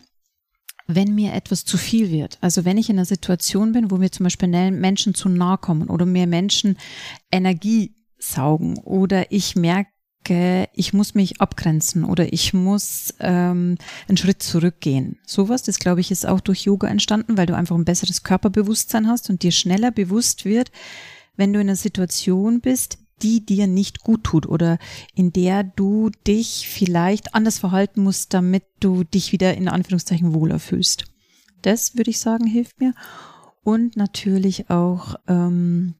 wenn 0.87 1.14
mir 1.14 1.33
etwas 1.33 1.64
zu 1.64 1.79
viel 1.79 2.11
wird. 2.11 2.38
Also 2.40 2.64
wenn 2.64 2.79
ich 2.79 2.90
in 2.90 2.96
einer 2.96 3.07
Situation 3.07 3.72
bin, 3.72 3.90
wo 3.90 3.96
mir 3.96 4.11
zum 4.11 4.24
Beispiel 4.24 4.48
Menschen 4.70 5.14
zu 5.14 5.29
nahe 5.29 5.59
kommen 5.59 5.88
oder 5.88 6.07
mir 6.07 6.27
Menschen 6.27 6.77
Energie 7.33 7.94
saugen 8.18 8.79
oder 8.79 9.33
ich 9.33 9.57
merke, 9.57 10.68
ich 10.72 10.92
muss 10.92 11.14
mich 11.14 11.40
abgrenzen 11.40 12.05
oder 12.05 12.33
ich 12.33 12.55
muss 12.55 13.14
ähm, 13.20 13.77
einen 14.09 14.16
Schritt 14.16 14.42
zurückgehen. 14.42 15.18
Sowas, 15.27 15.62
das 15.62 15.79
glaube 15.79 16.00
ich, 16.00 16.11
ist 16.11 16.27
auch 16.27 16.40
durch 16.40 16.62
Yoga 16.62 16.88
entstanden, 16.88 17.37
weil 17.37 17.46
du 17.46 17.57
einfach 17.57 17.77
ein 17.77 17.85
besseres 17.85 18.22
Körperbewusstsein 18.22 19.09
hast 19.09 19.29
und 19.31 19.42
dir 19.42 19.53
schneller 19.53 19.90
bewusst 19.90 20.44
wird, 20.44 20.70
wenn 21.37 21.53
du 21.53 21.61
in 21.61 21.68
einer 21.68 21.77
Situation 21.77 22.61
bist, 22.61 22.98
die 23.22 23.44
dir 23.44 23.66
nicht 23.66 24.00
gut 24.00 24.24
tut 24.24 24.46
oder 24.46 24.79
in 25.14 25.33
der 25.33 25.64
du 25.64 26.11
dich 26.27 26.68
vielleicht 26.68 27.35
anders 27.35 27.59
verhalten 27.59 28.03
musst, 28.03 28.35
damit 28.35 28.64
du 28.81 29.05
dich 29.05 29.33
wieder 29.33 29.55
in 29.55 29.68
Anführungszeichen 29.68 30.35
wohler 30.35 30.59
fühlst. 30.59 31.07
Das 31.62 31.96
würde 31.96 32.11
ich 32.11 32.20
sagen, 32.20 32.46
hilft 32.46 32.81
mir. 32.81 32.94
Und 33.62 33.96
natürlich 33.96 34.68
auch 34.68 35.14
ähm, 35.27 35.94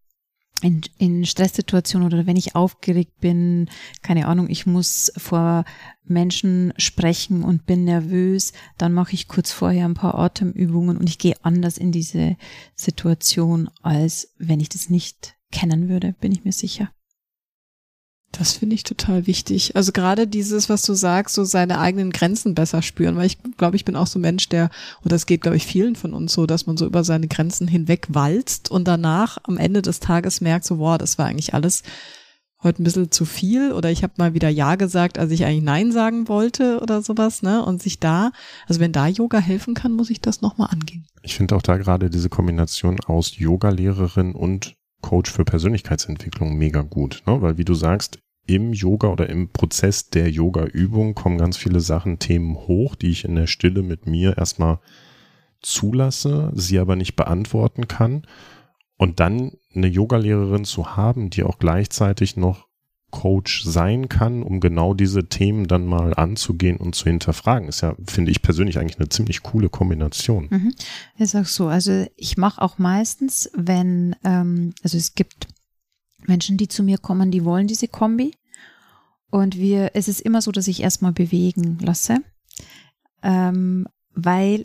in, 0.65 0.83
in 0.99 1.27
Stresssituationen 1.27 2.07
oder 2.07 2.27
wenn 2.27 2.37
ich 2.37 2.55
aufgeregt 2.55 3.21
bin, 3.21 3.69
keine 4.03 4.27
Ahnung, 4.29 4.49
ich 4.49 4.67
muss 4.67 5.13
vor 5.17 5.65
Menschen 6.05 6.73
sprechen 6.77 7.43
und 7.43 7.67
bin 7.67 7.85
nervös, 7.85 8.53
dann 8.79 8.93
mache 8.93 9.15
ich 9.15 9.29
kurz 9.29 9.53
vorher 9.53 9.85
ein 9.85 9.95
paar 9.95 10.15
Atemübungen 10.15 10.97
und 10.97 11.09
ich 11.09 11.19
gehe 11.19 11.37
anders 11.43 11.79
in 11.79 11.93
diese 11.93 12.37
Situation, 12.75 13.69
als 13.83 14.35
wenn 14.39 14.61
ich 14.61 14.69
das 14.69 14.91
nicht 14.91 15.37
kennen 15.51 15.89
würde, 15.89 16.15
bin 16.21 16.33
ich 16.33 16.45
mir 16.45 16.53
sicher. 16.53 16.91
Das 18.39 18.53
finde 18.53 18.75
ich 18.75 18.83
total 18.83 19.27
wichtig. 19.27 19.77
Also 19.77 19.93
gerade 19.93 20.27
dieses, 20.27 20.69
was 20.69 20.83
du 20.83 20.95
sagst, 20.95 21.35
so 21.35 21.45
seine 21.45 21.79
eigenen 21.79 22.11
Grenzen 22.11 22.55
besser 22.55 22.83
spüren, 22.83 23.17
weil 23.17 23.27
ich 23.27 23.39
glaube, 23.57 23.77
ich 23.77 23.85
bin 23.85 23.97
auch 23.97 24.07
so 24.07 24.19
ein 24.19 24.23
Mensch, 24.23 24.49
der, 24.49 24.71
und 25.03 25.13
das 25.13 25.27
geht, 25.27 25.43
glaube 25.43 25.57
ich, 25.57 25.67
vielen 25.67 25.95
von 25.95 26.13
uns 26.13 26.33
so, 26.33 26.47
dass 26.47 26.67
man 26.67 26.77
so 26.77 26.87
über 26.87 27.05
seine 27.05 27.29
Grenzen 27.29 27.69
hinweg 27.69 28.09
walzt 28.11 28.71
und 28.71 28.89
danach 28.89 29.39
am 29.45 29.57
Ende 29.57 29.83
des 29.83 30.01
Tages 30.01 30.41
merkt, 30.41 30.65
so, 30.65 30.79
wow, 30.79 30.99
das 30.99 31.19
war 31.19 31.27
eigentlich 31.27 31.55
alles 31.55 31.83
heute 32.65 32.83
ein 32.83 32.85
bisschen 32.85 33.11
zu 33.11 33.25
viel 33.25 33.73
oder 33.73 33.91
ich 33.91 34.03
habe 34.03 34.15
mal 34.17 34.35
wieder 34.35 34.49
Ja 34.49 34.75
gesagt, 34.75 35.19
als 35.19 35.31
ich 35.31 35.45
eigentlich 35.45 35.63
Nein 35.63 35.93
sagen 35.93 36.29
wollte 36.29 36.81
oder 36.81 37.03
sowas, 37.03 37.43
ne? 37.43 37.65
Und 37.65 37.83
sich 37.83 38.01
da, 38.01 38.33
also 38.67 38.81
wenn 38.81 38.91
da 38.91 39.07
Yoga 39.07 39.39
helfen 39.39 39.75
kann, 39.75 39.93
muss 39.93 40.11
ich 40.11 40.21
das 40.21 40.41
nochmal 40.41 40.71
angehen. 40.73 41.07
Ich 41.23 41.37
finde 41.37 41.55
auch 41.55 41.63
da 41.63 41.77
gerade 41.77 42.11
diese 42.11 42.31
Kombination 42.31 42.99
aus 43.01 43.39
Yoga-Lehrerin 43.39 44.35
und 44.35 44.75
Coach 45.03 45.31
für 45.31 45.45
Persönlichkeitsentwicklung 45.45 46.57
mega 46.57 46.81
gut, 46.81 47.23
ne? 47.27 47.43
weil 47.43 47.59
wie 47.59 47.65
du 47.67 47.75
sagst, 47.75 48.21
im 48.47 48.73
Yoga 48.73 49.09
oder 49.09 49.29
im 49.29 49.49
Prozess 49.51 50.11
der 50.11 50.31
Yoga-Übung 50.31 51.15
kommen 51.15 51.39
ganz 51.39 51.57
viele 51.57 51.81
Sachen, 51.81 52.19
Themen 52.19 52.55
hoch, 52.57 52.95
die 52.95 53.11
ich 53.11 53.25
in 53.25 53.35
der 53.35 53.47
Stille 53.47 53.83
mit 53.83 54.07
mir 54.07 54.37
erstmal 54.39 54.79
zulasse, 55.61 56.53
sie 56.55 56.79
aber 56.79 56.97
nicht 56.97 57.17
beantworten 57.17 57.89
kann. 57.89 58.27
Und 58.97 59.19
dann 59.21 59.53
eine 59.75 59.89
Yogalehrerin 59.89 60.65
zu 60.65 60.97
haben, 60.97 61.31
die 61.31 61.43
auch 61.43 61.59
gleichzeitig 61.59 62.37
noch 62.37 62.69
Coach 63.15 63.63
sein 63.63 64.09
kann, 64.09 64.43
um 64.43 64.59
genau 64.59 64.93
diese 64.93 65.29
Themen 65.29 65.69
dann 65.69 65.87
mal 65.87 66.15
anzugehen 66.15 66.79
und 66.79 66.97
zu 66.97 67.05
hinterfragen, 67.05 67.69
ist 67.69 67.81
ja, 67.81 67.95
finde 68.05 68.33
ich 68.33 68.43
persönlich 68.43 68.77
eigentlich 68.77 68.99
eine 68.99 69.09
ziemlich 69.09 69.45
coole 69.45 69.69
Kombination. 69.69 70.49
Mhm. 70.51 70.75
Ist 71.17 71.37
auch 71.37 71.45
so. 71.45 71.69
Also 71.69 72.07
ich 72.17 72.37
mache 72.37 72.61
auch 72.61 72.79
meistens, 72.79 73.51
wenn, 73.55 74.17
ähm, 74.25 74.75
also 74.83 74.97
es 74.99 75.15
gibt 75.15 75.47
Menschen, 76.27 76.57
die 76.57 76.69
zu 76.69 76.83
mir 76.83 76.99
kommen, 76.99 77.31
die 77.31 77.45
wollen 77.45 77.67
diese 77.67 77.89
Kombi. 77.89 78.35
Und 79.31 79.57
wir, 79.57 79.91
es 79.95 80.09
ist 80.09 80.21
immer 80.21 80.41
so, 80.41 80.53
dass 80.53 80.69
ich 80.69 80.81
erstmal 80.81 81.13
bewegen 81.13 81.79
lasse, 81.81 82.19
ähm, 83.23 83.87
weil 84.15 84.65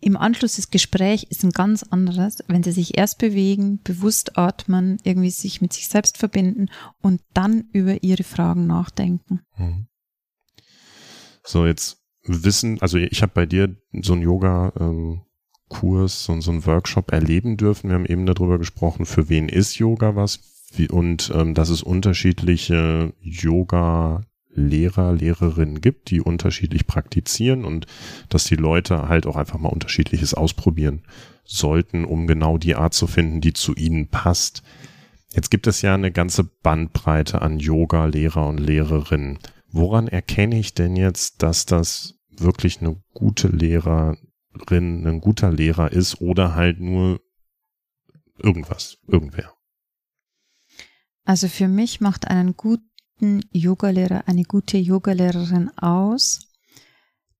im 0.00 0.16
Anschluss 0.16 0.56
des 0.56 0.70
Gesprächs 0.70 1.24
ist 1.24 1.42
ein 1.42 1.52
ganz 1.52 1.82
anderes, 1.82 2.44
wenn 2.48 2.62
sie 2.62 2.72
sich 2.72 2.98
erst 2.98 3.18
bewegen, 3.18 3.80
bewusst 3.82 4.36
atmen, 4.36 4.98
irgendwie 5.04 5.30
sich 5.30 5.60
mit 5.60 5.72
sich 5.72 5.88
selbst 5.88 6.18
verbinden 6.18 6.68
und 7.00 7.22
dann 7.32 7.64
über 7.72 8.02
ihre 8.02 8.22
Fragen 8.22 8.66
nachdenken. 8.66 9.40
Mhm. 9.56 9.88
So, 11.42 11.66
jetzt 11.66 12.02
wissen, 12.24 12.80
also 12.82 12.98
ich 12.98 13.22
habe 13.22 13.32
bei 13.34 13.46
dir 13.46 13.76
so 14.02 14.12
ein 14.12 14.22
Yoga 14.22 14.72
ähm, 14.78 15.22
Kurs, 15.68 16.24
so, 16.24 16.40
so 16.40 16.50
einen 16.50 16.66
Workshop 16.66 17.12
erleben 17.12 17.56
dürfen. 17.56 17.88
Wir 17.88 17.94
haben 17.94 18.06
eben 18.06 18.26
darüber 18.26 18.58
gesprochen, 18.58 19.06
für 19.06 19.28
wen 19.28 19.48
ist 19.48 19.78
Yoga 19.78 20.16
was 20.16 20.40
wie, 20.72 20.88
und 20.88 21.32
ähm, 21.34 21.54
dass 21.54 21.68
es 21.68 21.82
unterschiedliche 21.82 23.12
Yoga-Lehrer, 23.20 25.12
Lehrerinnen 25.12 25.80
gibt, 25.80 26.10
die 26.10 26.20
unterschiedlich 26.20 26.86
praktizieren 26.86 27.64
und 27.64 27.86
dass 28.28 28.44
die 28.44 28.56
Leute 28.56 29.08
halt 29.08 29.26
auch 29.26 29.36
einfach 29.36 29.58
mal 29.58 29.68
unterschiedliches 29.68 30.34
ausprobieren 30.34 31.02
sollten, 31.44 32.04
um 32.04 32.26
genau 32.26 32.58
die 32.58 32.74
Art 32.74 32.94
zu 32.94 33.06
finden, 33.06 33.40
die 33.40 33.52
zu 33.52 33.74
ihnen 33.74 34.08
passt. 34.08 34.62
Jetzt 35.32 35.50
gibt 35.50 35.66
es 35.66 35.82
ja 35.82 35.94
eine 35.94 36.12
ganze 36.12 36.44
Bandbreite 36.44 37.42
an 37.42 37.58
Yoga-Lehrer 37.58 38.46
und 38.46 38.58
Lehrerinnen. 38.58 39.38
Woran 39.70 40.08
erkenne 40.08 40.58
ich 40.58 40.74
denn 40.74 40.96
jetzt, 40.96 41.42
dass 41.42 41.66
das 41.66 42.14
wirklich 42.30 42.80
eine 42.80 42.96
gute 43.12 43.48
Lehrer, 43.48 44.16
ein 44.70 45.20
guter 45.20 45.52
Lehrer 45.52 45.92
ist 45.92 46.20
oder 46.20 46.54
halt 46.54 46.80
nur 46.80 47.20
irgendwas, 48.38 48.98
irgendwer. 49.06 49.52
Also 51.24 51.48
für 51.48 51.68
mich 51.68 52.00
macht 52.00 52.28
einen 52.28 52.56
guten 52.56 53.40
Yogalehrer, 53.52 54.28
eine 54.28 54.44
gute 54.44 54.78
Yogalehrerin 54.78 55.70
aus, 55.76 56.40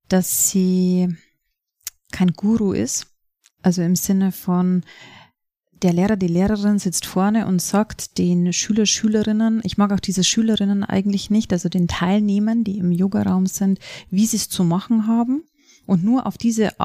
dass 0.09 0.49
sie 0.49 1.15
kein 2.11 2.33
Guru 2.33 2.73
ist. 2.73 3.07
Also 3.61 3.81
im 3.81 3.95
Sinne 3.95 4.31
von, 4.31 4.83
der 5.81 5.93
Lehrer, 5.93 6.15
die 6.15 6.27
Lehrerin 6.27 6.79
sitzt 6.79 7.05
vorne 7.05 7.45
und 7.45 7.61
sagt 7.61 8.17
den 8.17 8.51
Schüler, 8.51 8.85
Schülerinnen, 8.85 9.61
ich 9.63 9.77
mag 9.77 9.91
auch 9.91 9.99
diese 9.99 10.23
Schülerinnen 10.23 10.83
eigentlich 10.83 11.29
nicht, 11.29 11.53
also 11.53 11.69
den 11.69 11.87
Teilnehmern, 11.87 12.63
die 12.63 12.79
im 12.79 12.91
Yogaraum 12.91 13.45
sind, 13.45 13.79
wie 14.09 14.25
sie 14.25 14.37
es 14.37 14.49
zu 14.49 14.63
machen 14.63 15.07
haben. 15.07 15.43
Und 15.85 16.03
nur 16.03 16.25
auf 16.25 16.37
diese 16.37 16.79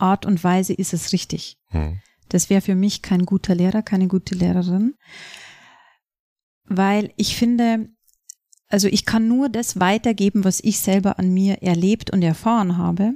Art 0.00 0.26
und 0.26 0.42
Weise 0.42 0.72
ist 0.72 0.92
es 0.92 1.12
richtig. 1.12 1.58
Hm. 1.68 2.00
Das 2.28 2.48
wäre 2.48 2.60
für 2.60 2.74
mich 2.74 3.02
kein 3.02 3.26
guter 3.26 3.54
Lehrer, 3.54 3.82
keine 3.82 4.08
gute 4.08 4.34
Lehrerin, 4.34 4.94
weil 6.64 7.12
ich 7.16 7.36
finde, 7.36 7.88
also 8.68 8.86
ich 8.86 9.04
kann 9.04 9.26
nur 9.26 9.48
das 9.48 9.80
weitergeben, 9.80 10.44
was 10.44 10.60
ich 10.60 10.78
selber 10.78 11.18
an 11.18 11.34
mir 11.34 11.62
erlebt 11.62 12.10
und 12.10 12.22
erfahren 12.22 12.78
habe. 12.78 13.14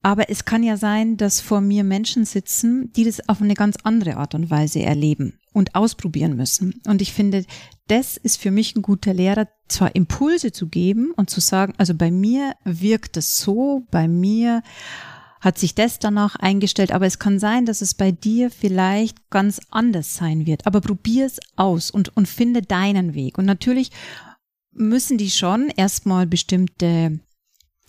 Aber 0.00 0.30
es 0.30 0.44
kann 0.44 0.62
ja 0.62 0.76
sein, 0.76 1.16
dass 1.16 1.40
vor 1.40 1.60
mir 1.60 1.82
Menschen 1.82 2.24
sitzen, 2.24 2.92
die 2.92 3.02
das 3.02 3.28
auf 3.28 3.42
eine 3.42 3.54
ganz 3.54 3.76
andere 3.82 4.16
Art 4.16 4.34
und 4.36 4.48
Weise 4.48 4.80
erleben 4.80 5.38
und 5.52 5.74
ausprobieren 5.74 6.36
müssen. 6.36 6.80
Und 6.86 7.02
ich 7.02 7.12
finde, 7.12 7.44
das 7.88 8.16
ist 8.16 8.40
für 8.40 8.52
mich 8.52 8.76
ein 8.76 8.82
guter 8.82 9.12
Lehrer, 9.12 9.48
zwar 9.66 9.96
Impulse 9.96 10.52
zu 10.52 10.68
geben 10.68 11.10
und 11.16 11.30
zu 11.30 11.40
sagen, 11.40 11.74
also 11.78 11.94
bei 11.94 12.12
mir 12.12 12.54
wirkt 12.64 13.16
es 13.16 13.38
so, 13.38 13.86
bei 13.90 14.06
mir 14.06 14.62
hat 15.40 15.58
sich 15.58 15.74
das 15.74 15.98
danach 15.98 16.36
eingestellt, 16.36 16.92
aber 16.92 17.06
es 17.06 17.18
kann 17.18 17.38
sein, 17.38 17.66
dass 17.66 17.80
es 17.80 17.94
bei 17.94 18.10
dir 18.10 18.50
vielleicht 18.50 19.30
ganz 19.30 19.60
anders 19.70 20.14
sein 20.14 20.46
wird. 20.46 20.66
Aber 20.66 20.80
probier 20.80 21.26
es 21.26 21.38
aus 21.56 21.90
und, 21.90 22.16
und 22.16 22.28
finde 22.28 22.62
deinen 22.62 23.14
Weg. 23.14 23.38
Und 23.38 23.44
natürlich 23.44 23.90
müssen 24.72 25.18
die 25.18 25.30
schon 25.30 25.68
erstmal 25.68 26.26
bestimmte 26.26 27.20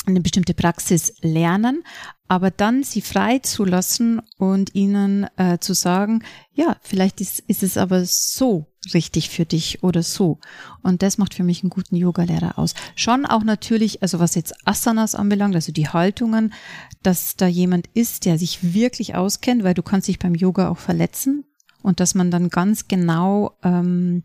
eine 0.05 0.21
bestimmte 0.21 0.53
Praxis 0.53 1.13
lernen, 1.21 1.83
aber 2.30 2.51
dann 2.51 2.84
sie 2.84 3.01
frei 3.01 3.39
zu 3.39 3.65
lassen 3.65 4.21
und 4.38 4.75
ihnen 4.75 5.25
äh, 5.36 5.57
zu 5.57 5.73
sagen, 5.73 6.23
ja, 6.53 6.77
vielleicht 6.82 7.21
ist, 7.21 7.39
ist 7.39 7.63
es 7.63 7.75
aber 7.75 8.05
so 8.05 8.67
richtig 8.93 9.32
für 9.32 9.45
dich 9.45 9.84
oder 9.84 10.03
so. 10.03 10.39
Und 10.84 11.01
das 11.01 11.17
macht 11.17 11.34
für 11.34 11.43
mich 11.43 11.63
einen 11.63 11.71
guten 11.71 11.95
Yogalehrer 11.95 12.59
aus. 12.59 12.75
Schon 12.95 13.25
auch 13.25 13.43
natürlich, 13.43 14.03
also 14.03 14.19
was 14.19 14.36
jetzt 14.36 14.53
Asanas 14.65 15.15
anbelangt, 15.15 15.55
also 15.55 15.71
die 15.71 15.89
Haltungen, 15.89 16.53
dass 17.01 17.36
da 17.36 17.47
jemand 17.47 17.88
ist, 17.95 18.25
der 18.25 18.38
sich 18.38 18.75
wirklich 18.75 19.15
auskennt, 19.15 19.63
weil 19.63 19.73
du 19.73 19.82
kannst 19.82 20.07
dich 20.07 20.19
beim 20.19 20.36
Yoga 20.36 20.69
auch 20.69 20.77
verletzen 20.77 21.45
und 21.82 21.99
dass 21.99 22.13
man 22.13 22.30
dann 22.30 22.49
ganz 22.49 22.88
genau 22.88 23.57
ähm, 23.63 24.23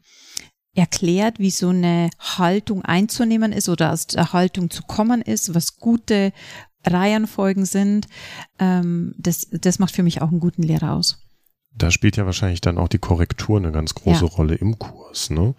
erklärt, 0.75 1.39
wie 1.39 1.51
so 1.51 1.71
eine 1.71 2.11
Haltung 2.19 2.85
einzunehmen 2.85 3.53
ist 3.53 3.71
oder 3.71 3.93
aus 3.93 4.09
der 4.09 4.35
Haltung 4.35 4.69
zu 4.69 4.83
kommen 4.83 5.23
ist, 5.23 5.55
was 5.55 5.79
gute 5.79 6.33
Reihenfolgen 6.85 7.65
sind. 7.65 8.07
Ähm, 8.59 9.15
das, 9.19 9.49
das 9.51 9.79
macht 9.79 9.95
für 9.95 10.03
mich 10.03 10.23
auch 10.23 10.31
einen 10.31 10.41
guten 10.41 10.63
Lehrer 10.63 10.93
aus. 10.93 11.21
Da 11.77 11.91
spielt 11.91 12.17
ja 12.17 12.25
wahrscheinlich 12.25 12.61
dann 12.61 12.79
auch 12.79 12.89
die 12.89 12.99
Korrektur 12.99 13.59
eine 13.59 13.73
ganz 13.73 13.95
große 13.95 14.25
ja. 14.25 14.31
Rolle 14.31 14.55
im 14.55 14.79
Kurs. 14.79 15.31
Ne? 15.31 15.55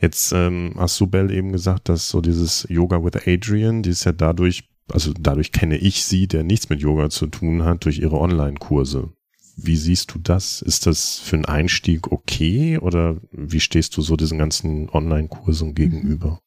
Jetzt 0.00 0.32
ähm, 0.32 0.74
hast 0.76 1.00
du 1.00 1.06
Bell 1.06 1.30
eben 1.30 1.52
gesagt, 1.52 1.88
dass 1.88 2.10
so 2.10 2.20
dieses 2.20 2.66
Yoga 2.68 3.02
with 3.02 3.26
Adrian, 3.26 3.82
die 3.82 3.90
ist 3.90 4.04
ja 4.04 4.12
dadurch, 4.12 4.68
also 4.92 5.12
dadurch 5.18 5.52
kenne 5.52 5.78
ich 5.78 6.04
sie, 6.04 6.28
der 6.28 6.44
nichts 6.44 6.68
mit 6.68 6.80
Yoga 6.80 7.08
zu 7.08 7.26
tun 7.28 7.64
hat, 7.64 7.86
durch 7.86 7.98
ihre 7.98 8.18
Online-Kurse. 8.18 9.10
Wie 9.56 9.76
siehst 9.76 10.12
du 10.12 10.18
das? 10.18 10.60
Ist 10.60 10.86
das 10.86 11.18
für 11.18 11.36
einen 11.36 11.44
Einstieg 11.46 12.12
okay 12.12 12.76
oder 12.78 13.16
wie 13.30 13.60
stehst 13.60 13.96
du 13.96 14.02
so 14.02 14.16
diesen 14.16 14.36
ganzen 14.36 14.90
Online-Kursen 14.90 15.68
mhm. 15.68 15.74
gegenüber? 15.74 16.40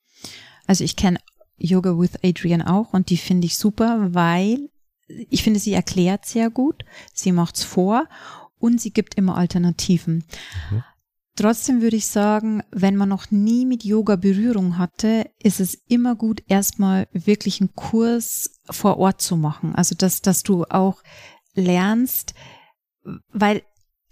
Also 0.67 0.83
ich 0.83 0.95
kenne 0.95 1.17
Yoga 1.57 1.97
with 1.97 2.19
Adrian 2.23 2.61
auch 2.61 2.93
und 2.93 3.09
die 3.09 3.17
finde 3.17 3.47
ich 3.47 3.57
super, 3.57 4.13
weil 4.13 4.69
ich 5.07 5.43
finde, 5.43 5.59
sie 5.59 5.73
erklärt 5.73 6.25
sehr 6.25 6.49
gut, 6.49 6.83
sie 7.13 7.31
macht's 7.31 7.63
vor 7.63 8.07
und 8.59 8.81
sie 8.81 8.91
gibt 8.91 9.15
immer 9.15 9.37
Alternativen. 9.37 10.25
Mhm. 10.71 10.83
Trotzdem 11.37 11.81
würde 11.81 11.97
ich 11.97 12.07
sagen, 12.07 12.63
wenn 12.71 12.95
man 12.95 13.09
noch 13.09 13.29
nie 13.29 13.65
mit 13.65 13.83
Yoga 13.83 14.15
Berührung 14.15 14.79
hatte, 14.79 15.29
ist 15.37 15.59
es 15.59 15.75
immer 15.87 16.15
gut, 16.15 16.41
erstmal 16.47 17.07
wirklich 17.13 17.61
einen 17.61 17.75
Kurs 17.75 18.59
vor 18.67 18.97
Ort 18.97 19.21
zu 19.21 19.37
machen. 19.37 19.75
Also, 19.75 19.93
dass, 19.93 20.23
dass 20.23 20.41
du 20.41 20.63
auch 20.65 21.03
lernst, 21.53 22.33
weil 23.31 23.61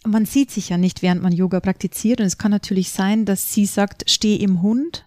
man 0.05 0.25
sieht 0.25 0.51
sich 0.51 0.69
ja 0.69 0.77
nicht, 0.77 1.01
während 1.01 1.23
man 1.23 1.33
Yoga 1.33 1.59
praktiziert. 1.61 2.19
Und 2.19 2.27
es 2.27 2.37
kann 2.37 2.51
natürlich 2.51 2.91
sein, 2.91 3.25
dass 3.25 3.51
sie 3.51 3.65
sagt, 3.65 4.07
steh 4.07 4.35
im 4.35 4.61
Hund. 4.61 5.04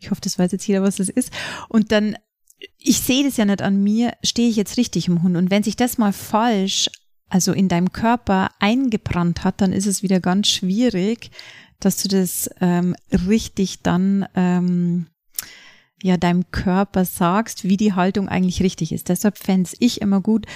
Ich 0.00 0.10
hoffe, 0.10 0.20
das 0.20 0.38
weiß 0.38 0.52
jetzt 0.52 0.66
jeder, 0.66 0.82
was 0.82 0.96
das 0.96 1.08
ist. 1.08 1.32
Und 1.68 1.92
dann, 1.92 2.16
ich 2.78 3.00
sehe 3.00 3.24
das 3.24 3.36
ja 3.36 3.44
nicht 3.44 3.62
an 3.62 3.82
mir, 3.82 4.12
stehe 4.22 4.48
ich 4.48 4.56
jetzt 4.56 4.76
richtig 4.76 5.08
im 5.08 5.22
Hund. 5.22 5.36
Und 5.36 5.50
wenn 5.50 5.62
sich 5.62 5.76
das 5.76 5.98
mal 5.98 6.12
falsch, 6.12 6.90
also 7.28 7.52
in 7.52 7.68
deinem 7.68 7.92
Körper 7.92 8.50
eingebrannt 8.58 9.44
hat, 9.44 9.60
dann 9.60 9.72
ist 9.72 9.86
es 9.86 10.02
wieder 10.02 10.20
ganz 10.20 10.48
schwierig, 10.48 11.30
dass 11.80 12.02
du 12.02 12.08
das 12.08 12.50
ähm, 12.60 12.96
richtig 13.12 13.82
dann 13.82 14.26
ähm, 14.34 15.06
ja 16.02 16.16
deinem 16.16 16.50
Körper 16.50 17.04
sagst, 17.04 17.64
wie 17.64 17.76
die 17.76 17.92
Haltung 17.92 18.28
eigentlich 18.28 18.62
richtig 18.62 18.92
ist. 18.92 19.08
Deshalb 19.08 19.38
fände 19.38 19.70
ich 19.78 20.00
immer 20.00 20.20
gut, 20.20 20.46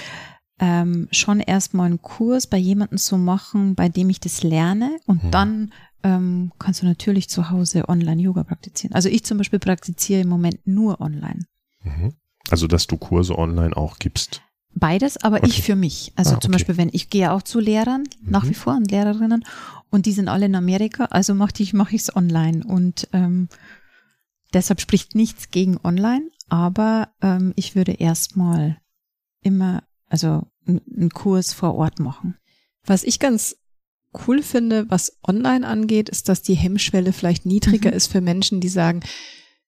ähm, 0.59 1.09
schon 1.11 1.41
erstmal 1.41 1.87
einen 1.87 2.03
Kurs 2.03 2.47
bei 2.47 2.57
jemandem 2.57 2.99
zu 2.99 3.19
machen, 3.19 3.75
bei 3.75 3.89
dem 3.89 4.11
ich 4.11 4.21
das 4.21 4.43
lerne 4.43 4.97
und 5.07 5.25
mhm. 5.25 5.31
dann 5.31 5.73
ähm, 6.03 6.53
kannst 6.59 6.83
du 6.83 6.87
natürlich 6.87 7.29
zu 7.29 7.51
Hause 7.51 7.89
Online-Yoga 7.89 8.45
praktizieren. 8.45 8.95
Also 8.95 9.09
ich 9.09 9.25
zum 9.25 9.39
Beispiel 9.39 9.59
praktiziere 9.59 10.21
im 10.21 10.29
Moment 10.29 10.67
nur 10.67 11.01
online. 11.01 11.47
Mhm. 11.83 12.15
Also 12.51 12.67
dass 12.67 12.87
du 12.87 12.97
Kurse 12.97 13.39
online 13.39 13.77
auch 13.77 13.99
gibst. 13.99 14.43
Beides, 14.75 15.19
aber 15.19 15.39
okay. 15.39 15.49
ich 15.49 15.63
für 15.63 15.77
mich. 15.77 16.13
Also 16.17 16.37
ah, 16.37 16.41
zum 16.41 16.53
Beispiel, 16.53 16.77
wenn 16.77 16.89
ich 16.93 17.11
gehe 17.11 17.31
auch 17.33 17.43
zu 17.43 17.61
Lehrern 17.61 18.05
mhm. 18.21 18.31
nach 18.31 18.49
wie 18.49 18.55
vor 18.55 18.75
und 18.77 18.91
Lehrerinnen 18.91 19.45
und 19.91 20.07
die 20.07 20.13
sind 20.13 20.29
alle 20.29 20.47
in 20.47 20.55
Amerika, 20.55 21.05
also 21.07 21.35
mache 21.35 21.53
ich 21.59 21.75
mache 21.75 21.95
ich 21.95 22.03
es 22.03 22.17
online 22.17 22.65
und 22.65 23.09
ähm, 23.13 23.49
deshalb 24.55 24.81
spricht 24.81 25.15
nichts 25.15 25.51
gegen 25.51 25.79
online, 25.85 26.31
aber 26.49 27.09
ähm, 27.21 27.53
ich 27.57 27.75
würde 27.75 27.93
erstmal 27.93 28.79
immer 29.43 29.83
also 30.09 30.47
einen 30.67 31.11
Kurs 31.11 31.53
vor 31.53 31.75
Ort 31.75 31.99
machen. 31.99 32.37
Was 32.85 33.05
ich 33.05 33.19
ganz 33.19 33.57
cool 34.27 34.43
finde, 34.43 34.87
was 34.89 35.17
online 35.27 35.67
angeht, 35.67 36.09
ist, 36.09 36.29
dass 36.29 36.43
die 36.43 36.55
Hemmschwelle 36.55 37.13
vielleicht 37.13 37.47
niedriger 37.47 37.91
mhm. 37.91 37.97
ist 37.97 38.09
für 38.09 38.21
Menschen, 38.21 38.61
die 38.61 38.69
sagen, 38.69 39.01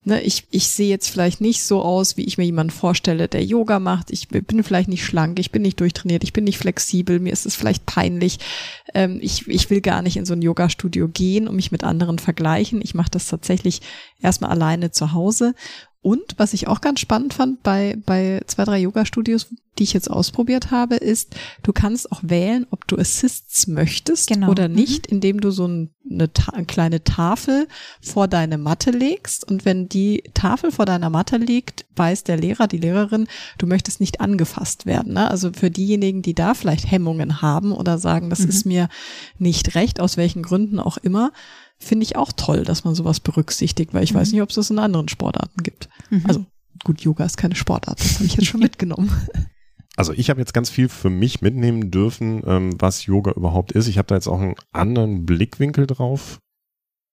ne, 0.05 0.21
ich, 0.23 0.47
ich 0.51 0.69
sehe 0.69 0.89
jetzt 0.89 1.09
vielleicht 1.09 1.41
nicht 1.41 1.63
so 1.63 1.83
aus, 1.83 2.17
wie 2.17 2.25
ich 2.25 2.39
mir 2.39 2.45
jemanden 2.45 2.73
vorstelle, 2.73 3.29
der 3.29 3.45
Yoga 3.45 3.79
macht. 3.79 4.11
Ich 4.11 4.29
bin 4.29 4.63
vielleicht 4.63 4.89
nicht 4.89 5.05
schlank, 5.05 5.39
ich 5.39 5.51
bin 5.51 5.63
nicht 5.63 5.81
durchtrainiert, 5.81 6.25
ich 6.25 6.33
bin 6.33 6.45
nicht 6.45 6.59
flexibel, 6.59 7.19
mir 7.21 7.33
ist 7.33 7.47
es 7.47 7.57
vielleicht 7.57 7.87
peinlich. 7.87 8.39
Ähm, 8.95 9.19
ich, 9.23 9.49
ich 9.49 9.71
will 9.71 9.81
gar 9.81 10.03
nicht 10.03 10.17
in 10.17 10.27
so 10.27 10.35
ein 10.35 10.43
Yoga-Studio 10.43 11.09
gehen 11.09 11.49
und 11.49 11.57
mich 11.57 11.73
mit 11.73 11.85
anderen 11.85 12.19
vergleichen. 12.19 12.81
Ich 12.83 12.95
mache 12.95 13.11
das 13.11 13.27
tatsächlich 13.27 13.81
erstmal 14.21 14.51
alleine 14.51 14.91
zu 14.91 15.13
Hause 15.13 15.55
und 16.05 16.35
was 16.37 16.53
ich 16.53 16.69
auch 16.69 16.83
ganz 16.83 17.01
spannend 17.01 17.33
fand 17.33 17.63
bei, 17.63 17.97
bei 18.05 18.43
zwei, 18.47 18.65
drei 18.65 18.79
Yoga-Studios, 18.79 19.47
die 19.79 19.85
ich 19.85 19.95
jetzt 19.95 20.11
ausprobiert 20.11 20.71
habe, 20.71 20.97
ist, 20.97 21.35
du 21.63 21.73
kannst 21.73 22.13
auch 22.13 22.21
wählen, 22.23 22.67
ob 22.71 22.87
du 22.87 22.99
Assists 22.99 23.69
möchtest 23.69 24.29
genau. 24.29 24.51
oder 24.51 24.69
mhm. 24.69 24.75
nicht, 24.75 25.11
mhm. 25.11 25.17
indem 25.17 25.41
du 25.41 25.51
so 25.51 25.67
ein, 25.67 25.95
eine, 26.05 26.29
eine, 26.53 26.67
kleine 26.67 27.05
Tafel 27.05 27.69
vor 28.03 28.29
deine 28.29 28.59
Matte 28.59 28.91
legst. 28.91 29.51
Und 29.51 29.65
wenn 29.65 29.89
die 29.89 30.25
Tafel 30.35 30.73
vor 30.73 30.85
deiner 30.85 31.09
Matte 31.09 31.39
liegt, 31.39 31.87
weiß 31.97 32.25
der 32.25 32.37
Lehrer, 32.37 32.69
die 32.69 32.77
Lehrerin, 32.77 33.27
du 33.57 33.67
möchtest 33.67 33.99
nicht 33.99 34.21
angefasst 34.21 34.85
werden. 34.85 35.15
Ne? 35.15 35.31
Also 35.31 35.53
für 35.55 35.71
diejenigen, 35.71 36.21
die 36.21 36.35
da 36.35 36.53
vielleicht 36.53 36.91
Hemmungen 36.91 37.41
haben 37.41 37.73
oder 37.73 37.97
sagen, 37.97 38.29
das 38.29 38.41
mhm. 38.41 38.49
ist 38.51 38.67
mir 38.67 38.89
nicht 39.39 39.75
recht, 39.75 40.01
aus 40.01 40.19
welchen 40.19 40.43
Gründen 40.43 40.81
auch 40.81 40.99
immer, 40.99 41.33
finde 41.79 42.05
ich 42.05 42.17
auch 42.17 42.33
toll, 42.33 42.65
dass 42.65 42.85
man 42.85 42.95
sowas 42.95 43.21
berücksichtigt, 43.21 43.95
weil 43.95 44.05
ich 44.05 44.13
mhm. 44.13 44.19
weiß 44.19 44.33
nicht, 44.33 44.43
ob 44.43 44.51
es 44.51 44.57
das 44.57 44.71
in 44.71 44.79
anderen 44.79 45.09
Sportarten 45.09 45.63
gibt. 45.63 45.89
Mhm. 46.11 46.25
Also 46.27 46.47
gut, 46.85 47.01
Yoga 47.01 47.25
ist 47.25 47.37
keine 47.37 47.57
Sportart, 47.57 48.01
das 48.01 48.15
habe 48.17 48.25
ich 48.25 48.35
jetzt 48.35 48.47
schon 48.47 48.61
mitgenommen. 48.63 49.11
Also 49.97 50.13
ich 50.13 50.29
habe 50.31 50.41
jetzt 50.41 50.55
ganz 50.55 50.71
viel 50.71 50.89
für 50.89 51.11
mich 51.11 51.41
mitnehmen 51.41 51.91
dürfen, 51.91 52.43
ähm, 52.47 52.75
was 52.79 53.07
Yoga 53.07 53.33
überhaupt 53.33 53.73
ist. 53.73 53.87
Ich 53.87 53.99
habe 53.99 54.09
da 54.09 54.17
jetzt 54.17 54.27
auch 54.27 54.41
einen 54.41 54.57
anderen 54.73 55.25
Blickwinkel 55.25 55.87
drauf 55.87 56.41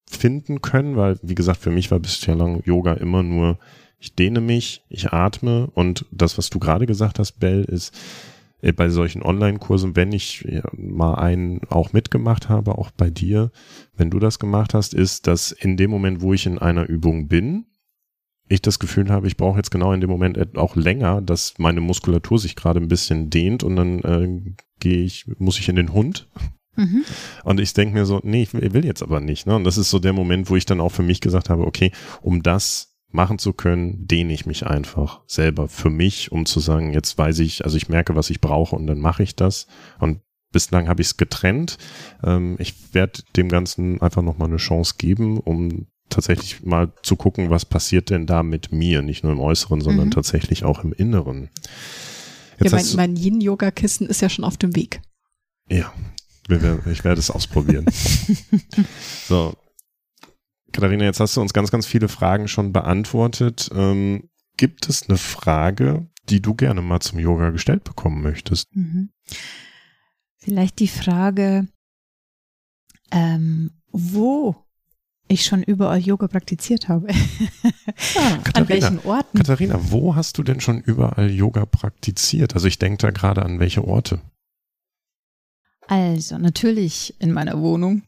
finden 0.09 0.61
können, 0.61 0.97
weil, 0.97 1.19
wie 1.21 1.35
gesagt, 1.35 1.59
für 1.61 1.71
mich 1.71 1.91
war 1.91 1.99
bisher 1.99 2.35
lang 2.35 2.63
Yoga 2.65 2.93
immer 2.93 3.23
nur, 3.23 3.59
ich 3.99 4.15
dehne 4.15 4.41
mich, 4.41 4.83
ich 4.89 5.13
atme 5.13 5.67
und 5.73 6.05
das, 6.11 6.37
was 6.37 6.49
du 6.49 6.59
gerade 6.59 6.87
gesagt 6.87 7.19
hast, 7.19 7.33
Bell, 7.33 7.63
ist, 7.63 7.93
äh, 7.93 8.30
bei 8.75 8.89
solchen 8.89 9.23
Online-Kursen, 9.23 9.95
wenn 9.95 10.11
ich 10.11 10.47
mal 10.73 11.15
einen 11.15 11.61
auch 11.69 11.93
mitgemacht 11.93 12.49
habe, 12.49 12.77
auch 12.77 12.91
bei 12.91 13.09
dir, 13.09 13.51
wenn 13.95 14.11
du 14.11 14.19
das 14.19 14.37
gemacht 14.37 14.73
hast, 14.73 14.93
ist, 14.93 15.27
dass 15.27 15.51
in 15.51 15.77
dem 15.77 15.89
Moment, 15.89 16.21
wo 16.21 16.33
ich 16.33 16.45
in 16.45 16.59
einer 16.59 16.87
Übung 16.87 17.27
bin, 17.27 17.65
ich 18.49 18.61
das 18.61 18.79
Gefühl 18.79 19.09
habe, 19.09 19.27
ich 19.27 19.37
brauche 19.37 19.57
jetzt 19.57 19.71
genau 19.71 19.93
in 19.93 20.01
dem 20.01 20.09
Moment 20.09 20.57
auch 20.57 20.75
länger, 20.75 21.21
dass 21.21 21.53
meine 21.57 21.81
Muskulatur 21.81 22.37
sich 22.37 22.55
gerade 22.55 22.79
ein 22.79 22.89
bisschen 22.89 23.29
dehnt 23.29 23.63
und 23.63 23.75
dann 23.75 23.99
äh, 23.99 24.53
gehe 24.79 25.03
ich, 25.03 25.25
muss 25.39 25.59
ich 25.59 25.69
in 25.69 25.77
den 25.77 25.93
Hund. 25.93 26.27
Mhm. 26.75 27.03
Und 27.43 27.59
ich 27.59 27.73
denke 27.73 27.93
mir 27.93 28.05
so, 28.05 28.19
nee, 28.23 28.43
ich 28.43 28.53
will 28.53 28.85
jetzt 28.85 29.03
aber 29.03 29.19
nicht. 29.19 29.47
Ne? 29.47 29.55
Und 29.55 29.63
das 29.63 29.77
ist 29.77 29.89
so 29.89 29.99
der 29.99 30.13
Moment, 30.13 30.49
wo 30.49 30.55
ich 30.55 30.65
dann 30.65 30.81
auch 30.81 30.91
für 30.91 31.03
mich 31.03 31.21
gesagt 31.21 31.49
habe, 31.49 31.65
okay, 31.65 31.91
um 32.21 32.43
das 32.43 32.90
machen 33.11 33.39
zu 33.39 33.53
können, 33.53 34.07
dehne 34.07 34.33
ich 34.33 34.45
mich 34.45 34.65
einfach 34.65 35.21
selber 35.27 35.67
für 35.67 35.89
mich, 35.89 36.31
um 36.31 36.45
zu 36.45 36.59
sagen, 36.59 36.93
jetzt 36.93 37.17
weiß 37.17 37.39
ich, 37.39 37.63
also 37.65 37.77
ich 37.77 37.89
merke, 37.89 38.15
was 38.15 38.29
ich 38.29 38.41
brauche 38.41 38.75
und 38.75 38.87
dann 38.87 38.99
mache 38.99 39.23
ich 39.23 39.35
das. 39.35 39.67
Und 39.99 40.21
bislang 40.51 40.87
habe 40.87 41.01
ich 41.01 41.07
es 41.07 41.17
getrennt. 41.17 41.77
Ähm, 42.23 42.55
ich 42.59 42.93
werde 42.93 43.21
dem 43.35 43.49
Ganzen 43.49 44.01
einfach 44.01 44.21
nochmal 44.21 44.47
eine 44.47 44.57
Chance 44.57 44.95
geben, 44.97 45.39
um 45.39 45.87
tatsächlich 46.09 46.63
mal 46.63 46.91
zu 47.03 47.15
gucken, 47.15 47.49
was 47.49 47.65
passiert 47.65 48.09
denn 48.09 48.25
da 48.25 48.43
mit 48.43 48.71
mir, 48.71 49.01
nicht 49.01 49.23
nur 49.23 49.31
im 49.31 49.39
Äußeren, 49.39 49.81
sondern 49.81 50.07
mhm. 50.07 50.11
tatsächlich 50.11 50.63
auch 50.63 50.83
im 50.83 50.93
Inneren. 50.93 51.49
Jetzt 52.59 52.71
ja, 52.71 52.77
mein, 52.77 53.15
mein 53.15 53.15
Yin-Yoga-Kissen 53.15 54.07
ist 54.07 54.21
ja 54.21 54.29
schon 54.29 54.45
auf 54.45 54.57
dem 54.57 54.75
Weg. 54.75 55.01
Ja, 55.69 55.91
ich 56.49 57.03
werde 57.03 57.19
es 57.19 57.31
ausprobieren. 57.31 57.85
so, 59.27 59.53
Katharina, 60.71 61.05
jetzt 61.05 61.19
hast 61.19 61.37
du 61.37 61.41
uns 61.41 61.53
ganz, 61.53 61.71
ganz 61.71 61.85
viele 61.85 62.07
Fragen 62.07 62.47
schon 62.47 62.73
beantwortet. 62.73 63.69
Ähm, 63.73 64.29
gibt 64.57 64.89
es 64.89 65.09
eine 65.09 65.17
Frage, 65.17 66.07
die 66.29 66.41
du 66.41 66.53
gerne 66.53 66.81
mal 66.81 66.99
zum 66.99 67.19
Yoga 67.19 67.49
gestellt 67.49 67.83
bekommen 67.83 68.21
möchtest? 68.21 68.67
Mhm. 68.75 69.09
Vielleicht 70.37 70.79
die 70.79 70.87
Frage, 70.87 71.67
ähm, 73.11 73.71
wo 73.91 74.55
ich 75.27 75.45
schon 75.45 75.63
überall 75.63 75.99
Yoga 75.99 76.27
praktiziert 76.27 76.87
habe. 76.87 77.07
Ah, 78.15 78.39
an 78.53 78.69
welchen 78.69 78.99
Orten? 78.99 79.37
Katharina, 79.37 79.79
wo 79.79 80.15
hast 80.15 80.37
du 80.37 80.43
denn 80.43 80.59
schon 80.59 80.79
überall 80.81 81.29
Yoga 81.29 81.65
praktiziert? 81.65 82.55
Also 82.55 82.67
ich 82.67 82.77
denke 82.77 82.97
da 82.97 83.11
gerade 83.11 83.43
an 83.43 83.59
welche 83.59 83.85
Orte? 83.85 84.19
Also 85.87 86.37
natürlich 86.37 87.15
in 87.19 87.31
meiner 87.31 87.59
Wohnung, 87.59 88.03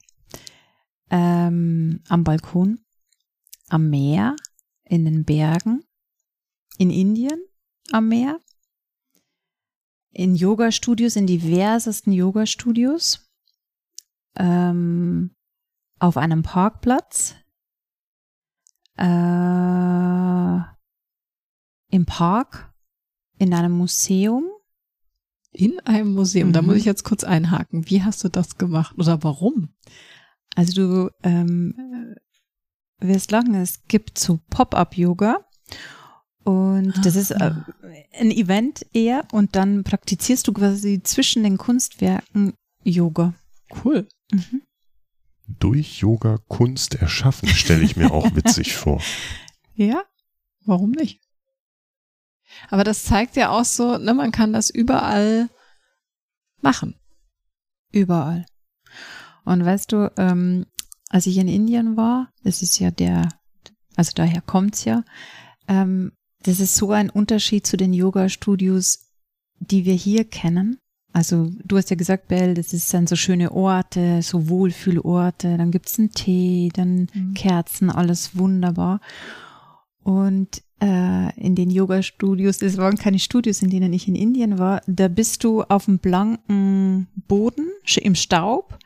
ähm, 1.10 2.02
am 2.08 2.24
Balkon, 2.24 2.80
am 3.70 3.90
Meer, 3.90 4.36
in 4.84 5.06
den 5.06 5.26
Bergen, 5.26 5.84
in 6.78 6.90
Indien, 6.90 7.42
am 7.92 8.08
Meer. 8.10 8.40
In 10.12 10.36
Yoga-Studios, 10.36 11.16
in 11.16 11.26
diversesten 11.26 12.14
Yoga-Studios. 12.14 13.28
Ähm, 14.36 15.36
auf 16.00 16.18
einem 16.18 16.44
Parkplatz. 16.44 17.36
Äh, 18.98 19.04
Im 21.90 22.06
Park. 22.06 22.74
In 23.40 23.54
einem 23.54 23.72
Museum. 23.72 24.46
In 25.52 25.80
einem 25.82 26.14
Museum. 26.14 26.50
Mhm. 26.50 26.54
Da 26.54 26.62
muss 26.62 26.76
ich 26.76 26.86
jetzt 26.86 27.04
kurz 27.04 27.24
einhaken. 27.24 27.90
Wie 27.90 28.04
hast 28.04 28.24
du 28.24 28.30
das 28.30 28.58
gemacht 28.58 28.96
oder 28.98 29.24
warum? 29.24 29.70
Also 30.56 30.74
du 30.74 31.10
ähm, 31.24 32.16
wirst 33.00 33.32
lachen, 33.32 33.56
es 33.56 33.84
gibt 33.88 34.18
so 34.18 34.40
Pop-up-Yoga 34.50 35.46
und 36.44 36.94
das 37.06 37.16
ist 37.16 37.32
äh, 37.32 37.38
Ah. 37.42 37.66
ein 38.20 38.32
Event 38.32 38.86
eher 38.94 39.26
und 39.32 39.56
dann 39.56 39.84
praktizierst 39.84 40.48
du 40.48 40.54
quasi 40.54 41.02
zwischen 41.04 41.44
den 41.44 41.58
Kunstwerken 41.58 42.54
Yoga. 42.84 43.34
Cool. 43.84 44.08
Mhm. 44.32 44.62
Durch 45.48 46.00
Yoga 46.00 46.38
Kunst 46.48 46.96
erschaffen, 46.96 47.50
stelle 47.50 47.84
ich 47.84 47.96
mir 47.96 48.12
auch 48.12 48.34
witzig 48.36 48.76
vor. 48.78 49.02
Ja, 49.76 50.04
Warum 50.66 50.92
nicht? 50.92 51.20
Aber 52.70 52.84
das 52.86 53.04
zeigt 53.04 53.36
ja 53.36 53.50
auch 53.50 53.66
so, 53.66 53.98
ne, 53.98 54.14
man 54.14 54.32
kann 54.32 54.54
das 54.54 54.70
überall 54.70 55.50
machen. 56.62 56.96
überall. 57.92 58.46
Und 59.46 59.66
weißt 59.66 59.92
du, 59.92 60.12
ähm, 60.18 60.66
als 61.10 61.28
ich 61.28 61.38
in 61.38 61.48
Indien 61.48 61.98
war, 61.98 62.30
das 62.44 62.62
ist 62.62 62.80
ja 62.80 62.92
der, 62.92 63.30
also 63.96 64.12
daher 64.16 64.42
kommt's 64.42 64.86
ja, 64.86 65.04
ähm, 65.68 66.12
das 66.44 66.60
ist 66.60 66.76
so 66.76 66.92
ein 66.92 67.10
Unterschied 67.10 67.66
zu 67.66 67.78
den 67.78 67.94
Yoga-Studios, 67.94 69.12
die 69.60 69.86
wir 69.86 69.94
hier 69.94 70.26
kennen. 70.26 70.78
Also 71.14 71.52
du 71.64 71.78
hast 71.78 71.90
ja 71.92 71.96
gesagt, 71.96 72.28
Bell, 72.28 72.56
das 72.56 72.74
dann 72.94 73.06
so 73.08 73.16
schöne 73.16 73.52
Orte, 73.52 74.22
so 74.24 74.50
Wohlfühlorte, 74.50 75.58
dann 75.58 75.72
gibt's 75.72 76.00
einen 76.00 76.10
Tee, 76.12 76.70
dann 76.74 77.08
Mhm. 77.14 77.34
Kerzen, 77.36 77.92
alles 77.92 78.36
wunderbar. 78.36 79.00
Und 80.02 80.64
äh, 80.82 81.40
in 81.40 81.56
den 81.56 81.70
Yoga-Studios, 81.70 82.58
das 82.58 82.78
waren 82.78 82.98
keine 82.98 83.20
Studios, 83.20 83.62
in 83.62 83.70
denen 83.70 83.94
ich 83.94 84.08
in 84.08 84.16
Indien 84.16 84.58
war, 84.58 84.82
da 84.88 85.08
bist 85.08 85.44
du 85.44 85.62
auf 85.62 85.86
dem 85.86 86.00
blanken 86.00 87.08
Boden, 87.28 87.68
im 87.98 88.16
Staub. 88.16 88.78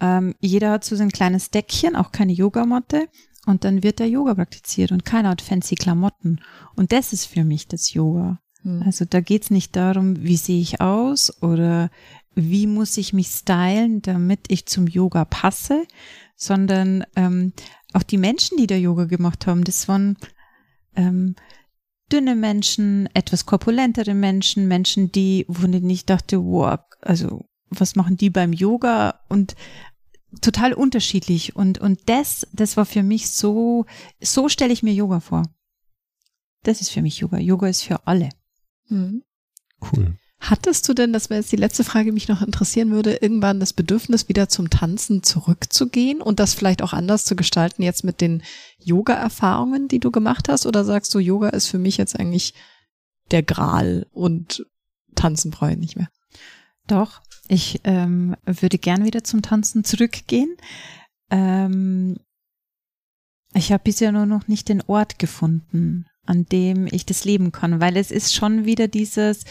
Ähm, 0.00 0.34
jeder 0.40 0.72
hat 0.72 0.84
so 0.84 0.96
ein 0.96 1.10
kleines 1.10 1.50
Deckchen, 1.50 1.96
auch 1.96 2.12
keine 2.12 2.32
Yogamatte. 2.32 3.08
Und 3.46 3.64
dann 3.64 3.82
wird 3.82 4.00
da 4.00 4.04
Yoga 4.04 4.34
praktiziert 4.34 4.90
und 4.90 5.04
keiner 5.04 5.30
hat 5.30 5.42
fancy 5.42 5.74
Klamotten. 5.74 6.40
Und 6.76 6.92
das 6.92 7.12
ist 7.12 7.26
für 7.26 7.44
mich 7.44 7.68
das 7.68 7.92
Yoga. 7.92 8.40
Hm. 8.62 8.82
Also 8.84 9.04
da 9.04 9.20
geht's 9.20 9.50
nicht 9.50 9.76
darum, 9.76 10.22
wie 10.22 10.36
sehe 10.36 10.60
ich 10.60 10.80
aus 10.80 11.42
oder 11.42 11.90
wie 12.34 12.66
muss 12.66 12.96
ich 12.96 13.12
mich 13.12 13.28
stylen, 13.28 14.02
damit 14.02 14.40
ich 14.48 14.66
zum 14.66 14.86
Yoga 14.86 15.24
passe, 15.24 15.84
sondern 16.36 17.04
ähm, 17.16 17.52
auch 17.92 18.02
die 18.02 18.18
Menschen, 18.18 18.56
die 18.58 18.66
da 18.66 18.74
Yoga 18.74 19.04
gemacht 19.04 19.46
haben, 19.46 19.62
das 19.62 19.88
waren 19.88 20.16
ähm, 20.96 21.36
dünne 22.10 22.34
Menschen, 22.34 23.08
etwas 23.14 23.46
korpulentere 23.46 24.14
Menschen, 24.14 24.68
Menschen, 24.68 25.12
die, 25.12 25.44
wo 25.48 25.66
ich 25.66 26.06
dachte, 26.06 26.42
wow, 26.42 26.80
also 27.02 27.44
was 27.70 27.96
machen 27.96 28.16
die 28.16 28.30
beim 28.30 28.52
Yoga 28.52 29.20
und 29.28 29.54
total 30.40 30.72
unterschiedlich 30.72 31.54
und 31.56 31.78
und 31.78 32.00
das 32.06 32.46
das 32.52 32.76
war 32.76 32.86
für 32.86 33.02
mich 33.02 33.30
so 33.30 33.86
so 34.20 34.48
stelle 34.48 34.72
ich 34.72 34.82
mir 34.82 34.92
Yoga 34.92 35.20
vor. 35.20 35.42
Das 36.62 36.80
ist 36.80 36.90
für 36.90 37.02
mich 37.02 37.18
Yoga. 37.18 37.38
Yoga 37.38 37.68
ist 37.68 37.82
für 37.82 38.06
alle. 38.06 38.30
Hm. 38.88 39.22
Cool. 39.80 40.16
Hattest 40.40 40.86
du 40.88 40.94
denn, 40.94 41.14
das 41.14 41.30
wäre 41.30 41.40
jetzt 41.40 41.52
die 41.52 41.56
letzte 41.56 41.84
Frage, 41.84 42.06
die 42.06 42.12
mich 42.12 42.28
noch 42.28 42.42
interessieren 42.42 42.90
würde, 42.90 43.14
irgendwann 43.14 43.60
das 43.60 43.72
Bedürfnis, 43.72 44.28
wieder 44.28 44.48
zum 44.48 44.68
Tanzen 44.68 45.22
zurückzugehen 45.22 46.20
und 46.20 46.38
das 46.38 46.52
vielleicht 46.52 46.82
auch 46.82 46.92
anders 46.92 47.24
zu 47.24 47.34
gestalten, 47.34 47.82
jetzt 47.82 48.04
mit 48.04 48.20
den 48.20 48.42
Yoga-Erfahrungen, 48.78 49.88
die 49.88 50.00
du 50.00 50.10
gemacht 50.10 50.50
hast? 50.50 50.66
Oder 50.66 50.84
sagst 50.84 51.14
du, 51.14 51.18
Yoga 51.18 51.48
ist 51.48 51.68
für 51.68 51.78
mich 51.78 51.96
jetzt 51.96 52.18
eigentlich 52.18 52.52
der 53.30 53.42
Gral 53.42 54.06
und 54.12 54.66
tanzen 55.14 55.50
brauche 55.50 55.72
ich 55.72 55.78
nicht 55.78 55.96
mehr? 55.96 56.10
Doch, 56.86 57.22
ich 57.48 57.80
ähm, 57.84 58.36
würde 58.44 58.78
gern 58.78 59.04
wieder 59.04 59.24
zum 59.24 59.42
Tanzen 59.42 59.84
zurückgehen. 59.84 60.56
Ähm, 61.30 62.18
ich 63.54 63.72
habe 63.72 63.84
bisher 63.84 64.12
nur 64.12 64.26
noch 64.26 64.48
nicht 64.48 64.68
den 64.68 64.82
Ort 64.82 65.18
gefunden, 65.18 66.06
an 66.26 66.46
dem 66.46 66.86
ich 66.90 67.06
das 67.06 67.24
leben 67.24 67.52
kann, 67.52 67.80
weil 67.80 67.96
es 67.96 68.10
ist 68.10 68.34
schon 68.34 68.64
wieder 68.64 68.88
dieses, 68.88 69.44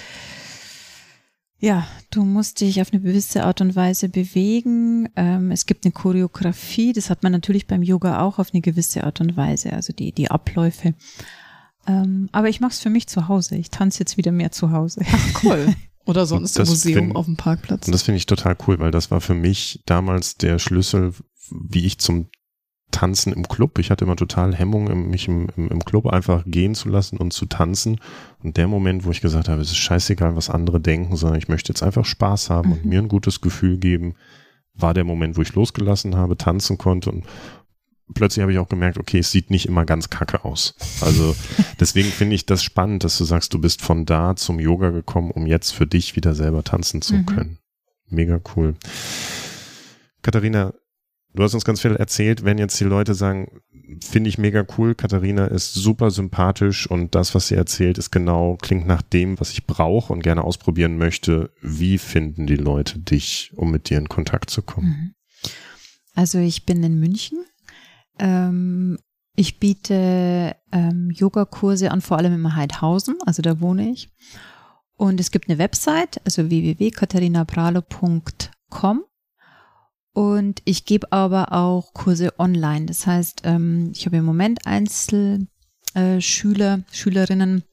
ja, 1.60 1.88
du 2.10 2.26
musst 2.26 2.60
dich 2.60 2.82
auf 2.82 2.92
eine 2.92 3.02
gewisse 3.02 3.46
Art 3.46 3.62
und 3.62 3.76
Weise 3.76 4.10
bewegen. 4.10 5.08
Ähm, 5.16 5.52
es 5.52 5.66
gibt 5.66 5.86
eine 5.86 5.94
Choreografie, 5.94 6.92
das 6.92 7.10
hat 7.10 7.24
man 7.24 7.32
natürlich 7.32 7.68
beim 7.68 7.84
Yoga 7.84 8.22
auch 8.22 8.40
auf 8.40 8.50
eine 8.54 8.62
gewisse 8.62 9.04
Art 9.04 9.22
und 9.22 9.38
Weise, 9.38 9.72
also 9.72 9.94
die, 9.94 10.12
die 10.12 10.30
Abläufe. 10.30 10.96
Ähm, 11.88 12.30
aber 12.32 12.50
ich 12.50 12.60
mache 12.60 12.72
es 12.72 12.80
für 12.80 12.90
mich 12.90 13.08
zu 13.08 13.28
Hause. 13.28 13.56
Ich 13.56 13.70
tanze 13.70 14.00
jetzt 14.00 14.18
wieder 14.18 14.32
mehr 14.32 14.52
zu 14.52 14.72
Hause. 14.72 15.02
Ach, 15.10 15.44
cool. 15.44 15.74
Oder 16.06 16.26
sonst 16.26 16.58
im 16.60 16.68
Museum 16.68 17.06
find- 17.06 17.16
auf 17.16 17.26
dem 17.26 17.38
Parkplatz. 17.38 17.88
Und 17.88 17.94
das 17.94 18.04
finde 18.04 18.18
ich 18.18 18.26
total 18.26 18.58
cool, 18.68 18.80
weil 18.80 18.92
das 18.92 19.12
war 19.12 19.22
für 19.22 19.34
mich 19.34 19.82
damals 19.86 20.36
der 20.38 20.60
Schlüssel, 20.60 21.14
wie 21.50 21.86
ich 21.86 21.98
zum 22.00 22.28
Tanzen 22.92 23.34
im 23.34 23.48
Club. 23.48 23.80
Ich 23.80 23.90
hatte 23.90 24.06
immer 24.06 24.16
total 24.16 24.54
Hemmung, 24.56 25.10
mich 25.10 25.28
im, 25.28 25.48
im, 25.58 25.68
im 25.70 25.80
Club 25.84 26.06
einfach 26.08 26.44
gehen 26.46 26.76
zu 26.76 26.90
lassen 26.90 27.18
und 27.18 27.34
zu 27.34 27.46
tanzen. 27.48 28.00
Und 28.44 28.58
der 28.58 28.68
Moment, 28.68 29.04
wo 29.06 29.12
ich 29.12 29.22
gesagt 29.22 29.50
habe, 29.50 29.62
es 29.62 29.72
ist 29.72 29.78
scheißegal, 29.78 30.36
was 30.36 30.50
andere 30.50 30.80
denken, 30.80 31.16
sondern 31.16 31.40
ich 31.40 31.48
möchte 31.48 31.70
jetzt 31.70 31.82
einfach 31.84 32.06
Spaß 32.06 32.50
haben 32.52 32.72
und 32.74 32.84
Mhm. 32.84 32.90
mir 32.90 33.00
ein 33.00 33.08
gutes 33.08 33.42
Gefühl 33.42 33.78
geben, 33.78 34.14
war 34.76 34.94
der 34.94 35.04
Moment, 35.06 35.38
wo 35.38 35.42
ich 35.42 35.54
losgelassen 35.56 36.16
habe, 36.16 36.38
tanzen 36.38 36.78
konnte 36.78 37.12
und 37.12 37.26
plötzlich 38.14 38.42
habe 38.42 38.52
ich 38.52 38.60
auch 38.60 38.70
gemerkt, 38.70 38.98
okay, 38.98 39.20
es 39.20 39.32
sieht 39.32 39.50
nicht 39.50 39.66
immer 39.68 39.86
ganz 39.86 40.10
kacke 40.10 40.46
aus. 40.46 40.76
Also 41.02 41.36
deswegen 41.80 42.10
finde 42.10 42.36
ich 42.36 42.46
das 42.46 42.64
spannend, 42.64 43.04
dass 43.04 43.18
du 43.18 43.26
sagst, 43.26 43.54
du 43.54 43.60
bist 43.60 43.82
von 43.82 44.06
da 44.06 44.36
zum 44.36 44.60
Yoga 44.60 44.90
gekommen, 44.92 45.32
um 45.32 45.46
jetzt 45.46 45.72
für 45.72 45.88
dich 45.88 46.16
wieder 46.16 46.34
selber 46.36 46.64
tanzen 46.64 47.02
zu 47.02 47.16
Mhm. 47.16 47.26
können. 47.26 47.58
Mega 48.10 48.40
cool. 48.56 48.76
Katharina, 50.22 50.74
du 51.34 51.44
hast 51.44 51.54
uns 51.54 51.66
ganz 51.66 51.82
viel 51.82 51.96
erzählt, 51.96 52.46
wenn 52.46 52.58
jetzt 52.58 52.80
die 52.80 52.84
Leute 52.86 53.14
sagen, 53.14 53.62
finde 54.02 54.30
ich 54.30 54.38
mega 54.38 54.66
cool, 54.78 54.96
Katharina 54.96 55.46
ist 55.48 55.74
super 55.74 56.10
sympathisch 56.12 56.90
und 56.90 57.16
das, 57.16 57.36
was 57.36 57.48
sie 57.48 57.56
erzählt, 57.56 57.98
ist 57.98 58.12
genau, 58.12 58.58
klingt 58.62 58.88
nach 58.88 59.02
dem, 59.02 59.40
was 59.40 59.52
ich 59.52 59.66
brauche 59.66 60.14
und 60.14 60.22
gerne 60.24 60.44
ausprobieren 60.44 60.98
möchte. 60.98 61.52
Wie 61.62 61.98
finden 61.98 62.48
die 62.48 62.56
Leute 62.56 63.00
dich, 63.00 63.52
um 63.56 63.72
mit 63.72 63.90
dir 63.90 63.98
in 63.98 64.08
Kontakt 64.10 64.50
zu 64.50 64.62
kommen? 64.62 64.88
Mhm. 64.88 65.16
Also 66.16 66.38
ich 66.40 66.66
bin 66.66 66.84
in 66.84 67.00
München. 67.00 67.40
Ähm, 68.20 68.98
ich 69.36 69.60
biete 69.60 70.56
ähm, 70.72 71.10
Yogakurse 71.12 71.92
an, 71.92 72.02
vor 72.02 72.18
allem 72.18 72.34
in 72.34 72.56
Heidhausen, 72.56 73.18
also 73.26 73.42
da 73.42 73.60
wohne 73.60 73.90
ich. 73.90 74.10
Und 74.96 75.20
es 75.20 75.32
gibt 75.32 75.50
eine 75.50 75.58
Website, 75.58 76.22
also 76.24 76.50
www.katharinabralo.com. 76.50 79.04
Und 80.14 80.62
ich 80.66 80.86
gebe 80.86 81.12
aber 81.12 81.52
auch 81.52 81.94
Kurse 81.94 82.40
online. 82.40 82.86
Das 82.86 83.08
heißt, 83.08 83.42
ähm, 83.46 83.92
ich 83.96 84.06
habe 84.06 84.18
im 84.18 84.26
Moment 84.26 84.68
Einzelschüler, 84.68 85.48
äh, 85.96 86.22
Schüler, 86.22 86.84
Schülerinnen, 86.92 87.64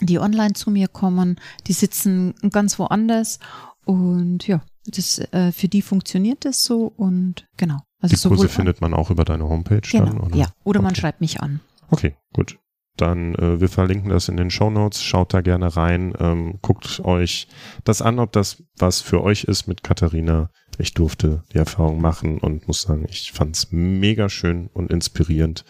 die 0.00 0.20
online 0.20 0.54
zu 0.54 0.70
mir 0.70 0.86
kommen. 0.86 1.40
Die 1.66 1.72
sitzen 1.72 2.34
ganz 2.50 2.78
woanders. 2.78 3.40
Und 3.84 4.46
ja, 4.46 4.62
das, 4.86 5.18
äh, 5.32 5.50
für 5.50 5.66
die 5.66 5.82
funktioniert 5.82 6.44
das 6.44 6.62
so. 6.62 6.86
Und 6.86 7.48
genau. 7.56 7.80
Also 8.02 8.28
Die 8.28 8.34
Kurse 8.34 8.48
findet 8.50 8.80
man 8.80 8.92
auch 8.94 9.10
über 9.10 9.24
deine 9.24 9.48
Homepage 9.48 9.80
dann, 9.92 10.10
Genau, 10.10 10.24
oder? 10.26 10.36
ja. 10.36 10.48
Oder 10.64 10.82
man 10.82 10.90
Okay. 10.92 11.00
schreibt 11.00 11.20
mich 11.20 11.40
an. 11.40 11.60
Okay, 11.90 12.14
gut. 12.34 12.58
Dann 12.96 13.34
äh, 13.36 13.58
wir 13.60 13.68
verlinken 13.70 14.10
das 14.10 14.28
in 14.28 14.36
den 14.36 14.50
Show 14.50 14.68
Notes. 14.70 15.02
Schaut 15.02 15.32
da 15.32 15.40
gerne 15.40 15.74
rein. 15.76 16.12
Ähm, 16.18 16.58
guckt 16.60 17.00
euch 17.04 17.48
das 17.84 18.02
an, 18.02 18.18
ob 18.18 18.32
das 18.32 18.62
was 18.76 19.00
für 19.00 19.22
euch 19.22 19.44
ist 19.44 19.66
mit 19.66 19.82
Katharina. 19.82 20.50
Ich 20.78 20.92
durfte 20.92 21.42
die 21.54 21.58
Erfahrung 21.58 22.00
machen 22.02 22.38
und 22.38 22.66
muss 22.66 22.82
sagen, 22.82 23.06
ich 23.08 23.32
fand's 23.32 23.68
mega 23.70 24.28
schön 24.28 24.66
und 24.74 24.90
inspirierend. 24.90 25.64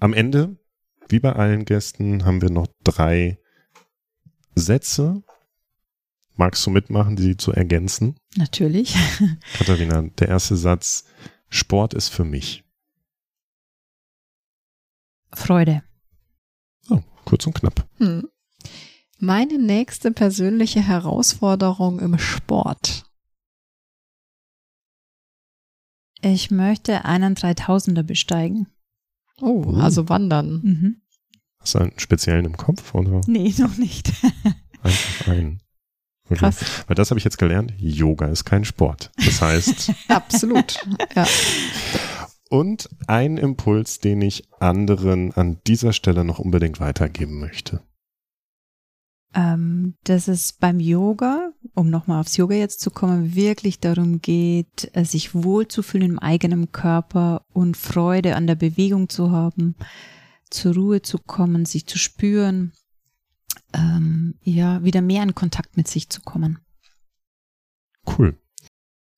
Am 0.00 0.12
Ende, 0.12 0.56
wie 1.08 1.20
bei 1.20 1.32
allen 1.32 1.64
Gästen, 1.64 2.24
haben 2.26 2.42
wir 2.42 2.50
noch 2.50 2.66
drei 2.84 3.38
Sätze. 4.54 5.22
Magst 6.36 6.64
du 6.66 6.70
mitmachen, 6.70 7.16
die 7.16 7.36
zu 7.36 7.52
ergänzen? 7.52 8.16
Natürlich. 8.36 8.96
Katharina, 9.58 10.02
der 10.18 10.28
erste 10.28 10.56
Satz. 10.56 11.04
Sport 11.50 11.94
ist 11.94 12.08
für 12.08 12.24
mich. 12.24 12.64
Freude. 15.32 15.82
So, 16.82 17.02
kurz 17.24 17.46
und 17.46 17.54
knapp. 17.54 17.86
Hm. 17.98 18.28
Meine 19.18 19.58
nächste 19.58 20.12
persönliche 20.12 20.80
Herausforderung 20.80 22.00
im 22.00 22.18
Sport. 22.18 23.04
Ich 26.22 26.50
möchte 26.50 27.04
einen 27.04 27.34
3000er 27.34 28.02
besteigen. 28.02 28.66
Oh, 29.40 29.64
Oh. 29.66 29.74
also 29.76 30.08
wandern. 30.08 30.60
Mhm. 30.62 31.02
Hast 31.60 31.74
du 31.74 31.78
einen 31.78 31.98
speziellen 31.98 32.44
im 32.44 32.56
Kopf 32.56 32.94
oder? 32.94 33.20
Nee, 33.26 33.54
noch 33.58 33.76
nicht. 33.76 34.12
Einfach 34.82 35.28
einen. 35.28 35.62
Okay. 36.30 36.38
Krass. 36.38 36.84
Weil 36.86 36.94
das 36.94 37.10
habe 37.10 37.18
ich 37.18 37.24
jetzt 37.24 37.38
gelernt. 37.38 37.72
Yoga 37.78 38.26
ist 38.26 38.44
kein 38.44 38.64
Sport. 38.64 39.10
Das 39.16 39.42
heißt, 39.42 39.92
Absolut. 40.08 40.76
Ja. 41.14 41.26
und 42.48 42.88
ein 43.06 43.36
Impuls, 43.36 43.98
den 44.00 44.22
ich 44.22 44.44
anderen 44.60 45.32
an 45.32 45.58
dieser 45.66 45.92
Stelle 45.92 46.24
noch 46.24 46.38
unbedingt 46.38 46.80
weitergeben 46.80 47.38
möchte. 47.40 47.80
ähm, 49.34 49.94
dass 50.04 50.26
es 50.26 50.52
beim 50.52 50.80
Yoga, 50.80 51.52
um 51.74 51.88
nochmal 51.90 52.20
aufs 52.20 52.36
Yoga 52.36 52.54
jetzt 52.56 52.80
zu 52.80 52.90
kommen, 52.90 53.34
wirklich 53.36 53.78
darum 53.78 54.20
geht, 54.20 54.90
äh, 54.94 55.04
sich 55.04 55.34
wohlzufühlen 55.34 56.10
im 56.12 56.18
eigenen 56.18 56.72
Körper 56.72 57.42
und 57.52 57.76
Freude 57.76 58.34
an 58.34 58.48
der 58.48 58.56
Bewegung 58.56 59.08
zu 59.08 59.30
haben, 59.30 59.76
zur 60.50 60.74
Ruhe 60.74 61.02
zu 61.02 61.18
kommen, 61.18 61.64
sich 61.64 61.86
zu 61.86 61.96
spüren, 61.96 62.72
ähm, 63.74 64.34
ja, 64.42 64.82
wieder 64.82 65.02
mehr 65.02 65.22
in 65.22 65.34
Kontakt 65.34 65.76
mit 65.76 65.88
sich 65.88 66.08
zu 66.08 66.20
kommen. 66.22 66.58
Cool. 68.06 68.38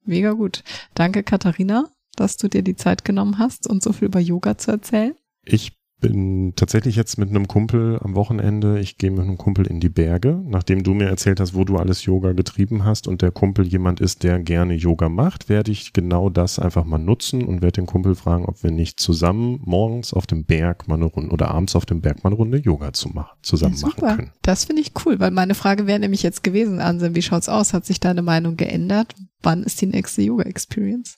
Mega 0.05 0.33
gut. 0.33 0.65
Danke, 0.95 1.23
Katharina, 1.23 1.89
dass 2.17 2.37
du 2.37 2.49
dir 2.49 2.63
die 2.63 2.77
Zeit 2.77 3.05
genommen 3.05 3.39
hast 3.39 3.67
und 3.67 3.83
so 3.83 3.93
viel 3.93 4.07
über 4.07 4.21
Yoga 4.21 4.59
zu 4.59 4.73
erzählen. 4.73 5.15
Ich 5.45 5.73
bin 6.03 6.53
tatsächlich 6.57 6.97
jetzt 6.97 7.17
mit 7.17 7.31
einem 7.31 7.49
Kumpel 7.49 7.99
am 8.03 8.15
Wochenende, 8.17 8.81
ich 8.81 8.99
gehe 8.99 9.11
mit 9.11 9.21
einem 9.21 9.39
Kumpel 9.39 9.67
in 9.67 9.81
die 9.81 9.89
Berge, 9.89 10.43
nachdem 10.45 10.83
du 10.83 10.93
mir 10.93 11.07
erzählt 11.07 11.41
hast, 11.41 11.55
wo 11.55 11.65
du 11.65 11.77
alles 11.77 12.05
Yoga 12.05 12.33
getrieben 12.33 12.85
hast 12.85 13.09
und 13.09 13.23
der 13.23 13.31
Kumpel 13.31 13.67
jemand 13.67 14.01
ist, 14.01 14.25
der 14.25 14.41
gerne 14.41 14.75
Yoga 14.75 15.09
macht, 15.09 15.49
werde 15.49 15.71
ich 15.71 15.93
genau 15.93 16.29
das 16.29 16.59
einfach 16.59 16.85
mal 16.85 16.99
nutzen 16.99 17.45
und 17.45 17.63
werde 17.63 17.81
den 17.81 17.87
Kumpel 17.87 18.17
fragen, 18.17 18.45
ob 18.45 18.63
wir 18.65 18.73
nicht 18.73 19.01
zusammen 19.01 19.61
morgens 19.65 20.13
auf 20.13 20.27
dem 20.27 20.45
Berg 20.45 20.89
mal 20.89 20.97
eine 20.97 21.05
Runde 21.05 21.33
oder 21.33 21.53
abends 21.53 21.77
auf 21.77 21.87
dem 21.87 22.01
Berg 22.01 22.25
mal 22.25 22.31
eine 22.31 22.37
Runde 22.37 22.59
Yoga 22.59 22.93
zu 22.93 23.09
machen, 23.09 23.39
zusammen 23.41 23.77
Ja, 23.77 23.87
machen 23.87 24.17
können. 24.17 24.31
Das 24.43 24.65
finde 24.65 24.83
ich 24.83 24.93
cool, 25.07 25.21
weil 25.21 25.31
meine 25.31 25.55
Frage 25.55 25.87
wäre 25.87 26.01
nämlich 26.01 26.25
jetzt 26.25 26.43
gewesen, 26.43 26.81
Anselm, 26.81 27.15
wie 27.15 27.23
schaut's 27.23 27.49
aus? 27.49 27.73
Hat 27.73 27.87
sich 27.87 28.01
deine 28.01 28.23
Meinung 28.23 28.57
geändert? 28.57 29.15
Wann 29.41 29.63
ist 29.63 29.81
die 29.81 29.87
nächste 29.87 30.23
Yoga-Experience? 30.23 31.17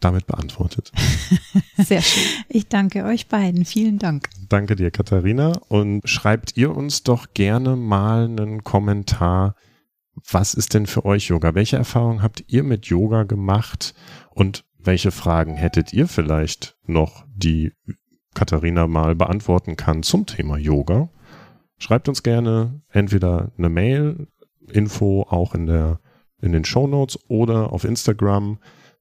Damit 0.00 0.26
beantwortet. 0.26 0.92
Sehr 1.76 2.00
schön. 2.00 2.22
Ich 2.48 2.68
danke 2.68 3.04
euch 3.04 3.28
beiden. 3.28 3.66
Vielen 3.66 3.98
Dank. 3.98 4.30
Danke 4.48 4.74
dir, 4.74 4.90
Katharina. 4.90 5.52
Und 5.68 6.08
schreibt 6.08 6.56
ihr 6.56 6.74
uns 6.74 7.02
doch 7.02 7.34
gerne 7.34 7.76
mal 7.76 8.24
einen 8.24 8.64
Kommentar. 8.64 9.54
Was 10.30 10.54
ist 10.54 10.72
denn 10.72 10.86
für 10.86 11.04
euch 11.04 11.28
Yoga? 11.28 11.54
Welche 11.54 11.76
Erfahrungen 11.76 12.22
habt 12.22 12.44
ihr 12.46 12.62
mit 12.62 12.86
Yoga 12.86 13.24
gemacht? 13.24 13.94
Und 14.30 14.64
welche 14.78 15.10
Fragen 15.10 15.54
hättet 15.54 15.92
ihr 15.92 16.08
vielleicht 16.08 16.76
noch, 16.86 17.26
die 17.34 17.72
Katharina 18.34 18.86
mal 18.86 19.14
beantworten 19.14 19.76
kann 19.76 20.02
zum 20.02 20.24
Thema 20.24 20.56
Yoga? 20.56 21.10
Schreibt 21.76 22.08
uns 22.08 22.22
gerne 22.22 22.82
entweder 22.88 23.52
eine 23.58 23.68
Mail, 23.68 24.28
Info 24.72 25.26
auch 25.28 25.54
in 25.54 25.66
der, 25.66 26.00
in 26.40 26.52
den 26.52 26.64
Show 26.64 26.86
Notes 26.86 27.18
oder 27.28 27.72
auf 27.72 27.84
Instagram 27.84 28.58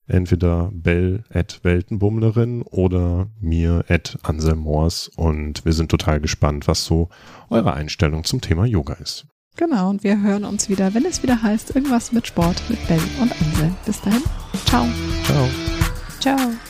entweder 0.10 0.70
bell 0.74 1.24
at 1.34 1.60
Weltenbummlerin 1.64 2.64
oder 2.64 3.28
mir 3.40 3.86
at 3.88 4.18
Anselm 4.24 4.60
Moors 4.60 5.10
und 5.16 5.64
wir 5.66 5.74
sind 5.74 5.90
total 5.90 6.20
gespannt, 6.20 6.68
was 6.68 6.86
so 6.86 7.10
eure 7.50 7.74
Einstellung 7.74 8.24
zum 8.24 8.42
Thema 8.42 8.66
Yoga 8.66 8.94
ist. 8.96 9.26
Genau, 9.56 9.90
und 9.90 10.04
wir 10.04 10.22
hören 10.22 10.46
uns 10.46 10.70
wieder, 10.70 10.94
wenn 10.94 11.06
es 11.06 11.22
wieder 11.22 11.42
heißt, 11.42 11.76
irgendwas 11.76 12.12
mit 12.12 12.28
Sport 12.28 12.62
mit 12.70 12.80
Ben 12.88 13.02
und 13.22 13.32
Anselm. 13.32 13.76
Bis 13.86 14.02
dahin, 14.02 14.24
ciao. 14.66 14.86
Ciao. 15.26 15.48
Ciao. 16.20 16.69